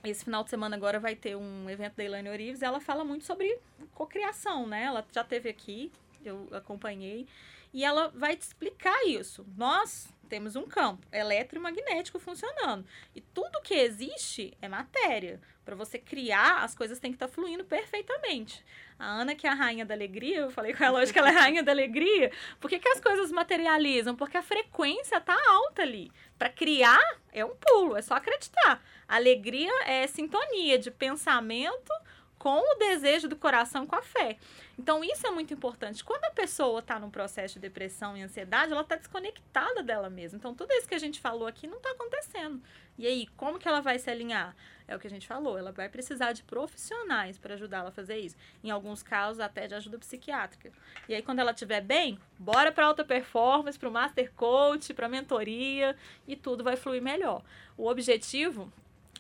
esse 0.02 0.24
final 0.24 0.42
de 0.42 0.50
semana 0.50 0.76
agora 0.76 0.98
vai 0.98 1.14
ter 1.14 1.36
um 1.36 1.70
evento 1.70 1.94
da 1.94 2.04
Elaine 2.04 2.28
Orives, 2.28 2.62
ela 2.62 2.80
fala 2.80 3.04
muito 3.04 3.24
sobre 3.24 3.58
cocriação, 3.94 4.66
né? 4.66 4.84
Ela 4.84 5.06
já 5.12 5.22
teve 5.22 5.48
aqui, 5.48 5.92
eu 6.24 6.48
acompanhei, 6.52 7.26
e 7.72 7.84
ela 7.84 8.08
vai 8.08 8.36
te 8.36 8.42
explicar 8.42 9.06
isso. 9.06 9.46
Nós 9.56 10.08
temos 10.28 10.56
um 10.56 10.66
campo 10.66 11.06
eletromagnético 11.12 12.18
funcionando, 12.18 12.84
e 13.14 13.20
tudo 13.20 13.62
que 13.62 13.74
existe 13.74 14.56
é 14.60 14.68
matéria. 14.68 15.40
Para 15.70 15.76
você 15.76 16.00
criar, 16.00 16.64
as 16.64 16.74
coisas 16.74 16.98
têm 16.98 17.12
que 17.12 17.14
estar 17.14 17.28
fluindo 17.28 17.64
perfeitamente. 17.64 18.64
A 18.98 19.06
Ana, 19.06 19.36
que 19.36 19.46
é 19.46 19.50
a 19.50 19.54
rainha 19.54 19.86
da 19.86 19.94
alegria, 19.94 20.38
eu 20.38 20.50
falei 20.50 20.74
com 20.74 20.82
ela 20.82 20.98
hoje 20.98 21.12
que 21.12 21.18
ela 21.20 21.30
é 21.30 21.32
a 21.32 21.42
rainha 21.42 21.62
da 21.62 21.70
alegria. 21.70 22.32
Por 22.58 22.68
que, 22.68 22.80
que 22.80 22.88
as 22.88 22.98
coisas 22.98 23.30
materializam? 23.30 24.16
Porque 24.16 24.36
a 24.36 24.42
frequência 24.42 25.20
tá 25.20 25.38
alta 25.48 25.82
ali. 25.82 26.10
Para 26.36 26.48
criar, 26.48 27.00
é 27.32 27.44
um 27.44 27.54
pulo, 27.54 27.96
é 27.96 28.02
só 28.02 28.14
acreditar. 28.14 28.82
Alegria 29.06 29.70
é 29.86 30.08
sintonia 30.08 30.76
de 30.76 30.90
pensamento 30.90 31.92
com 32.36 32.58
o 32.58 32.74
desejo 32.76 33.28
do 33.28 33.36
coração, 33.36 33.86
com 33.86 33.94
a 33.94 34.02
fé. 34.02 34.38
Então, 34.78 35.04
isso 35.04 35.26
é 35.26 35.30
muito 35.30 35.52
importante. 35.52 36.02
Quando 36.02 36.24
a 36.24 36.30
pessoa 36.30 36.80
está 36.80 36.98
num 36.98 37.10
processo 37.10 37.54
de 37.54 37.60
depressão 37.60 38.16
e 38.16 38.22
ansiedade, 38.22 38.72
ela 38.72 38.80
está 38.80 38.96
desconectada 38.96 39.82
dela 39.82 40.08
mesma. 40.08 40.38
Então, 40.38 40.54
tudo 40.54 40.72
isso 40.72 40.88
que 40.88 40.94
a 40.94 40.98
gente 40.98 41.20
falou 41.20 41.46
aqui 41.46 41.66
não 41.66 41.76
está 41.76 41.90
acontecendo. 41.90 42.60
E 43.00 43.06
aí, 43.06 43.26
como 43.34 43.58
que 43.58 43.66
ela 43.66 43.80
vai 43.80 43.98
se 43.98 44.10
alinhar? 44.10 44.54
É 44.86 44.94
o 44.94 44.98
que 44.98 45.06
a 45.06 45.10
gente 45.10 45.26
falou, 45.26 45.56
ela 45.56 45.72
vai 45.72 45.88
precisar 45.88 46.32
de 46.32 46.42
profissionais 46.42 47.38
para 47.38 47.54
ajudar 47.54 47.78
ela 47.78 47.88
a 47.88 47.92
fazer 47.92 48.18
isso. 48.18 48.36
Em 48.62 48.70
alguns 48.70 49.02
casos, 49.02 49.40
até 49.40 49.66
de 49.66 49.74
ajuda 49.74 49.98
psiquiátrica. 49.98 50.70
E 51.08 51.14
aí, 51.14 51.22
quando 51.22 51.38
ela 51.38 51.52
estiver 51.52 51.80
bem, 51.80 52.18
bora 52.38 52.70
para 52.70 52.84
alta 52.84 53.02
performance, 53.02 53.78
para 53.78 53.88
o 53.88 53.92
Master 53.92 54.30
Coach, 54.34 54.92
para 54.92 55.08
mentoria, 55.08 55.96
e 56.28 56.36
tudo 56.36 56.62
vai 56.62 56.76
fluir 56.76 57.00
melhor. 57.00 57.42
O 57.74 57.88
objetivo 57.88 58.70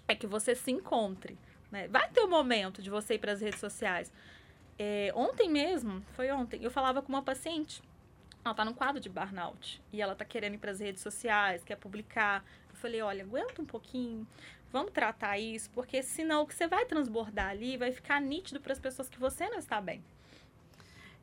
é 0.06 0.14
que 0.14 0.26
você 0.26 0.54
se 0.54 0.70
encontre. 0.70 1.38
Né? 1.70 1.88
Vai 1.88 2.10
ter 2.10 2.20
o 2.20 2.26
um 2.26 2.30
momento 2.30 2.82
de 2.82 2.90
você 2.90 3.14
ir 3.14 3.18
para 3.18 3.32
as 3.32 3.40
redes 3.40 3.60
sociais. 3.60 4.12
É, 4.78 5.10
ontem 5.16 5.48
mesmo, 5.48 6.04
foi 6.12 6.30
ontem, 6.30 6.62
eu 6.62 6.70
falava 6.70 7.00
com 7.00 7.08
uma 7.08 7.22
paciente. 7.22 7.82
Ela 8.44 8.54
tá 8.54 8.64
no 8.64 8.74
quadro 8.74 9.00
de 9.00 9.08
burnout. 9.08 9.82
E 9.92 10.00
ela 10.00 10.14
tá 10.14 10.24
querendo 10.24 10.54
ir 10.54 10.58
para 10.58 10.70
as 10.70 10.80
redes 10.80 11.02
sociais, 11.02 11.62
quer 11.64 11.76
publicar. 11.76 12.44
Eu 12.80 12.82
falei, 12.82 13.02
olha, 13.02 13.24
aguenta 13.24 13.60
um 13.60 13.66
pouquinho. 13.66 14.26
Vamos 14.72 14.92
tratar 14.92 15.38
isso, 15.38 15.68
porque 15.70 16.02
senão 16.02 16.42
o 16.42 16.46
que 16.46 16.54
você 16.54 16.66
vai 16.66 16.86
transbordar 16.86 17.50
ali 17.50 17.76
vai 17.76 17.92
ficar 17.92 18.18
nítido 18.22 18.58
para 18.58 18.72
as 18.72 18.78
pessoas 18.78 19.06
que 19.06 19.20
você 19.20 19.50
não 19.50 19.58
está 19.58 19.82
bem. 19.82 20.02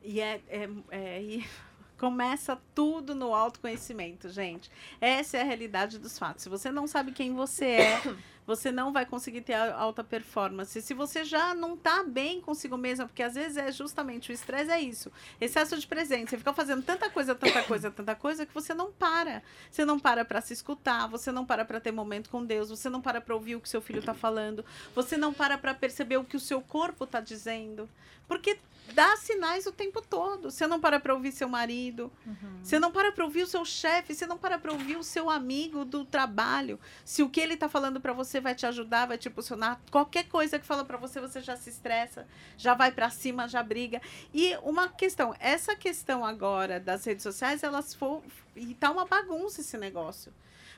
E 0.00 0.20
é, 0.20 0.40
é, 0.48 0.68
é 0.90 1.22
e 1.22 1.44
começa 1.98 2.56
tudo 2.76 3.12
no 3.12 3.34
autoconhecimento, 3.34 4.28
gente. 4.28 4.70
Essa 5.00 5.38
é 5.38 5.40
a 5.40 5.44
realidade 5.44 5.98
dos 5.98 6.16
fatos. 6.16 6.44
Se 6.44 6.48
você 6.48 6.70
não 6.70 6.86
sabe 6.86 7.10
quem 7.10 7.34
você 7.34 7.64
é, 7.64 8.02
você 8.48 8.72
não 8.72 8.94
vai 8.94 9.04
conseguir 9.04 9.42
ter 9.42 9.52
alta 9.52 10.02
performance. 10.02 10.80
Se 10.80 10.94
você 10.94 11.22
já 11.22 11.54
não 11.54 11.76
tá 11.76 12.02
bem 12.02 12.40
consigo 12.40 12.78
mesma, 12.78 13.04
porque 13.06 13.22
às 13.22 13.34
vezes 13.34 13.58
é 13.58 13.70
justamente 13.70 14.30
o 14.30 14.32
estresse 14.32 14.70
é 14.70 14.80
isso. 14.80 15.12
Excesso 15.38 15.78
de 15.78 15.86
presente. 15.86 16.30
Você 16.30 16.38
fica 16.38 16.54
fazendo 16.54 16.82
tanta 16.82 17.10
coisa, 17.10 17.34
tanta 17.34 17.62
coisa, 17.62 17.90
tanta 17.90 18.14
coisa 18.14 18.46
que 18.46 18.54
você 18.54 18.72
não 18.72 18.90
para. 18.90 19.42
Você 19.70 19.84
não 19.84 20.00
para 20.00 20.24
para 20.24 20.40
se 20.40 20.54
escutar, 20.54 21.06
você 21.08 21.30
não 21.30 21.44
para 21.44 21.62
para 21.62 21.78
ter 21.78 21.92
momento 21.92 22.30
com 22.30 22.42
Deus, 22.42 22.70
você 22.70 22.88
não 22.88 23.02
para 23.02 23.20
para 23.20 23.34
ouvir 23.34 23.54
o 23.54 23.60
que 23.60 23.68
seu 23.68 23.82
filho 23.82 24.02
tá 24.02 24.14
falando, 24.14 24.64
você 24.94 25.18
não 25.18 25.34
para 25.34 25.58
para 25.58 25.74
perceber 25.74 26.16
o 26.16 26.24
que 26.24 26.36
o 26.36 26.40
seu 26.40 26.62
corpo 26.62 27.06
tá 27.06 27.20
dizendo. 27.20 27.86
Porque 28.26 28.58
dá 28.92 29.16
sinais 29.16 29.66
o 29.66 29.72
tempo 29.72 30.02
todo. 30.02 30.50
Você 30.50 30.66
não 30.66 30.78
para 30.80 31.00
para 31.00 31.14
ouvir 31.14 31.32
seu 31.32 31.48
marido, 31.48 32.10
Uhum. 32.26 32.58
você 32.62 32.78
não 32.78 32.90
para 32.92 33.10
para 33.12 33.24
ouvir 33.24 33.42
o 33.42 33.46
seu 33.46 33.64
chefe, 33.64 34.14
você 34.14 34.26
não 34.26 34.36
para 34.36 34.58
para 34.58 34.72
ouvir 34.72 34.96
o 34.96 35.02
seu 35.02 35.30
amigo 35.30 35.84
do 35.84 36.04
trabalho. 36.04 36.78
Se 37.04 37.22
o 37.22 37.28
que 37.28 37.40
ele 37.40 37.56
tá 37.56 37.68
falando 37.68 38.00
para 38.00 38.12
você 38.12 38.37
vai 38.40 38.54
te 38.54 38.66
ajudar, 38.66 39.06
vai 39.06 39.18
te 39.18 39.28
impulsionar, 39.28 39.80
qualquer 39.90 40.28
coisa 40.28 40.58
que 40.58 40.66
fala 40.66 40.84
para 40.84 40.96
você, 40.96 41.20
você 41.20 41.40
já 41.40 41.56
se 41.56 41.70
estressa, 41.70 42.26
já 42.56 42.74
vai 42.74 42.92
para 42.92 43.10
cima, 43.10 43.48
já 43.48 43.62
briga. 43.62 44.00
E 44.32 44.56
uma 44.62 44.88
questão, 44.88 45.34
essa 45.38 45.74
questão 45.76 46.24
agora 46.24 46.80
das 46.80 47.04
redes 47.04 47.22
sociais, 47.22 47.62
elas 47.62 47.94
for 47.94 48.22
e 48.56 48.74
tá 48.74 48.90
uma 48.90 49.06
bagunça 49.06 49.60
esse 49.60 49.76
negócio. 49.76 50.32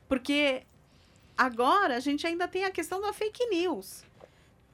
Porque 0.08 0.64
agora 1.36 1.96
a 1.96 2.00
gente 2.00 2.26
ainda 2.26 2.46
tem 2.48 2.64
a 2.64 2.70
questão 2.70 3.00
da 3.00 3.12
fake 3.12 3.46
news 3.46 4.04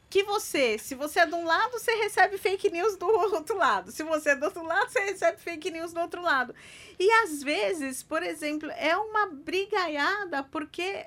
que 0.08 0.22
você, 0.22 0.78
se 0.78 0.94
você 0.94 1.20
é 1.20 1.26
de 1.26 1.34
um 1.34 1.44
lado, 1.44 1.72
você 1.72 1.92
recebe 1.92 2.38
fake 2.38 2.70
news 2.70 2.96
do 2.96 3.06
outro 3.06 3.56
lado. 3.56 3.90
Se 3.90 4.02
você 4.02 4.30
é 4.30 4.36
do 4.36 4.44
outro 4.44 4.64
lado, 4.64 4.90
você 4.90 5.00
recebe 5.00 5.38
fake 5.38 5.70
news 5.70 5.92
do 5.92 6.00
outro 6.00 6.22
lado. 6.22 6.54
E 6.98 7.10
às 7.22 7.42
vezes, 7.42 8.02
por 8.02 8.22
exemplo, 8.22 8.70
é 8.70 8.96
uma 8.96 9.26
brigaiada 9.26 10.42
porque 10.44 11.06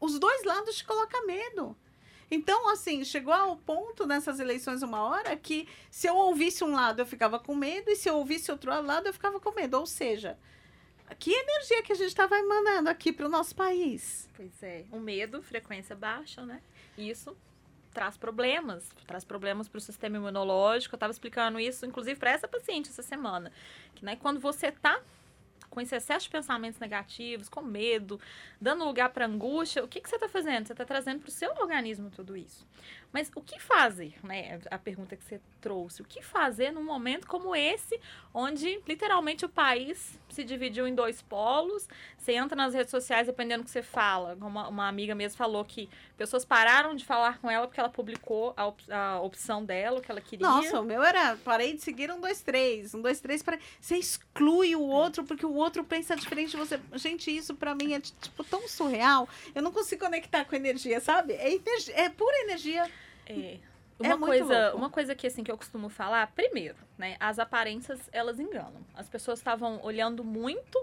os 0.00 0.18
dois 0.18 0.44
lados 0.44 0.76
te 0.76 0.84
colocam 0.84 1.26
medo. 1.26 1.76
Então, 2.30 2.68
assim, 2.70 3.04
chegou 3.04 3.32
ao 3.32 3.56
ponto 3.56 4.06
nessas 4.06 4.38
eleições 4.38 4.82
uma 4.82 5.02
hora 5.02 5.36
que 5.36 5.68
se 5.90 6.06
eu 6.06 6.16
ouvisse 6.16 6.62
um 6.62 6.72
lado 6.72 7.00
eu 7.00 7.06
ficava 7.06 7.40
com 7.40 7.54
medo 7.56 7.90
e 7.90 7.96
se 7.96 8.08
eu 8.08 8.16
ouvisse 8.16 8.52
outro 8.52 8.70
lado 8.70 9.08
eu 9.08 9.12
ficava 9.12 9.40
com 9.40 9.52
medo. 9.52 9.78
Ou 9.78 9.86
seja, 9.86 10.38
que 11.18 11.32
energia 11.32 11.82
que 11.82 11.92
a 11.92 11.96
gente 11.96 12.08
estava 12.08 12.38
emanando 12.38 12.88
aqui 12.88 13.12
para 13.12 13.26
o 13.26 13.28
nosso 13.28 13.54
país. 13.54 14.28
Pois 14.36 14.62
é. 14.62 14.84
O 14.92 15.00
medo, 15.00 15.42
frequência 15.42 15.96
baixa, 15.96 16.46
né? 16.46 16.62
Isso 16.96 17.36
traz 17.92 18.16
problemas, 18.16 18.88
traz 19.06 19.24
problemas 19.24 19.68
para 19.68 19.78
o 19.78 19.80
sistema 19.80 20.16
imunológico. 20.16 20.94
Eu 20.94 20.96
estava 20.96 21.10
explicando 21.10 21.58
isso, 21.58 21.84
inclusive, 21.84 22.18
para 22.18 22.30
essa 22.30 22.46
paciente 22.46 22.88
essa 22.90 23.02
semana. 23.02 23.50
Que 23.94 24.04
né, 24.04 24.14
quando 24.14 24.38
você 24.38 24.68
está 24.68 25.00
com 25.70 25.80
esse 25.80 25.94
excesso 25.94 26.26
de 26.26 26.30
pensamentos 26.30 26.80
negativos, 26.80 27.48
com 27.48 27.62
medo, 27.62 28.20
dando 28.60 28.84
lugar 28.84 29.10
para 29.10 29.26
angústia, 29.26 29.84
o 29.84 29.88
que, 29.88 30.00
que 30.00 30.08
você 30.08 30.16
está 30.16 30.28
fazendo? 30.28 30.66
Você 30.66 30.72
está 30.72 30.84
trazendo 30.84 31.20
para 31.20 31.28
o 31.28 31.32
seu 31.32 31.50
organismo 31.52 32.10
tudo 32.10 32.36
isso. 32.36 32.66
Mas 33.12 33.30
o 33.34 33.40
que 33.40 33.58
fazer, 33.58 34.14
né? 34.22 34.60
A 34.70 34.78
pergunta 34.78 35.16
que 35.16 35.24
você 35.24 35.40
trouxe. 35.60 36.00
O 36.00 36.04
que 36.04 36.22
fazer 36.22 36.70
num 36.70 36.84
momento 36.84 37.26
como 37.26 37.54
esse, 37.54 38.00
onde 38.32 38.80
literalmente 38.86 39.44
o 39.44 39.48
país 39.48 40.18
se 40.28 40.44
dividiu 40.44 40.86
em 40.86 40.94
dois 40.94 41.20
polos? 41.20 41.88
Você 42.16 42.32
entra 42.32 42.54
nas 42.54 42.72
redes 42.72 42.90
sociais, 42.90 43.26
dependendo 43.26 43.62
do 43.62 43.66
que 43.66 43.70
você 43.70 43.82
fala. 43.82 44.34
Uma, 44.40 44.68
uma 44.68 44.88
amiga 44.88 45.14
mesmo 45.14 45.36
falou 45.36 45.64
que 45.64 45.88
pessoas 46.16 46.44
pararam 46.44 46.94
de 46.94 47.04
falar 47.04 47.38
com 47.38 47.50
ela 47.50 47.66
porque 47.66 47.80
ela 47.80 47.88
publicou 47.88 48.54
a, 48.56 48.66
op 48.66 48.80
a 48.92 49.20
opção 49.20 49.64
dela, 49.64 49.98
o 49.98 50.02
que 50.02 50.10
ela 50.10 50.20
queria. 50.20 50.46
Nossa, 50.46 50.80
o 50.80 50.84
meu 50.84 51.02
era, 51.02 51.36
parei 51.44 51.74
de 51.74 51.82
seguir 51.82 52.10
um, 52.12 52.20
dois, 52.20 52.40
três. 52.42 52.94
Um, 52.94 53.02
dois, 53.02 53.20
três, 53.20 53.42
para 53.42 53.58
Você 53.80 53.96
exclui 53.96 54.76
o 54.76 54.82
outro 54.82 55.24
porque 55.24 55.44
o 55.44 55.54
outro 55.54 55.82
pensa 55.82 56.14
diferente 56.14 56.52
de 56.52 56.56
você. 56.56 56.80
Gente, 56.94 57.34
isso 57.34 57.54
para 57.54 57.74
mim 57.74 57.94
é, 57.94 58.00
tipo, 58.00 58.44
tão 58.44 58.68
surreal. 58.68 59.28
Eu 59.52 59.62
não 59.62 59.72
consigo 59.72 60.04
conectar 60.04 60.44
com 60.44 60.54
energia, 60.54 61.00
sabe? 61.00 61.32
É, 61.34 61.52
energia, 61.52 61.94
é 61.96 62.08
pura 62.08 62.36
energia. 62.42 62.88
É. 63.30 63.70
Uma, 63.98 64.14
é 64.14 64.18
coisa, 64.18 64.74
uma 64.74 64.90
coisa 64.90 65.14
que 65.14 65.26
assim 65.26 65.44
que 65.44 65.50
eu 65.50 65.58
costumo 65.58 65.90
falar, 65.90 66.26
primeiro, 66.28 66.78
né, 66.96 67.16
as 67.20 67.38
aparências 67.38 68.08
elas 68.12 68.40
enganam. 68.40 68.80
As 68.94 69.08
pessoas 69.08 69.38
estavam 69.38 69.78
olhando 69.82 70.24
muito 70.24 70.82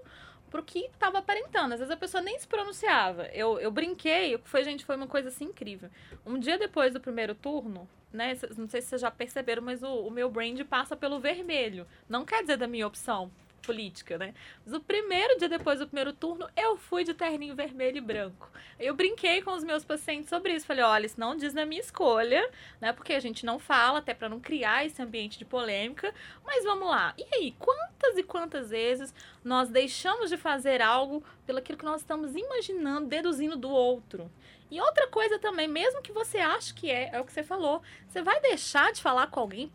pro 0.51 0.63
que 0.63 0.85
estava 0.85 1.17
aparentando. 1.17 1.73
Às 1.73 1.79
vezes 1.79 1.93
a 1.93 1.97
pessoa 1.97 2.21
nem 2.21 2.37
se 2.37 2.47
pronunciava. 2.47 3.25
Eu, 3.27 3.59
eu 3.59 3.71
brinquei, 3.71 4.39
foi 4.43 4.63
gente, 4.63 4.85
foi 4.85 4.95
uma 4.95 5.07
coisa 5.07 5.29
assim 5.29 5.45
incrível. 5.45 5.89
Um 6.25 6.37
dia 6.37 6.59
depois 6.59 6.93
do 6.93 6.99
primeiro 6.99 7.33
turno, 7.33 7.89
né, 8.13 8.37
não 8.55 8.69
sei 8.69 8.81
se 8.81 8.89
vocês 8.89 9.01
já 9.01 9.09
perceberam, 9.09 9.63
mas 9.63 9.81
o, 9.81 10.07
o 10.07 10.11
meu 10.11 10.29
brand 10.29 10.61
passa 10.65 10.95
pelo 10.95 11.19
vermelho. 11.19 11.87
Não 12.07 12.23
quer 12.23 12.41
dizer 12.41 12.57
da 12.57 12.67
minha 12.67 12.85
opção 12.85 13.31
política, 13.61 14.17
né? 14.17 14.33
Mas 14.65 14.73
o 14.73 14.79
primeiro 14.79 15.37
dia 15.37 15.49
depois 15.49 15.79
do 15.79 15.87
primeiro 15.87 16.13
turno, 16.13 16.47
eu 16.55 16.77
fui 16.77 17.03
de 17.03 17.13
terninho 17.13 17.55
vermelho 17.55 17.97
e 17.97 18.01
branco. 18.01 18.49
Eu 18.79 18.95
brinquei 18.95 19.41
com 19.41 19.51
os 19.51 19.63
meus 19.63 19.83
pacientes 19.83 20.29
sobre 20.29 20.53
isso. 20.53 20.65
Falei, 20.65 20.83
olha, 20.83 21.05
isso 21.05 21.19
não 21.19 21.35
diz 21.35 21.53
na 21.53 21.65
minha 21.65 21.81
escolha, 21.81 22.49
né? 22.79 22.93
Porque 22.93 23.13
a 23.13 23.19
gente 23.19 23.45
não 23.45 23.59
fala, 23.59 23.99
até 23.99 24.13
para 24.13 24.29
não 24.29 24.39
criar 24.39 24.85
esse 24.85 25.01
ambiente 25.01 25.37
de 25.37 25.45
polêmica. 25.45 26.13
Mas 26.45 26.63
vamos 26.63 26.87
lá. 26.87 27.13
E 27.17 27.25
aí, 27.35 27.55
quantas 27.59 28.17
e 28.17 28.23
quantas 28.23 28.69
vezes 28.69 29.13
nós 29.43 29.69
deixamos 29.69 30.29
de 30.29 30.37
fazer 30.37 30.81
algo 30.81 31.23
pelo 31.45 31.61
que 31.61 31.75
nós 31.83 32.01
estamos 32.01 32.35
imaginando, 32.35 33.07
deduzindo 33.07 33.55
do 33.55 33.69
outro? 33.69 34.31
E 34.69 34.81
outra 34.81 35.07
coisa 35.07 35.39
também, 35.39 35.67
mesmo 35.67 36.01
que 36.01 36.11
você 36.11 36.39
ache 36.39 36.73
que 36.73 36.91
é, 36.91 37.09
é 37.13 37.21
o 37.21 37.25
que 37.25 37.31
você 37.31 37.41
falou, 37.41 37.81
você 38.07 38.21
vai 38.21 38.39
deixar 38.41 38.91
de 38.91 39.01
falar 39.01 39.27
com 39.27 39.39
alguém 39.39 39.71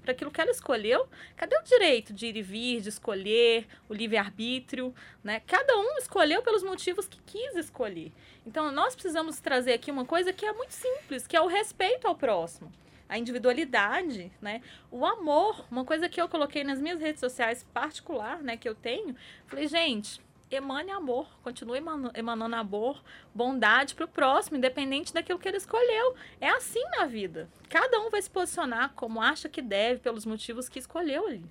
para 0.00 0.12
aquilo 0.12 0.30
que 0.30 0.40
ela 0.40 0.50
escolheu? 0.50 1.08
Cadê 1.36 1.56
o 1.56 1.62
direito 1.64 2.12
de 2.12 2.26
ir 2.26 2.36
e 2.36 2.42
vir, 2.42 2.80
de 2.80 2.88
escolher, 2.88 3.66
o 3.88 3.94
livre-arbítrio, 3.94 4.94
né? 5.22 5.40
Cada 5.46 5.76
um 5.76 5.98
escolheu 5.98 6.42
pelos 6.42 6.62
motivos 6.62 7.08
que 7.08 7.20
quis 7.22 7.56
escolher. 7.56 8.12
Então, 8.46 8.70
nós 8.70 8.94
precisamos 8.94 9.40
trazer 9.40 9.72
aqui 9.72 9.90
uma 9.90 10.04
coisa 10.04 10.32
que 10.32 10.46
é 10.46 10.52
muito 10.52 10.72
simples, 10.72 11.26
que 11.26 11.36
é 11.36 11.40
o 11.40 11.48
respeito 11.48 12.06
ao 12.06 12.14
próximo 12.14 12.72
a 13.08 13.16
individualidade, 13.18 14.32
né? 14.40 14.60
O 14.90 15.06
amor, 15.06 15.64
uma 15.70 15.84
coisa 15.84 16.08
que 16.08 16.20
eu 16.20 16.28
coloquei 16.28 16.64
nas 16.64 16.80
minhas 16.80 17.00
redes 17.00 17.20
sociais 17.20 17.64
particular, 17.72 18.42
né, 18.42 18.56
que 18.56 18.68
eu 18.68 18.74
tenho. 18.74 19.14
Falei, 19.46 19.68
gente, 19.68 20.20
emane 20.50 20.90
amor, 20.90 21.28
continue 21.42 21.80
emanando 22.14 22.54
amor, 22.54 23.02
bondade 23.34 23.94
para 23.94 24.04
o 24.04 24.08
próximo, 24.08 24.56
independente 24.56 25.12
daquilo 25.12 25.38
que 25.38 25.48
ele 25.48 25.56
escolheu. 25.56 26.14
É 26.40 26.48
assim 26.50 26.82
na 26.90 27.06
vida. 27.06 27.48
Cada 27.68 28.00
um 28.00 28.10
vai 28.10 28.22
se 28.22 28.30
posicionar 28.30 28.92
como 28.94 29.20
acha 29.20 29.48
que 29.48 29.60
deve, 29.60 30.00
pelos 30.00 30.24
motivos 30.24 30.68
que 30.68 30.78
escolheu 30.78 31.26
ali. 31.26 31.44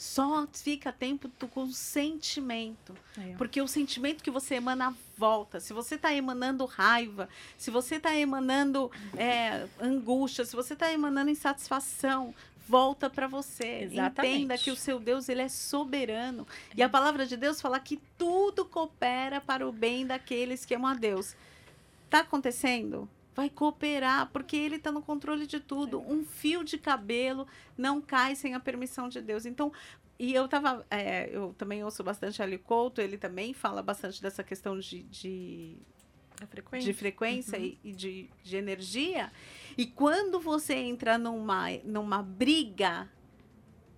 Só 0.00 0.46
fica 0.50 0.90
tempo 0.90 1.30
com 1.48 1.64
o 1.64 1.72
sentimento. 1.72 2.96
É. 3.18 3.34
Porque 3.36 3.60
o 3.60 3.68
sentimento 3.68 4.24
que 4.24 4.30
você 4.30 4.54
emana 4.54 4.96
volta. 5.18 5.60
Se 5.60 5.74
você 5.74 5.96
está 5.96 6.14
emanando 6.14 6.64
raiva, 6.64 7.28
se 7.58 7.70
você 7.70 7.96
está 7.96 8.14
emanando 8.16 8.90
é, 9.14 9.68
angústia, 9.78 10.46
se 10.46 10.56
você 10.56 10.72
está 10.72 10.90
emanando 10.90 11.30
insatisfação, 11.30 12.34
volta 12.70 13.10
para 13.10 13.26
você. 13.26 13.80
Exatamente. 13.82 14.36
Entenda 14.36 14.56
que 14.56 14.70
o 14.70 14.76
seu 14.76 15.00
Deus 15.00 15.28
ele 15.28 15.42
é 15.42 15.48
soberano. 15.48 16.46
É. 16.70 16.74
E 16.76 16.82
a 16.82 16.88
palavra 16.88 17.26
de 17.26 17.36
Deus 17.36 17.60
fala 17.60 17.80
que 17.80 18.00
tudo 18.16 18.64
coopera 18.64 19.40
para 19.40 19.66
o 19.66 19.72
bem 19.72 20.06
daqueles 20.06 20.64
que 20.64 20.74
amam 20.74 20.92
a 20.92 20.94
Deus. 20.94 21.34
Tá 22.08 22.20
acontecendo? 22.20 23.08
Vai 23.34 23.50
cooperar, 23.50 24.30
porque 24.32 24.56
ele 24.56 24.76
está 24.76 24.92
no 24.92 25.02
controle 25.02 25.46
de 25.46 25.58
tudo. 25.58 26.00
É. 26.00 26.12
Um 26.12 26.24
fio 26.24 26.62
de 26.62 26.78
cabelo 26.78 27.44
não 27.76 28.00
cai 28.00 28.36
sem 28.36 28.54
a 28.54 28.60
permissão 28.60 29.08
de 29.08 29.20
Deus. 29.20 29.44
Então, 29.46 29.72
e 30.16 30.32
eu 30.32 30.46
tava. 30.46 30.86
É, 30.88 31.28
eu 31.32 31.54
também 31.58 31.82
ouço 31.82 32.04
bastante 32.04 32.40
Ali 32.40 32.58
Couto, 32.58 33.00
ele 33.00 33.18
também 33.18 33.52
fala 33.52 33.82
bastante 33.82 34.22
dessa 34.22 34.44
questão 34.44 34.78
de, 34.78 35.02
de 35.04 35.76
frequência, 36.46 36.92
de 36.92 36.98
frequência 36.98 37.58
uhum. 37.58 37.76
e, 37.84 37.92
de, 37.92 38.30
de 38.42 38.56
energia. 38.56 39.30
E 39.76 39.86
quando 39.86 40.40
você 40.40 40.74
entra 40.74 41.16
numa, 41.16 41.70
numa 41.84 42.22
briga, 42.22 43.08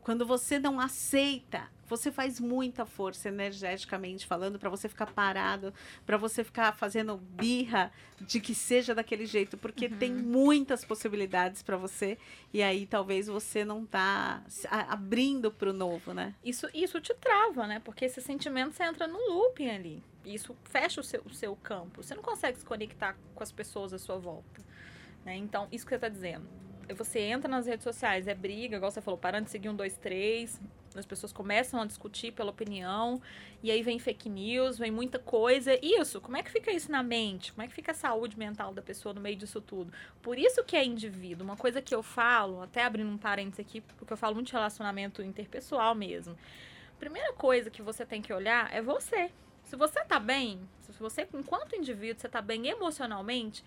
quando 0.02 0.26
você 0.26 0.58
não 0.58 0.80
aceita, 0.80 1.70
você 1.92 2.10
faz 2.10 2.40
muita 2.40 2.86
força 2.86 3.28
energeticamente 3.28 4.26
falando 4.26 4.58
para 4.58 4.70
você 4.70 4.88
ficar 4.88 5.06
parado, 5.06 5.74
para 6.06 6.16
você 6.16 6.42
ficar 6.42 6.72
fazendo 6.74 7.16
birra 7.16 7.92
de 8.20 8.40
que 8.40 8.54
seja 8.54 8.94
daquele 8.94 9.26
jeito, 9.26 9.58
porque 9.58 9.86
uhum. 9.86 9.96
tem 9.98 10.12
muitas 10.12 10.84
possibilidades 10.84 11.62
para 11.62 11.76
você 11.76 12.16
e 12.52 12.62
aí 12.62 12.86
talvez 12.86 13.26
você 13.26 13.64
não 13.64 13.84
tá 13.84 14.42
abrindo 14.88 15.50
para 15.50 15.70
o 15.70 15.72
novo, 15.72 16.14
né? 16.14 16.34
Isso 16.42 16.66
isso 16.72 17.00
te 17.00 17.14
trava, 17.14 17.66
né? 17.66 17.80
Porque 17.84 18.06
esse 18.06 18.20
sentimento 18.20 18.72
você 18.72 18.84
entra 18.84 19.06
no 19.06 19.18
looping 19.18 19.68
ali. 19.68 20.02
Isso 20.24 20.56
fecha 20.64 21.00
o 21.00 21.04
seu, 21.04 21.22
o 21.22 21.34
seu 21.34 21.56
campo. 21.56 22.02
Você 22.02 22.14
não 22.14 22.22
consegue 22.22 22.58
se 22.58 22.64
conectar 22.64 23.16
com 23.34 23.42
as 23.42 23.52
pessoas 23.52 23.92
à 23.92 23.98
sua 23.98 24.18
volta. 24.18 24.60
Né? 25.24 25.36
Então, 25.36 25.68
isso 25.70 25.84
que 25.84 25.90
você 25.90 25.96
está 25.96 26.08
dizendo. 26.08 26.46
Você 26.96 27.20
entra 27.20 27.48
nas 27.48 27.66
redes 27.66 27.84
sociais, 27.84 28.26
é 28.26 28.34
briga, 28.34 28.76
igual 28.76 28.90
você 28.90 29.00
falou, 29.00 29.18
parando 29.18 29.44
de 29.44 29.50
seguir 29.50 29.68
um, 29.68 29.74
dois, 29.74 29.96
três. 29.96 30.60
As 30.94 31.06
pessoas 31.06 31.32
começam 31.32 31.80
a 31.80 31.86
discutir 31.86 32.32
pela 32.32 32.50
opinião, 32.50 33.22
e 33.62 33.70
aí 33.70 33.82
vem 33.82 33.98
fake 33.98 34.28
news, 34.28 34.78
vem 34.78 34.90
muita 34.90 35.18
coisa. 35.18 35.78
Isso, 35.82 36.20
como 36.20 36.36
é 36.36 36.42
que 36.42 36.50
fica 36.50 36.70
isso 36.70 36.90
na 36.90 37.02
mente? 37.02 37.52
Como 37.52 37.62
é 37.64 37.68
que 37.68 37.72
fica 37.72 37.92
a 37.92 37.94
saúde 37.94 38.38
mental 38.38 38.74
da 38.74 38.82
pessoa 38.82 39.14
no 39.14 39.20
meio 39.20 39.36
disso 39.36 39.60
tudo? 39.60 39.90
Por 40.20 40.38
isso 40.38 40.62
que 40.64 40.76
é 40.76 40.84
indivíduo. 40.84 41.44
Uma 41.44 41.56
coisa 41.56 41.80
que 41.80 41.94
eu 41.94 42.02
falo, 42.02 42.60
até 42.60 42.82
abrindo 42.84 43.08
um 43.08 43.16
parênteses 43.16 43.60
aqui, 43.60 43.80
porque 43.80 44.12
eu 44.12 44.16
falo 44.16 44.34
muito 44.34 44.48
de 44.48 44.52
relacionamento 44.52 45.22
interpessoal 45.22 45.94
mesmo. 45.94 46.36
Primeira 46.98 47.32
coisa 47.32 47.70
que 47.70 47.80
você 47.80 48.04
tem 48.04 48.20
que 48.20 48.32
olhar 48.32 48.72
é 48.72 48.82
você. 48.82 49.30
Se 49.72 49.76
você 49.76 50.04
tá 50.04 50.20
bem, 50.20 50.60
se 50.82 50.92
você, 50.98 51.26
enquanto 51.32 51.74
indivíduo, 51.74 52.20
você 52.20 52.28
tá 52.28 52.42
bem 52.42 52.68
emocionalmente, 52.68 53.64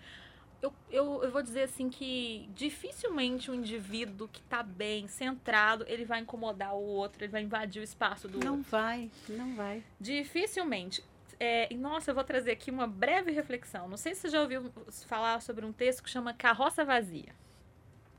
eu, 0.62 0.72
eu, 0.88 1.24
eu 1.24 1.32
vou 1.32 1.42
dizer 1.42 1.64
assim 1.64 1.90
que 1.90 2.48
dificilmente 2.54 3.50
um 3.50 3.54
indivíduo 3.54 4.28
que 4.28 4.38
está 4.38 4.62
bem, 4.62 5.08
centrado, 5.08 5.84
ele 5.88 6.04
vai 6.04 6.20
incomodar 6.20 6.76
o 6.76 6.80
outro, 6.80 7.24
ele 7.24 7.32
vai 7.32 7.42
invadir 7.42 7.80
o 7.80 7.82
espaço 7.82 8.28
do 8.28 8.38
não 8.38 8.58
outro. 8.58 8.62
Não 8.62 8.62
vai, 8.62 9.10
não 9.28 9.56
vai. 9.56 9.82
Dificilmente. 10.00 11.02
É, 11.40 11.66
e 11.72 11.76
nossa, 11.76 12.12
eu 12.12 12.14
vou 12.14 12.22
trazer 12.22 12.52
aqui 12.52 12.70
uma 12.70 12.86
breve 12.86 13.32
reflexão. 13.32 13.88
Não 13.88 13.96
sei 13.96 14.14
se 14.14 14.20
você 14.20 14.28
já 14.28 14.40
ouviu 14.40 14.70
falar 15.08 15.42
sobre 15.42 15.66
um 15.66 15.72
texto 15.72 16.04
que 16.04 16.08
chama 16.08 16.32
Carroça 16.32 16.84
Vazia. 16.84 17.34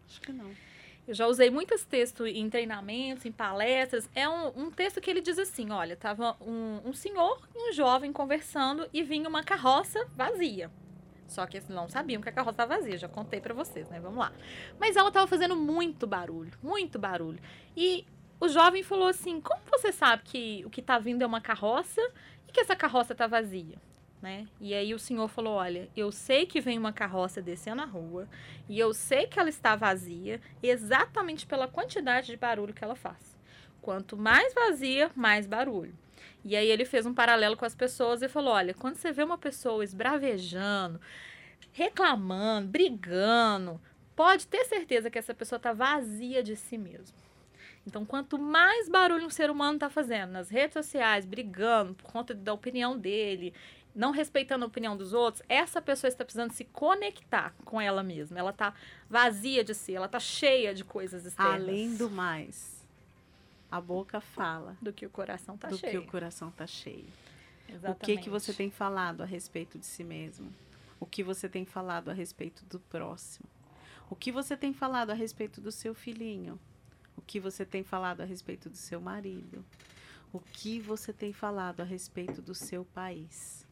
Acho 0.09 0.19
que 0.19 0.33
não. 0.33 0.51
Eu 1.07 1.13
já 1.13 1.25
usei 1.25 1.49
muitos 1.49 1.85
textos 1.85 2.27
em 2.27 2.49
treinamentos, 2.49 3.25
em 3.25 3.31
palestras. 3.31 4.09
É 4.13 4.27
um, 4.27 4.65
um 4.65 4.71
texto 4.71 4.99
que 4.99 5.09
ele 5.09 5.21
diz 5.21 5.39
assim: 5.39 5.71
olha, 5.71 5.95
tava 5.95 6.35
um, 6.41 6.81
um 6.83 6.93
senhor 6.93 7.47
e 7.55 7.69
um 7.69 7.73
jovem 7.73 8.11
conversando 8.11 8.89
e 8.93 9.03
vinha 9.03 9.29
uma 9.29 9.41
carroça 9.41 10.05
vazia. 10.15 10.69
Só 11.25 11.45
que 11.45 11.57
eles 11.57 11.69
não 11.69 11.87
sabiam 11.87 12.21
que 12.21 12.27
a 12.27 12.31
carroça 12.31 12.55
estava 12.55 12.75
vazia, 12.75 12.97
já 12.97 13.07
contei 13.07 13.39
para 13.39 13.53
vocês, 13.53 13.89
né? 13.89 13.99
Vamos 13.99 14.19
lá. 14.19 14.33
Mas 14.79 14.95
ela 14.95 15.07
estava 15.07 15.27
fazendo 15.27 15.55
muito 15.55 16.05
barulho, 16.05 16.51
muito 16.61 16.99
barulho. 16.99 17.39
E 17.75 18.05
o 18.39 18.49
jovem 18.49 18.83
falou 18.83 19.07
assim: 19.07 19.39
Como 19.39 19.61
você 19.71 19.93
sabe 19.93 20.23
que 20.23 20.63
o 20.65 20.69
que 20.69 20.81
está 20.81 20.99
vindo 20.99 21.21
é 21.21 21.25
uma 21.25 21.39
carroça 21.39 22.01
e 22.47 22.51
que 22.51 22.59
essa 22.59 22.75
carroça 22.75 23.13
está 23.13 23.27
vazia? 23.27 23.77
Né? 24.21 24.47
E 24.59 24.73
aí 24.73 24.93
o 24.93 24.99
senhor 24.99 25.27
falou: 25.27 25.53
Olha, 25.53 25.89
eu 25.95 26.11
sei 26.11 26.45
que 26.45 26.59
vem 26.59 26.77
uma 26.77 26.91
carroça 26.91 27.41
descendo 27.41 27.83
a 27.83 27.85
rua 27.85 28.27
e 28.67 28.79
eu 28.79 28.93
sei 28.93 29.27
que 29.27 29.39
ela 29.39 29.49
está 29.49 29.75
vazia 29.75 30.41
exatamente 30.61 31.45
pela 31.45 31.67
quantidade 31.67 32.27
de 32.27 32.37
barulho 32.37 32.73
que 32.73 32.83
ela 32.83 32.95
faz. 32.95 33.37
Quanto 33.79 34.17
mais 34.17 34.53
vazia, 34.53 35.11
mais 35.15 35.45
barulho. 35.45 35.95
E 36.43 36.55
aí 36.55 36.67
ele 36.67 36.85
fez 36.85 37.05
um 37.05 37.13
paralelo 37.13 37.55
com 37.55 37.65
as 37.65 37.75
pessoas 37.75 38.21
e 38.21 38.27
falou: 38.27 38.53
olha, 38.53 38.73
quando 38.73 38.95
você 38.95 39.11
vê 39.11 39.23
uma 39.23 39.37
pessoa 39.37 39.83
esbravejando, 39.83 40.99
reclamando, 41.71 42.69
brigando, 42.69 43.79
pode 44.15 44.47
ter 44.47 44.65
certeza 44.65 45.11
que 45.11 45.19
essa 45.19 45.33
pessoa 45.33 45.57
está 45.57 45.73
vazia 45.73 46.41
de 46.41 46.55
si 46.55 46.77
mesmo. 46.77 47.15
Então, 47.85 48.03
quanto 48.03 48.37
mais 48.37 48.89
barulho 48.89 49.25
um 49.25 49.29
ser 49.29 49.49
humano 49.49 49.75
está 49.75 49.89
fazendo 49.89 50.31
nas 50.31 50.49
redes 50.49 50.73
sociais, 50.73 51.25
brigando 51.25 51.93
por 51.93 52.11
conta 52.11 52.33
da 52.33 52.51
opinião 52.51 52.97
dele, 52.97 53.53
não 53.97 54.11
respeitando 54.11 54.63
a 54.63 54.67
opinião 54.67 54.95
dos 54.95 55.11
outros, 55.11 55.43
essa 55.49 55.81
pessoa 55.81 56.07
está 56.07 56.23
precisando 56.23 56.51
se 56.51 56.63
conectar 56.63 57.53
com 57.65 57.81
ela 57.81 58.03
mesma. 58.03 58.39
Ela 58.39 58.51
está 58.51 58.73
vazia 59.09 59.63
de 59.63 59.73
si, 59.73 59.95
ela 59.95 60.05
está 60.05 60.19
cheia 60.19 60.73
de 60.73 60.85
coisas 60.85 61.25
externas. 61.25 61.55
Além 61.55 61.95
do 61.95 62.09
mais 62.09 62.77
a 63.69 63.81
boca 63.81 64.21
fala 64.21 64.77
do 64.81 64.93
que 64.93 65.05
o 65.05 65.09
coração 65.09 65.55
está 65.55 65.69
cheio. 65.69 65.81
Do 65.81 65.89
que 65.89 65.97
o 65.97 66.11
coração 66.11 66.49
está 66.49 66.65
cheio. 66.65 67.07
Exatamente. 67.67 67.97
O 67.97 67.99
que 67.99 68.17
que 68.17 68.29
você 68.29 68.53
tem 68.53 68.71
falado 68.71 69.21
a 69.21 69.25
respeito 69.25 69.77
de 69.77 69.85
si 69.85 70.03
mesmo? 70.03 70.53
O 70.99 71.05
que 71.05 71.21
você 71.21 71.49
tem 71.49 71.65
falado 71.65 72.09
a 72.09 72.13
respeito 72.13 72.65
do 72.65 72.79
próximo? 72.79 73.47
O 74.09 74.15
que 74.15 74.31
você 74.31 74.55
tem 74.55 74.73
falado 74.73 75.09
a 75.09 75.13
respeito 75.13 75.59
do 75.59 75.71
seu 75.71 75.93
filhinho? 75.93 76.59
O 77.15 77.21
que 77.21 77.39
você 77.39 77.65
tem 77.65 77.83
falado 77.83 78.21
a 78.21 78.25
respeito 78.25 78.69
do 78.69 78.77
seu 78.77 79.01
marido? 79.01 79.65
O 80.31 80.39
que 80.39 80.79
você 80.79 81.11
tem 81.11 81.33
falado 81.33 81.81
a 81.81 81.83
respeito 81.83 82.41
do 82.41 82.55
seu 82.55 82.85
país? 82.85 83.66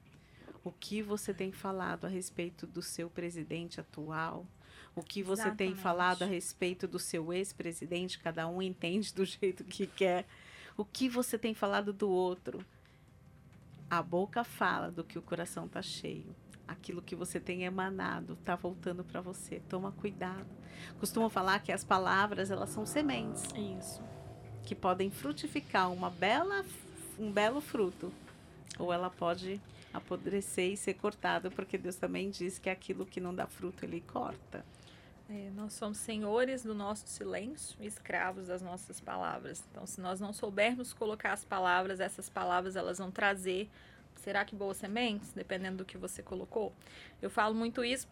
O 0.66 0.72
que 0.72 1.00
você 1.04 1.32
tem 1.32 1.52
falado 1.52 2.06
a 2.06 2.08
respeito 2.08 2.66
do 2.66 2.82
seu 2.82 3.08
presidente 3.08 3.80
atual? 3.80 4.48
O 4.96 5.04
que 5.04 5.22
você 5.22 5.44
tem 5.44 5.68
Exatamente. 5.68 5.80
falado 5.80 6.24
a 6.24 6.26
respeito 6.26 6.88
do 6.88 6.98
seu 6.98 7.32
ex-presidente? 7.32 8.18
Cada 8.18 8.48
um 8.48 8.60
entende 8.60 9.14
do 9.14 9.24
jeito 9.30 9.64
que 9.64 9.86
quer. 9.86 10.26
O 10.76 10.84
que 10.84 11.08
você 11.08 11.38
tem 11.38 11.54
falado 11.54 11.94
do 11.94 12.10
outro? 12.10 12.66
A 13.88 14.02
boca 14.02 14.44
fala 14.44 14.90
do 14.90 15.04
que 15.04 15.20
o 15.20 15.22
coração 15.22 15.68
tá 15.68 15.84
cheio. 15.84 16.36
Aquilo 16.68 17.00
que 17.00 17.16
você 17.16 17.40
tem 17.40 17.64
emanado 17.64 18.36
tá 18.38 18.56
voltando 18.56 19.04
para 19.04 19.22
você. 19.22 19.62
Toma 19.70 19.92
cuidado. 19.92 20.50
Costumam 21.00 21.30
falar 21.30 21.60
que 21.60 21.72
as 21.72 21.84
palavras 21.84 22.50
elas 22.50 22.72
são 22.72 22.88
sementes 22.88 23.44
Isso. 23.78 24.02
que 24.64 24.74
podem 24.74 25.12
frutificar 25.12 25.94
uma 25.94 26.10
bela, 26.10 26.66
um 27.20 27.32
belo 27.32 27.62
fruto, 27.62 28.12
ou 28.80 28.92
ela 28.92 29.12
pode 29.12 29.62
apodrecer 29.98 30.72
e 30.72 30.78
ser 30.78 30.96
cortada, 30.96 31.50
porque 31.50 31.78
Deus 31.78 31.96
também 31.96 32.30
diz 32.30 32.60
que 32.60 32.70
aquilo 32.70 33.06
que 33.06 33.20
não 33.20 33.34
dá 33.34 33.48
fruto 33.48 33.86
ele 33.86 34.02
corta. 34.02 34.66
É, 35.28 35.50
nós 35.56 35.74
somos 35.74 35.98
senhores 35.98 36.64
do 36.64 36.76
nosso 36.76 37.08
silêncio 37.08 37.76
e 37.80 37.88
escravos 37.88 38.48
das 38.48 38.62
nossas 38.62 39.02
palavras. 39.02 39.64
Então, 39.72 39.86
se 39.86 40.00
nós 40.00 40.20
não 40.20 40.32
soubermos 40.32 40.94
colocar 40.94 41.34
as 41.34 41.44
palavras, 41.44 42.00
essas 42.00 42.30
palavras 42.30 42.76
elas 42.76 43.00
vão 43.00 43.10
trazer. 43.10 43.70
Será 44.18 44.46
que 44.46 44.56
boas 44.56 44.78
sementes? 44.78 45.34
Dependendo 45.34 45.78
do 45.78 45.86
que 45.86 45.98
você 45.98 46.22
colocou. 46.22 46.72
Eu 47.22 47.30
falo 47.30 47.56
muito 47.56 47.84
isso 47.84 48.08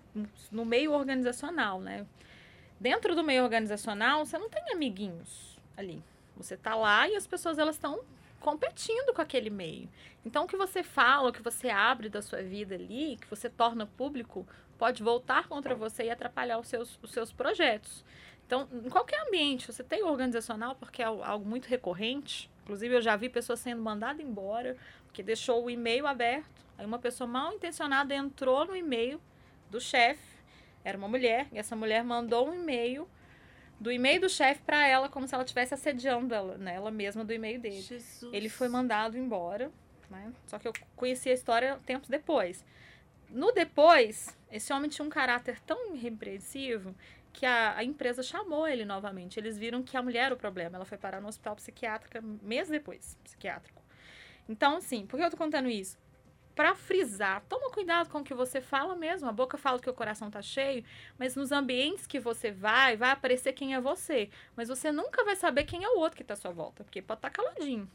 no 0.52 0.66
meio 0.66 0.92
organizacional, 0.92 1.80
né? 1.80 2.06
Dentro 2.80 3.16
do 3.16 3.24
meio 3.24 3.44
organizacional, 3.44 4.26
você 4.26 4.38
não 4.38 4.50
tem 4.50 4.74
amiguinhos 4.74 5.60
ali. 5.78 6.04
Você 6.36 6.58
tá 6.58 6.76
lá 6.76 7.08
e 7.08 7.16
as 7.16 7.28
pessoas 7.28 7.60
elas 7.60 7.76
estão 7.76 8.02
competindo 8.44 9.14
com 9.14 9.22
aquele 9.22 9.50
meio. 9.50 9.90
Então, 10.26 10.44
o 10.44 10.48
que 10.48 10.58
você 10.58 10.84
fala, 10.84 11.30
o 11.30 11.34
que 11.34 11.42
você 11.42 11.70
abre 11.70 12.10
da 12.10 12.22
sua 12.22 12.44
vida 12.44 12.76
ali, 12.76 13.18
que 13.20 13.30
você 13.30 13.50
torna 13.50 13.88
público, 13.88 14.46
pode 14.78 15.02
voltar 15.02 15.48
contra 15.48 15.74
você 15.74 16.04
e 16.04 16.12
atrapalhar 16.12 16.60
os 16.60 16.68
seus, 16.68 17.00
os 17.02 17.12
seus 17.12 17.32
projetos. 17.32 18.04
Então, 18.46 18.68
em 18.74 18.90
qualquer 18.90 19.26
ambiente, 19.26 19.72
você 19.72 19.82
tem 19.82 20.04
organizacional, 20.04 20.76
porque 20.76 21.02
é 21.02 21.06
al- 21.06 21.24
algo 21.24 21.46
muito 21.50 21.68
recorrente. 21.68 22.52
Inclusive, 22.64 22.96
eu 22.96 23.02
já 23.02 23.16
vi 23.16 23.30
pessoas 23.30 23.62
sendo 23.62 23.82
mandadas 23.82 24.24
embora, 24.24 24.76
porque 25.06 25.24
deixou 25.24 25.64
o 25.64 25.70
e-mail 25.70 26.06
aberto. 26.06 26.62
Aí, 26.78 26.86
uma 26.86 27.00
pessoa 27.00 27.26
mal 27.26 27.54
intencionada 27.54 28.14
entrou 28.14 28.66
no 28.66 28.76
e-mail 28.76 29.22
do 29.72 29.80
chefe, 29.80 30.34
era 30.84 30.98
uma 30.98 31.08
mulher, 31.08 31.48
e 31.54 31.58
essa 31.58 31.78
mulher 31.78 32.04
mandou 32.04 32.50
um 32.50 32.54
e-mail 32.54 33.08
do 33.80 33.92
e-mail 33.92 34.22
do 34.22 34.30
chefe 34.30 34.62
para 34.62 34.88
ela, 34.88 35.10
como 35.10 35.28
se 35.28 35.34
ela 35.34 35.44
estivesse 35.44 35.74
assediando 35.74 36.34
ela, 36.34 36.58
né, 36.58 36.76
ela 36.76 36.92
mesma 36.92 37.26
do 37.26 37.34
e-mail 37.34 37.60
dele. 37.60 37.82
Jesus. 37.82 38.34
Ele 38.34 38.50
foi 38.50 38.68
mandado 38.68 39.18
embora, 39.18 39.72
né? 40.10 40.32
Só 40.48 40.58
que 40.58 40.68
eu 40.68 40.74
conheci 40.96 41.30
a 41.30 41.34
história 41.34 41.80
tempos 41.86 42.10
depois. 42.10 42.64
No 43.30 43.52
depois, 43.52 44.38
esse 44.52 44.72
homem 44.72 44.90
tinha 44.90 45.06
um 45.06 45.10
caráter 45.10 45.60
tão 45.62 45.96
irrepreensivo 45.96 46.96
que 47.34 47.46
a, 47.46 47.76
a 47.78 47.84
empresa 47.84 48.22
chamou 48.22 48.68
ele 48.68 48.86
novamente. 48.86 49.40
Eles 49.40 49.58
viram 49.58 49.82
que 49.82 49.98
a 49.98 50.04
mulher 50.04 50.26
era 50.26 50.36
o 50.36 50.38
problema. 50.38 50.76
Ela 50.78 50.86
foi 50.86 50.98
parar 50.98 51.20
no 51.20 51.28
hospital 51.28 51.56
psiquiátrico 51.56 52.26
mês 52.44 52.70
depois, 52.70 53.18
psiquiátrico. 53.24 53.82
Então, 54.48 54.78
assim, 54.78 55.08
por 55.08 55.18
que 55.18 55.26
eu 55.26 55.32
tô 55.32 55.38
contando 55.38 55.68
isso? 55.68 55.98
Pra 56.56 56.76
frisar, 56.76 57.42
toma 57.50 57.72
cuidado 57.72 58.10
com 58.10 58.20
o 58.20 58.24
que 58.24 58.34
você 58.34 58.62
fala 58.62 58.96
mesmo. 58.96 59.28
A 59.28 59.32
boca 59.32 59.58
fala 59.58 59.80
que 59.80 59.90
o 59.90 59.94
coração 59.94 60.30
tá 60.30 60.42
cheio, 60.42 60.84
mas 61.18 61.36
nos 61.36 61.52
ambientes 61.52 62.06
que 62.06 62.20
você 62.20 62.52
vai, 62.52 62.96
vai 62.96 63.12
aparecer 63.12 63.54
quem 63.54 63.74
é 63.74 63.82
você. 63.82 64.30
Mas 64.56 64.70
você 64.70 64.92
nunca 64.92 65.24
vai 65.24 65.36
saber 65.36 65.64
quem 65.64 65.84
é 65.84 65.90
o 65.90 65.98
outro 65.98 66.18
que 66.18 66.24
tá 66.24 66.36
à 66.36 66.38
sua 66.38 66.52
volta, 66.52 66.84
porque 66.84 67.02
pode 67.02 67.18
estar 67.18 67.32
caladinho. 67.32 67.90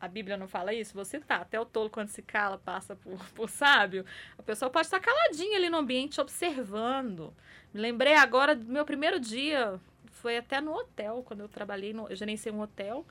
A 0.00 0.08
Bíblia 0.08 0.38
não 0.38 0.48
fala 0.48 0.72
isso? 0.72 0.94
Você 0.94 1.20
tá. 1.20 1.36
Até 1.36 1.60
o 1.60 1.66
tolo, 1.66 1.90
quando 1.90 2.08
se 2.08 2.22
cala, 2.22 2.56
passa 2.56 2.96
por, 2.96 3.18
por 3.34 3.50
sábio. 3.50 4.06
A 4.38 4.42
pessoa 4.42 4.70
pode 4.70 4.86
estar 4.86 4.98
caladinha 4.98 5.58
ali 5.58 5.68
no 5.68 5.76
ambiente, 5.76 6.20
observando. 6.20 7.34
Me 7.72 7.80
lembrei 7.80 8.14
agora 8.14 8.56
do 8.56 8.64
meu 8.64 8.86
primeiro 8.86 9.20
dia. 9.20 9.78
Foi 10.12 10.38
até 10.38 10.58
no 10.60 10.72
hotel, 10.72 11.22
quando 11.22 11.40
eu 11.40 11.48
trabalhei, 11.48 11.92
no, 11.92 12.08
eu 12.08 12.16
gerenciei 12.16 12.52
um 12.52 12.60
hotel. 12.60 13.06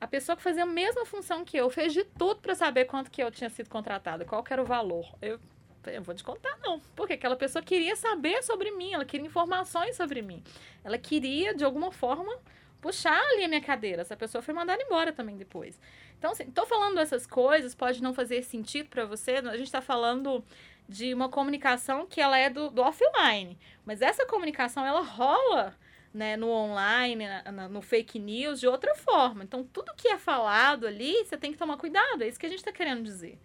A 0.00 0.06
pessoa 0.06 0.36
que 0.36 0.42
fazia 0.42 0.62
a 0.62 0.66
mesma 0.66 1.04
função 1.04 1.44
que 1.44 1.56
eu 1.56 1.68
fez 1.70 1.92
de 1.92 2.04
tudo 2.04 2.40
para 2.40 2.54
saber 2.54 2.84
quanto 2.84 3.10
que 3.10 3.22
eu 3.22 3.30
tinha 3.30 3.50
sido 3.50 3.68
contratada, 3.68 4.24
qual 4.24 4.42
que 4.42 4.52
era 4.52 4.62
o 4.62 4.66
valor. 4.66 5.06
Eu 5.20 5.40
eu 5.86 6.02
vou 6.02 6.14
te 6.14 6.22
contar, 6.22 6.58
não. 6.62 6.80
Porque 6.94 7.14
aquela 7.14 7.36
pessoa 7.36 7.62
queria 7.62 7.96
saber 7.96 8.42
sobre 8.42 8.70
mim, 8.72 8.92
ela 8.92 9.04
queria 9.04 9.26
informações 9.26 9.96
sobre 9.96 10.20
mim. 10.22 10.42
Ela 10.84 10.98
queria, 10.98 11.54
de 11.54 11.64
alguma 11.64 11.90
forma, 11.90 12.36
puxar 12.80 13.18
ali 13.32 13.44
a 13.44 13.48
minha 13.48 13.60
cadeira. 13.60 14.02
Essa 14.02 14.16
pessoa 14.16 14.42
foi 14.42 14.54
mandada 14.54 14.82
embora 14.82 15.12
também 15.12 15.36
depois. 15.36 15.78
Então, 16.18 16.32
assim, 16.32 16.50
tô 16.50 16.66
falando 16.66 16.98
essas 16.98 17.26
coisas, 17.26 17.74
pode 17.74 18.02
não 18.02 18.12
fazer 18.12 18.42
sentido 18.42 18.88
para 18.88 19.04
você. 19.04 19.36
A 19.36 19.56
gente 19.56 19.70
tá 19.70 19.80
falando 19.80 20.44
de 20.88 21.12
uma 21.12 21.28
comunicação 21.28 22.06
que 22.06 22.20
ela 22.20 22.38
é 22.38 22.50
do, 22.50 22.70
do 22.70 22.82
offline. 22.82 23.58
Mas 23.84 24.02
essa 24.02 24.26
comunicação, 24.26 24.84
ela 24.84 25.00
rola 25.00 25.74
né, 26.12 26.36
no 26.36 26.48
online, 26.48 27.26
na- 27.52 27.68
no 27.68 27.82
fake 27.82 28.18
news, 28.18 28.60
de 28.60 28.66
outra 28.66 28.94
forma. 28.94 29.44
Então, 29.44 29.62
tudo 29.64 29.92
que 29.96 30.08
é 30.08 30.18
falado 30.18 30.86
ali, 30.86 31.24
você 31.24 31.36
tem 31.36 31.52
que 31.52 31.58
tomar 31.58 31.76
cuidado. 31.76 32.22
É 32.22 32.28
isso 32.28 32.38
que 32.38 32.46
a 32.46 32.48
gente 32.48 32.64
tá 32.64 32.72
querendo 32.72 33.02
dizer. 33.02 33.38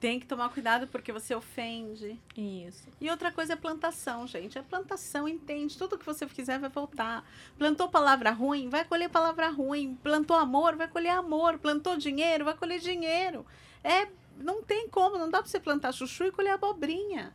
Tem 0.00 0.20
que 0.20 0.26
tomar 0.26 0.48
cuidado 0.50 0.86
porque 0.86 1.10
você 1.12 1.34
ofende. 1.34 2.16
Isso. 2.36 2.86
E 3.00 3.10
outra 3.10 3.32
coisa 3.32 3.54
é 3.54 3.56
plantação, 3.56 4.28
gente. 4.28 4.56
É 4.56 4.62
plantação, 4.62 5.26
entende? 5.28 5.76
Tudo 5.76 5.98
que 5.98 6.06
você 6.06 6.24
quiser 6.26 6.60
vai 6.60 6.70
voltar. 6.70 7.28
Plantou 7.58 7.88
palavra 7.88 8.30
ruim, 8.30 8.68
vai 8.68 8.84
colher 8.84 9.10
palavra 9.10 9.48
ruim. 9.48 9.98
Plantou 10.00 10.36
amor, 10.36 10.76
vai 10.76 10.86
colher 10.86 11.10
amor. 11.10 11.58
Plantou 11.58 11.96
dinheiro, 11.96 12.44
vai 12.44 12.56
colher 12.56 12.78
dinheiro. 12.78 13.44
É, 13.82 14.06
não 14.36 14.62
tem 14.62 14.88
como, 14.88 15.18
não 15.18 15.28
dá 15.28 15.38
pra 15.42 15.50
você 15.50 15.58
plantar 15.58 15.90
chuchu 15.90 16.26
e 16.26 16.30
colher 16.30 16.52
abobrinha. 16.52 17.34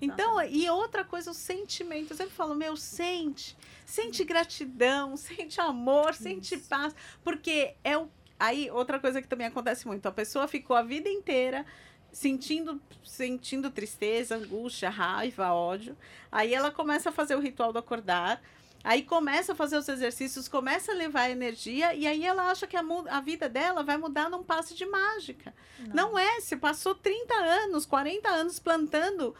Então, 0.00 0.42
e 0.42 0.68
outra 0.68 1.04
coisa, 1.04 1.30
o 1.30 1.34
sentimento. 1.34 2.12
Eu 2.12 2.16
sempre 2.16 2.34
falo, 2.34 2.54
meu, 2.54 2.76
sente. 2.76 3.56
Sente 3.84 4.24
gratidão, 4.24 5.16
sente 5.18 5.60
amor, 5.60 6.14
sente 6.14 6.54
Isso. 6.54 6.68
paz. 6.68 6.94
Porque 7.22 7.74
é 7.84 7.96
o. 7.96 8.08
Aí, 8.38 8.70
outra 8.70 8.98
coisa 8.98 9.20
que 9.20 9.28
também 9.28 9.46
acontece 9.46 9.86
muito: 9.86 10.06
a 10.06 10.12
pessoa 10.12 10.48
ficou 10.48 10.76
a 10.76 10.82
vida 10.82 11.08
inteira 11.08 11.66
sentindo, 12.12 12.80
sentindo 13.04 13.70
tristeza, 13.70 14.36
angústia, 14.36 14.90
raiva, 14.90 15.52
ódio. 15.52 15.96
Aí 16.30 16.54
ela 16.54 16.70
começa 16.70 17.10
a 17.10 17.12
fazer 17.12 17.34
o 17.34 17.40
ritual 17.40 17.72
do 17.72 17.78
acordar. 17.78 18.40
Aí 18.82 19.02
começa 19.02 19.52
a 19.52 19.54
fazer 19.54 19.76
os 19.76 19.86
exercícios, 19.88 20.48
começa 20.48 20.92
a 20.92 20.94
levar 20.94 21.28
energia, 21.28 21.94
e 21.94 22.06
aí 22.06 22.24
ela 22.24 22.50
acha 22.50 22.66
que 22.66 22.76
a, 22.76 22.82
a 23.10 23.20
vida 23.20 23.46
dela 23.46 23.82
vai 23.82 23.98
mudar 23.98 24.30
num 24.30 24.42
passe 24.42 24.74
de 24.74 24.86
mágica. 24.86 25.54
Não 25.92 26.18
é, 26.18 26.40
você 26.40 26.56
passou 26.56 26.94
30 26.94 27.34
anos, 27.34 27.84
40 27.84 28.26
anos 28.28 28.58
plantando 28.58 29.34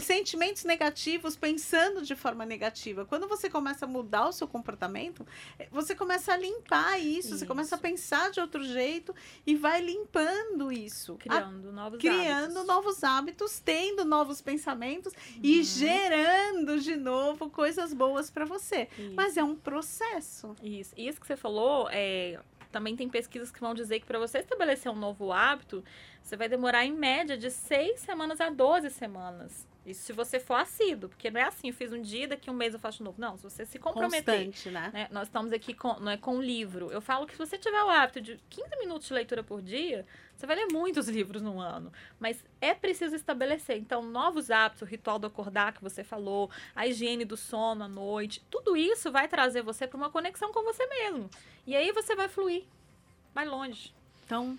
sentimentos 0.00 0.64
negativos, 0.64 1.36
pensando 1.36 2.02
de 2.02 2.14
forma 2.14 2.44
negativa. 2.44 3.04
Quando 3.04 3.26
você 3.28 3.48
começa 3.48 3.84
a 3.84 3.88
mudar 3.88 4.28
o 4.28 4.32
seu 4.32 4.46
comportamento, 4.48 5.26
eh, 5.58 5.68
você 5.70 5.94
começa 5.94 6.32
a 6.32 6.36
limpar 6.36 6.98
isso, 7.00 7.36
você 7.38 7.46
começa 7.46 7.74
a 7.74 7.76
Isso. 7.76 7.82
pensar 7.82 8.30
de 8.30 8.40
outro 8.40 8.62
jeito 8.64 9.14
e 9.46 9.54
vai 9.54 9.80
limpando 9.80 10.70
isso. 10.72 11.14
A- 11.14 11.16
Criando 11.18 11.72
novos 11.72 11.98
criando 11.98 12.44
hábitos. 12.58 12.66
novos 12.66 13.04
hábitos, 13.04 13.60
tendo 13.60 14.04
novos 14.04 14.40
pensamentos 14.40 15.12
e 15.42 15.58
Uhum. 15.58 15.62
gerando 15.64 16.80
de 16.80 16.96
novo 16.96 17.48
coisas 17.50 17.92
boas 17.94 18.30
para 18.30 18.44
você. 18.44 18.88
Isso. 18.98 19.14
Mas 19.14 19.36
é 19.36 19.44
um 19.44 19.54
processo. 19.54 20.54
Isso. 20.62 20.92
E 20.96 21.08
isso 21.08 21.20
que 21.20 21.26
você 21.26 21.36
falou, 21.36 21.88
é, 21.90 22.38
também 22.72 22.94
tem 22.96 23.08
pesquisas 23.08 23.50
que 23.50 23.60
vão 23.60 23.72
dizer 23.74 24.00
que 24.00 24.06
para 24.06 24.18
você 24.18 24.38
estabelecer 24.38 24.90
um 24.92 24.96
novo 24.96 25.32
hábito, 25.32 25.82
você 26.22 26.36
vai 26.36 26.48
demorar 26.48 26.84
em 26.84 26.92
média 26.92 27.36
de 27.38 27.50
6 27.50 28.00
semanas 28.00 28.40
a 28.40 28.50
12 28.50 28.90
semanas. 28.90 29.66
Isso 29.86 30.02
se 30.02 30.12
você 30.12 30.40
for 30.40 30.54
assíduo, 30.54 31.08
porque 31.08 31.30
não 31.30 31.40
é 31.40 31.44
assim, 31.44 31.68
eu 31.68 31.74
fiz 31.74 31.92
um 31.92 32.02
dia, 32.02 32.26
daqui 32.26 32.50
um 32.50 32.54
mês 32.54 32.74
eu 32.74 32.80
faço 32.80 32.98
de 32.98 33.04
novo. 33.04 33.20
Não, 33.20 33.36
se 33.36 33.44
você 33.44 33.64
se 33.64 33.78
comprometer. 33.78 34.46
Constante, 34.46 34.70
né? 34.70 34.90
né, 34.92 35.08
Nós 35.12 35.28
estamos 35.28 35.52
aqui 35.52 35.72
com, 35.72 35.94
não 36.00 36.10
é 36.10 36.16
com 36.16 36.42
livro. 36.42 36.90
Eu 36.90 37.00
falo 37.00 37.24
que 37.24 37.32
se 37.32 37.38
você 37.38 37.56
tiver 37.56 37.82
o 37.84 37.88
hábito 37.88 38.20
de 38.20 38.40
15 38.50 38.76
minutos 38.80 39.06
de 39.06 39.14
leitura 39.14 39.44
por 39.44 39.62
dia, 39.62 40.04
você 40.36 40.44
vai 40.44 40.56
ler 40.56 40.66
muitos 40.72 41.06
livros 41.08 41.40
no 41.40 41.60
ano. 41.60 41.92
Mas 42.18 42.44
é 42.60 42.74
preciso 42.74 43.14
estabelecer. 43.14 43.78
Então, 43.78 44.02
novos 44.02 44.50
hábitos, 44.50 44.82
o 44.82 44.84
ritual 44.84 45.20
do 45.20 45.28
acordar 45.28 45.72
que 45.72 45.82
você 45.82 46.02
falou, 46.02 46.50
a 46.74 46.86
higiene 46.86 47.24
do 47.24 47.36
sono 47.36 47.84
à 47.84 47.88
noite, 47.88 48.42
tudo 48.50 48.76
isso 48.76 49.12
vai 49.12 49.28
trazer 49.28 49.62
você 49.62 49.86
para 49.86 49.96
uma 49.96 50.10
conexão 50.10 50.52
com 50.52 50.64
você 50.64 50.84
mesmo. 50.86 51.30
E 51.64 51.76
aí 51.76 51.92
você 51.92 52.16
vai 52.16 52.28
fluir. 52.28 52.64
Vai 53.32 53.44
longe. 53.44 53.94
Então, 54.24 54.58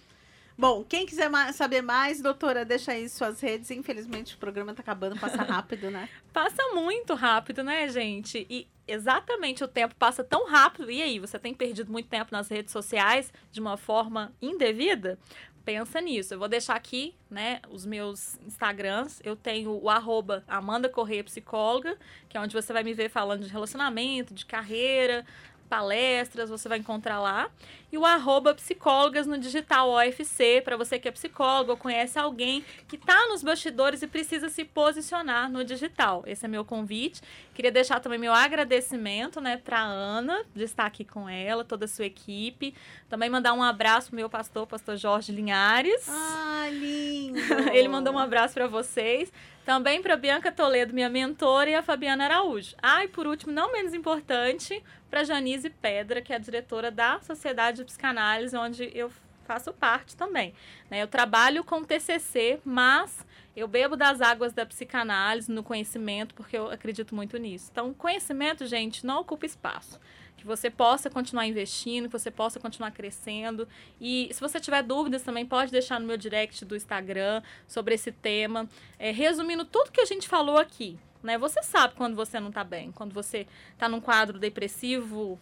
bom, 0.57 0.83
quem 0.83 1.05
quiser 1.05 1.29
ma- 1.29 1.53
saber 1.53 1.81
mais, 1.81 2.21
doutora, 2.21 2.65
deixa 2.65 2.91
aí 2.91 3.07
suas 3.07 3.39
redes. 3.39 3.69
Infelizmente 3.71 4.35
o 4.35 4.37
programa 4.37 4.73
tá 4.73 4.81
acabando, 4.81 5.19
passa 5.19 5.37
rápido, 5.43 5.91
né? 5.91 6.09
Passa 6.33 6.61
muito 6.73 7.13
rápido, 7.13 7.63
né, 7.63 7.87
gente? 7.87 8.45
E 8.49 8.67
exatamente 8.87 9.63
o 9.63 9.67
tempo 9.67 9.95
passa 9.95 10.23
tão 10.23 10.47
rápido. 10.47 10.89
E 10.89 11.01
aí, 11.01 11.19
você 11.19 11.37
tem 11.37 11.53
perdido 11.53 11.91
muito 11.91 12.07
tempo 12.09 12.31
nas 12.31 12.47
redes 12.47 12.71
sociais 12.71 13.31
de 13.51 13.59
uma 13.59 13.77
forma 13.77 14.33
indevida? 14.41 15.17
pensa 15.63 15.99
nisso. 15.99 16.33
Eu 16.33 16.39
vou 16.39 16.47
deixar 16.47 16.75
aqui, 16.77 17.13
né, 17.29 17.59
os 17.69 17.85
meus 17.85 18.39
Instagrams. 18.47 19.19
Eu 19.21 19.35
tenho 19.35 19.71
o 19.83 19.89
arroba 19.89 20.41
Amanda 20.47 20.87
Correia 20.87 21.21
Psicóloga, 21.25 21.97
que 22.29 22.37
é 22.37 22.39
onde 22.39 22.53
você 22.53 22.71
vai 22.71 22.85
me 22.85 22.93
ver 22.93 23.09
falando 23.09 23.43
de 23.43 23.51
relacionamento, 23.51 24.33
de 24.33 24.45
carreira, 24.45 25.25
palestras, 25.67 26.49
você 26.49 26.67
vai 26.67 26.79
encontrar 26.79 27.19
lá. 27.19 27.49
E 27.91 27.97
o 27.97 28.05
arroba 28.05 28.53
psicólogas 28.53 29.27
no 29.27 29.37
digital 29.37 29.89
OFC, 29.89 30.61
para 30.63 30.75
você 30.75 30.99
que 30.99 31.07
é 31.07 31.11
psicólogo 31.11 31.71
ou 31.71 31.77
conhece 31.77 32.19
alguém 32.19 32.65
que 32.87 32.95
está 32.95 33.27
nos 33.27 33.43
bastidores 33.43 34.01
e 34.01 34.07
precisa 34.07 34.49
se 34.49 34.65
posicionar 34.65 35.49
no 35.49 35.63
digital. 35.63 36.23
Esse 36.25 36.45
é 36.45 36.47
meu 36.47 36.65
convite. 36.65 37.21
Queria 37.53 37.71
deixar 37.71 37.99
também 37.99 38.19
meu 38.19 38.33
agradecimento, 38.33 39.39
né, 39.39 39.57
para 39.57 39.79
Ana, 39.79 40.43
de 40.53 40.63
estar 40.63 40.85
aqui 40.85 41.05
com 41.05 41.29
ela, 41.29 41.63
toda 41.63 41.85
a 41.85 41.87
sua 41.87 42.05
equipe. 42.05 42.73
Também 43.09 43.29
mandar 43.29 43.53
um 43.53 43.63
abraço 43.63 44.07
pro 44.07 44.17
meu 44.17 44.29
pastor, 44.29 44.67
pastor 44.67 44.97
Jorge 44.97 45.31
Linhares. 45.31 46.07
Ah, 46.09 46.67
lindo! 46.71 47.39
Ele 47.71 47.87
mandou 47.87 48.13
um 48.13 48.19
abraço 48.19 48.53
para 48.53 48.67
vocês. 48.67 49.31
Também 49.67 50.01
para 50.01 50.15
Bianca 50.15 50.49
Toledo, 50.49 50.93
minha 50.93 51.09
mentora, 51.09 51.69
e 51.69 51.75
a 51.75 51.83
Fabiana 51.83 52.23
Araújo. 52.23 52.73
Ah, 52.81 53.03
e 53.03 53.09
por 53.09 53.27
último, 53.27 53.51
não 53.51 53.69
menos 53.73 53.93
importante, 53.93 54.81
para 55.09 55.25
Janise 55.25 55.69
Pedra, 55.69 56.21
que 56.21 56.31
é 56.31 56.37
a 56.37 56.39
diretora 56.39 56.89
da 56.89 57.19
Sociedade 57.19 57.79
de 57.79 57.83
Psicanálise, 57.83 58.55
onde 58.55 58.89
eu 58.97 59.11
faço 59.43 59.73
parte 59.73 60.15
também. 60.15 60.53
Né? 60.89 61.03
Eu 61.03 61.07
trabalho 61.09 61.65
com 61.65 61.83
TCC, 61.83 62.61
mas 62.63 63.25
eu 63.57 63.67
bebo 63.67 63.97
das 63.97 64.21
águas 64.21 64.53
da 64.53 64.65
psicanálise 64.65 65.51
no 65.51 65.61
conhecimento, 65.61 66.33
porque 66.33 66.57
eu 66.57 66.71
acredito 66.71 67.13
muito 67.13 67.35
nisso. 67.35 67.67
Então, 67.69 67.93
conhecimento, 67.93 68.65
gente, 68.65 69.05
não 69.05 69.19
ocupa 69.19 69.45
espaço 69.45 69.99
você 70.47 70.69
possa 70.69 71.09
continuar 71.09 71.45
investindo, 71.45 72.05
que 72.05 72.17
você 72.17 72.31
possa 72.31 72.59
continuar 72.59 72.91
crescendo. 72.91 73.67
E 73.99 74.29
se 74.31 74.39
você 74.39 74.59
tiver 74.59 74.81
dúvidas 74.81 75.21
também, 75.21 75.45
pode 75.45 75.71
deixar 75.71 75.99
no 75.99 76.07
meu 76.07 76.17
direct 76.17 76.65
do 76.65 76.75
Instagram 76.75 77.41
sobre 77.67 77.95
esse 77.95 78.11
tema. 78.11 78.67
É, 78.97 79.11
resumindo 79.11 79.65
tudo 79.65 79.91
que 79.91 80.01
a 80.01 80.05
gente 80.05 80.27
falou 80.27 80.57
aqui, 80.57 80.97
né? 81.21 81.37
Você 81.37 81.61
sabe 81.61 81.95
quando 81.95 82.15
você 82.15 82.39
não 82.39 82.49
está 82.49 82.63
bem, 82.63 82.91
quando 82.91 83.13
você 83.13 83.45
está 83.73 83.87
num 83.87 84.01
quadro 84.01 84.39
depressivo, 84.39 85.39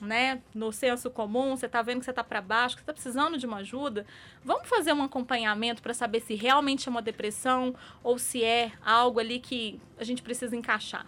né, 0.00 0.40
no 0.54 0.72
senso 0.72 1.10
comum, 1.10 1.56
você 1.56 1.66
está 1.66 1.82
vendo 1.82 2.00
que 2.00 2.04
você 2.04 2.10
está 2.10 2.22
para 2.22 2.40
baixo, 2.40 2.76
que 2.76 2.80
você 2.80 2.90
está 2.90 2.92
precisando 2.92 3.38
de 3.38 3.46
uma 3.46 3.58
ajuda, 3.58 4.06
vamos 4.44 4.68
fazer 4.68 4.92
um 4.92 5.02
acompanhamento 5.02 5.82
para 5.82 5.94
saber 5.94 6.20
se 6.20 6.34
realmente 6.34 6.88
é 6.88 6.90
uma 6.90 7.02
depressão 7.02 7.74
ou 8.02 8.18
se 8.18 8.44
é 8.44 8.72
algo 8.84 9.18
ali 9.18 9.40
que 9.40 9.80
a 9.98 10.04
gente 10.04 10.22
precisa 10.22 10.54
encaixar, 10.54 11.06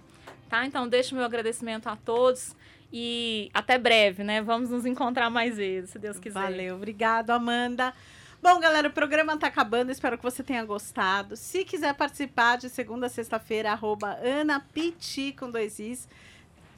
tá? 0.49 0.65
Então, 0.65 0.89
deixo 0.89 1.15
meu 1.15 1.25
agradecimento 1.25 1.89
a 1.89 1.97
todos. 1.97 2.57
E 2.93 3.51
até 3.55 3.79
breve, 3.79 4.25
né? 4.25 4.43
Vamos 4.43 4.71
nos 4.71 4.85
encontrar 4.85 5.31
mais 5.31 5.57
vezes, 5.57 5.91
se 5.91 5.99
Deus 5.99 6.19
quiser. 6.19 6.41
Valeu, 6.41 6.77
obrigado, 6.77 7.31
Amanda. 7.31 7.95
Bom, 8.43 8.59
galera, 8.59 8.89
o 8.89 8.93
programa 8.93 9.37
tá 9.37 9.49
acabando. 9.49 9.93
Espero 9.93 10.17
que 10.17 10.25
você 10.25 10.43
tenha 10.43 10.65
gostado. 10.65 11.37
Se 11.37 11.65
quiser 11.65 11.95
participar 11.95 12.57
de 12.57 12.71
segunda 12.71 13.07
a 13.07 13.11
sexta-feira, 13.11 13.71
arroba 13.71 14.19
Ana 14.23 14.61
Piti 14.73 15.35
com 15.39 15.51
dois 15.51 15.79
Is. 15.79 16.09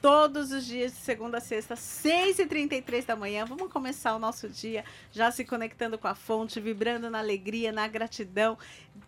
Todos 0.03 0.51
os 0.51 0.65
dias, 0.65 0.91
de 0.91 0.97
segunda 0.97 1.37
a 1.37 1.39
sexta, 1.39 1.75
6h33 1.75 3.05
da 3.05 3.15
manhã. 3.15 3.45
Vamos 3.45 3.71
começar 3.71 4.13
o 4.13 4.19
nosso 4.19 4.49
dia 4.49 4.83
já 5.13 5.31
se 5.31 5.45
conectando 5.45 5.97
com 5.97 6.09
a 6.09 6.13
fonte, 6.13 6.59
vibrando 6.59 7.09
na 7.09 7.19
alegria, 7.19 7.71
na 7.71 7.87
gratidão 7.87 8.57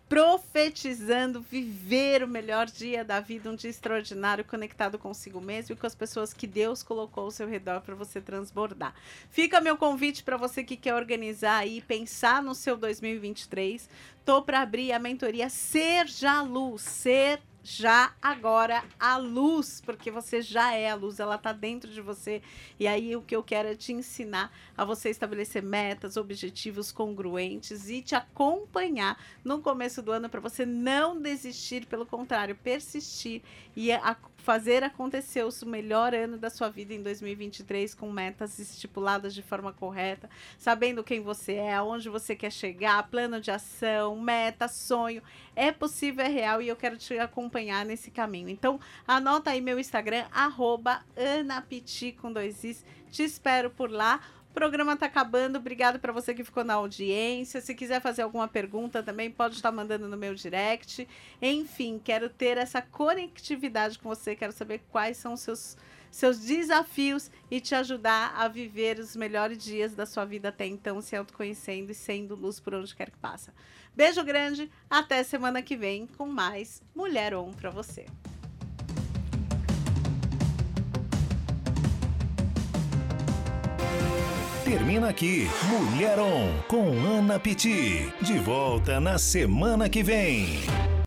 profetizando 0.08 1.42
viver 1.42 2.22
o 2.22 2.28
melhor 2.28 2.66
dia 2.66 3.04
da 3.04 3.20
vida, 3.20 3.50
um 3.50 3.56
dia 3.56 3.68
extraordinário, 3.68 4.44
conectado 4.44 4.98
consigo 4.98 5.38
mesmo 5.38 5.74
e 5.74 5.76
com 5.76 5.86
as 5.86 5.94
pessoas 5.94 6.32
que 6.32 6.46
Deus 6.46 6.82
colocou 6.82 7.24
ao 7.24 7.30
seu 7.30 7.46
redor 7.46 7.82
para 7.82 7.94
você 7.94 8.18
transbordar. 8.18 8.94
Fica 9.28 9.60
meu 9.60 9.76
convite 9.76 10.22
para 10.22 10.38
você 10.38 10.64
que 10.64 10.76
quer 10.76 10.94
organizar 10.94 11.66
e 11.66 11.82
pensar 11.82 12.42
no 12.42 12.54
seu 12.54 12.76
2023. 12.76 13.86
Tô 14.24 14.40
para 14.40 14.60
abrir 14.60 14.92
a 14.92 14.98
mentoria 14.98 15.50
Ser 15.50 16.06
Já 16.06 16.40
Luz, 16.40 16.82
ser 16.82 17.42
já 17.66 18.14
agora 18.22 18.84
a 18.96 19.16
luz, 19.16 19.82
porque 19.84 20.08
você 20.08 20.40
já 20.40 20.72
é 20.72 20.88
a 20.88 20.94
luz, 20.94 21.18
ela 21.18 21.34
está 21.34 21.52
dentro 21.52 21.90
de 21.90 22.00
você. 22.00 22.40
E 22.78 22.86
aí 22.86 23.16
o 23.16 23.22
que 23.22 23.34
eu 23.34 23.42
quero 23.42 23.68
é 23.68 23.74
te 23.74 23.92
ensinar 23.92 24.52
a 24.76 24.84
você 24.84 25.10
estabelecer 25.10 25.64
metas, 25.64 26.16
objetivos 26.16 26.92
congruentes 26.92 27.90
e 27.90 28.00
te 28.02 28.14
acompanhar 28.14 29.20
no 29.42 29.60
começo 29.60 30.00
do 30.00 30.12
ano 30.12 30.28
para 30.28 30.38
você 30.38 30.64
não 30.64 31.20
desistir, 31.20 31.86
pelo 31.86 32.06
contrário, 32.06 32.54
persistir 32.54 33.42
e 33.74 33.90
a 33.90 34.16
fazer 34.46 34.84
acontecer 34.84 35.44
o 35.44 35.66
melhor 35.66 36.14
ano 36.14 36.38
da 36.38 36.48
sua 36.48 36.68
vida 36.68 36.94
em 36.94 37.02
2023 37.02 37.96
com 37.96 38.12
metas 38.12 38.60
estipuladas 38.60 39.34
de 39.34 39.42
forma 39.42 39.72
correta, 39.72 40.30
sabendo 40.56 41.02
quem 41.02 41.20
você 41.20 41.54
é, 41.54 41.74
aonde 41.74 42.08
você 42.08 42.36
quer 42.36 42.52
chegar, 42.52 43.10
plano 43.10 43.40
de 43.40 43.50
ação, 43.50 44.14
meta, 44.14 44.68
sonho. 44.68 45.20
É 45.56 45.72
possível, 45.72 46.24
é 46.24 46.28
real 46.28 46.62
e 46.62 46.68
eu 46.68 46.76
quero 46.76 46.96
te 46.96 47.18
acompanhar 47.18 47.84
nesse 47.84 48.08
caminho. 48.08 48.48
Então, 48.48 48.78
anota 49.04 49.50
aí 49.50 49.60
meu 49.60 49.80
Instagram, 49.80 50.26
arroba 50.30 51.04
Anapiti 51.16 52.12
com 52.12 52.32
dois 52.32 52.62
is. 52.62 52.84
Te 53.10 53.24
espero 53.24 53.68
por 53.68 53.90
lá 53.90 54.20
programa 54.56 54.94
está 54.94 55.04
acabando. 55.04 55.58
Obrigado 55.58 56.00
para 56.00 56.14
você 56.14 56.32
que 56.32 56.42
ficou 56.42 56.64
na 56.64 56.72
audiência. 56.72 57.60
Se 57.60 57.74
quiser 57.74 58.00
fazer 58.00 58.22
alguma 58.22 58.48
pergunta 58.48 59.02
também, 59.02 59.30
pode 59.30 59.56
estar 59.56 59.70
mandando 59.70 60.08
no 60.08 60.16
meu 60.16 60.34
direct. 60.34 61.06
Enfim, 61.42 62.00
quero 62.02 62.30
ter 62.30 62.56
essa 62.56 62.80
conectividade 62.80 63.98
com 63.98 64.08
você. 64.08 64.34
Quero 64.34 64.52
saber 64.52 64.80
quais 64.90 65.18
são 65.18 65.34
os 65.34 65.40
seus, 65.40 65.76
seus 66.10 66.38
desafios 66.38 67.30
e 67.50 67.60
te 67.60 67.74
ajudar 67.74 68.32
a 68.34 68.48
viver 68.48 68.98
os 68.98 69.14
melhores 69.14 69.58
dias 69.58 69.94
da 69.94 70.06
sua 70.06 70.24
vida 70.24 70.48
até 70.48 70.64
então, 70.64 71.02
se 71.02 71.14
autoconhecendo 71.14 71.92
e 71.92 71.94
sendo 71.94 72.34
luz 72.34 72.58
por 72.58 72.72
onde 72.72 72.96
quer 72.96 73.10
que 73.10 73.18
passa. 73.18 73.52
Beijo 73.94 74.24
grande. 74.24 74.70
Até 74.88 75.22
semana 75.22 75.60
que 75.60 75.76
vem 75.76 76.06
com 76.06 76.24
mais 76.24 76.82
Mulher 76.94 77.34
On 77.34 77.52
para 77.52 77.68
você. 77.68 78.06
Termina 84.66 85.10
aqui 85.10 85.48
Mulher 85.68 86.18
On 86.18 86.50
com 86.66 86.90
Ana 87.06 87.38
Piti. 87.38 88.12
De 88.20 88.36
volta 88.40 88.98
na 88.98 89.16
semana 89.16 89.88
que 89.88 90.02
vem. 90.02 90.58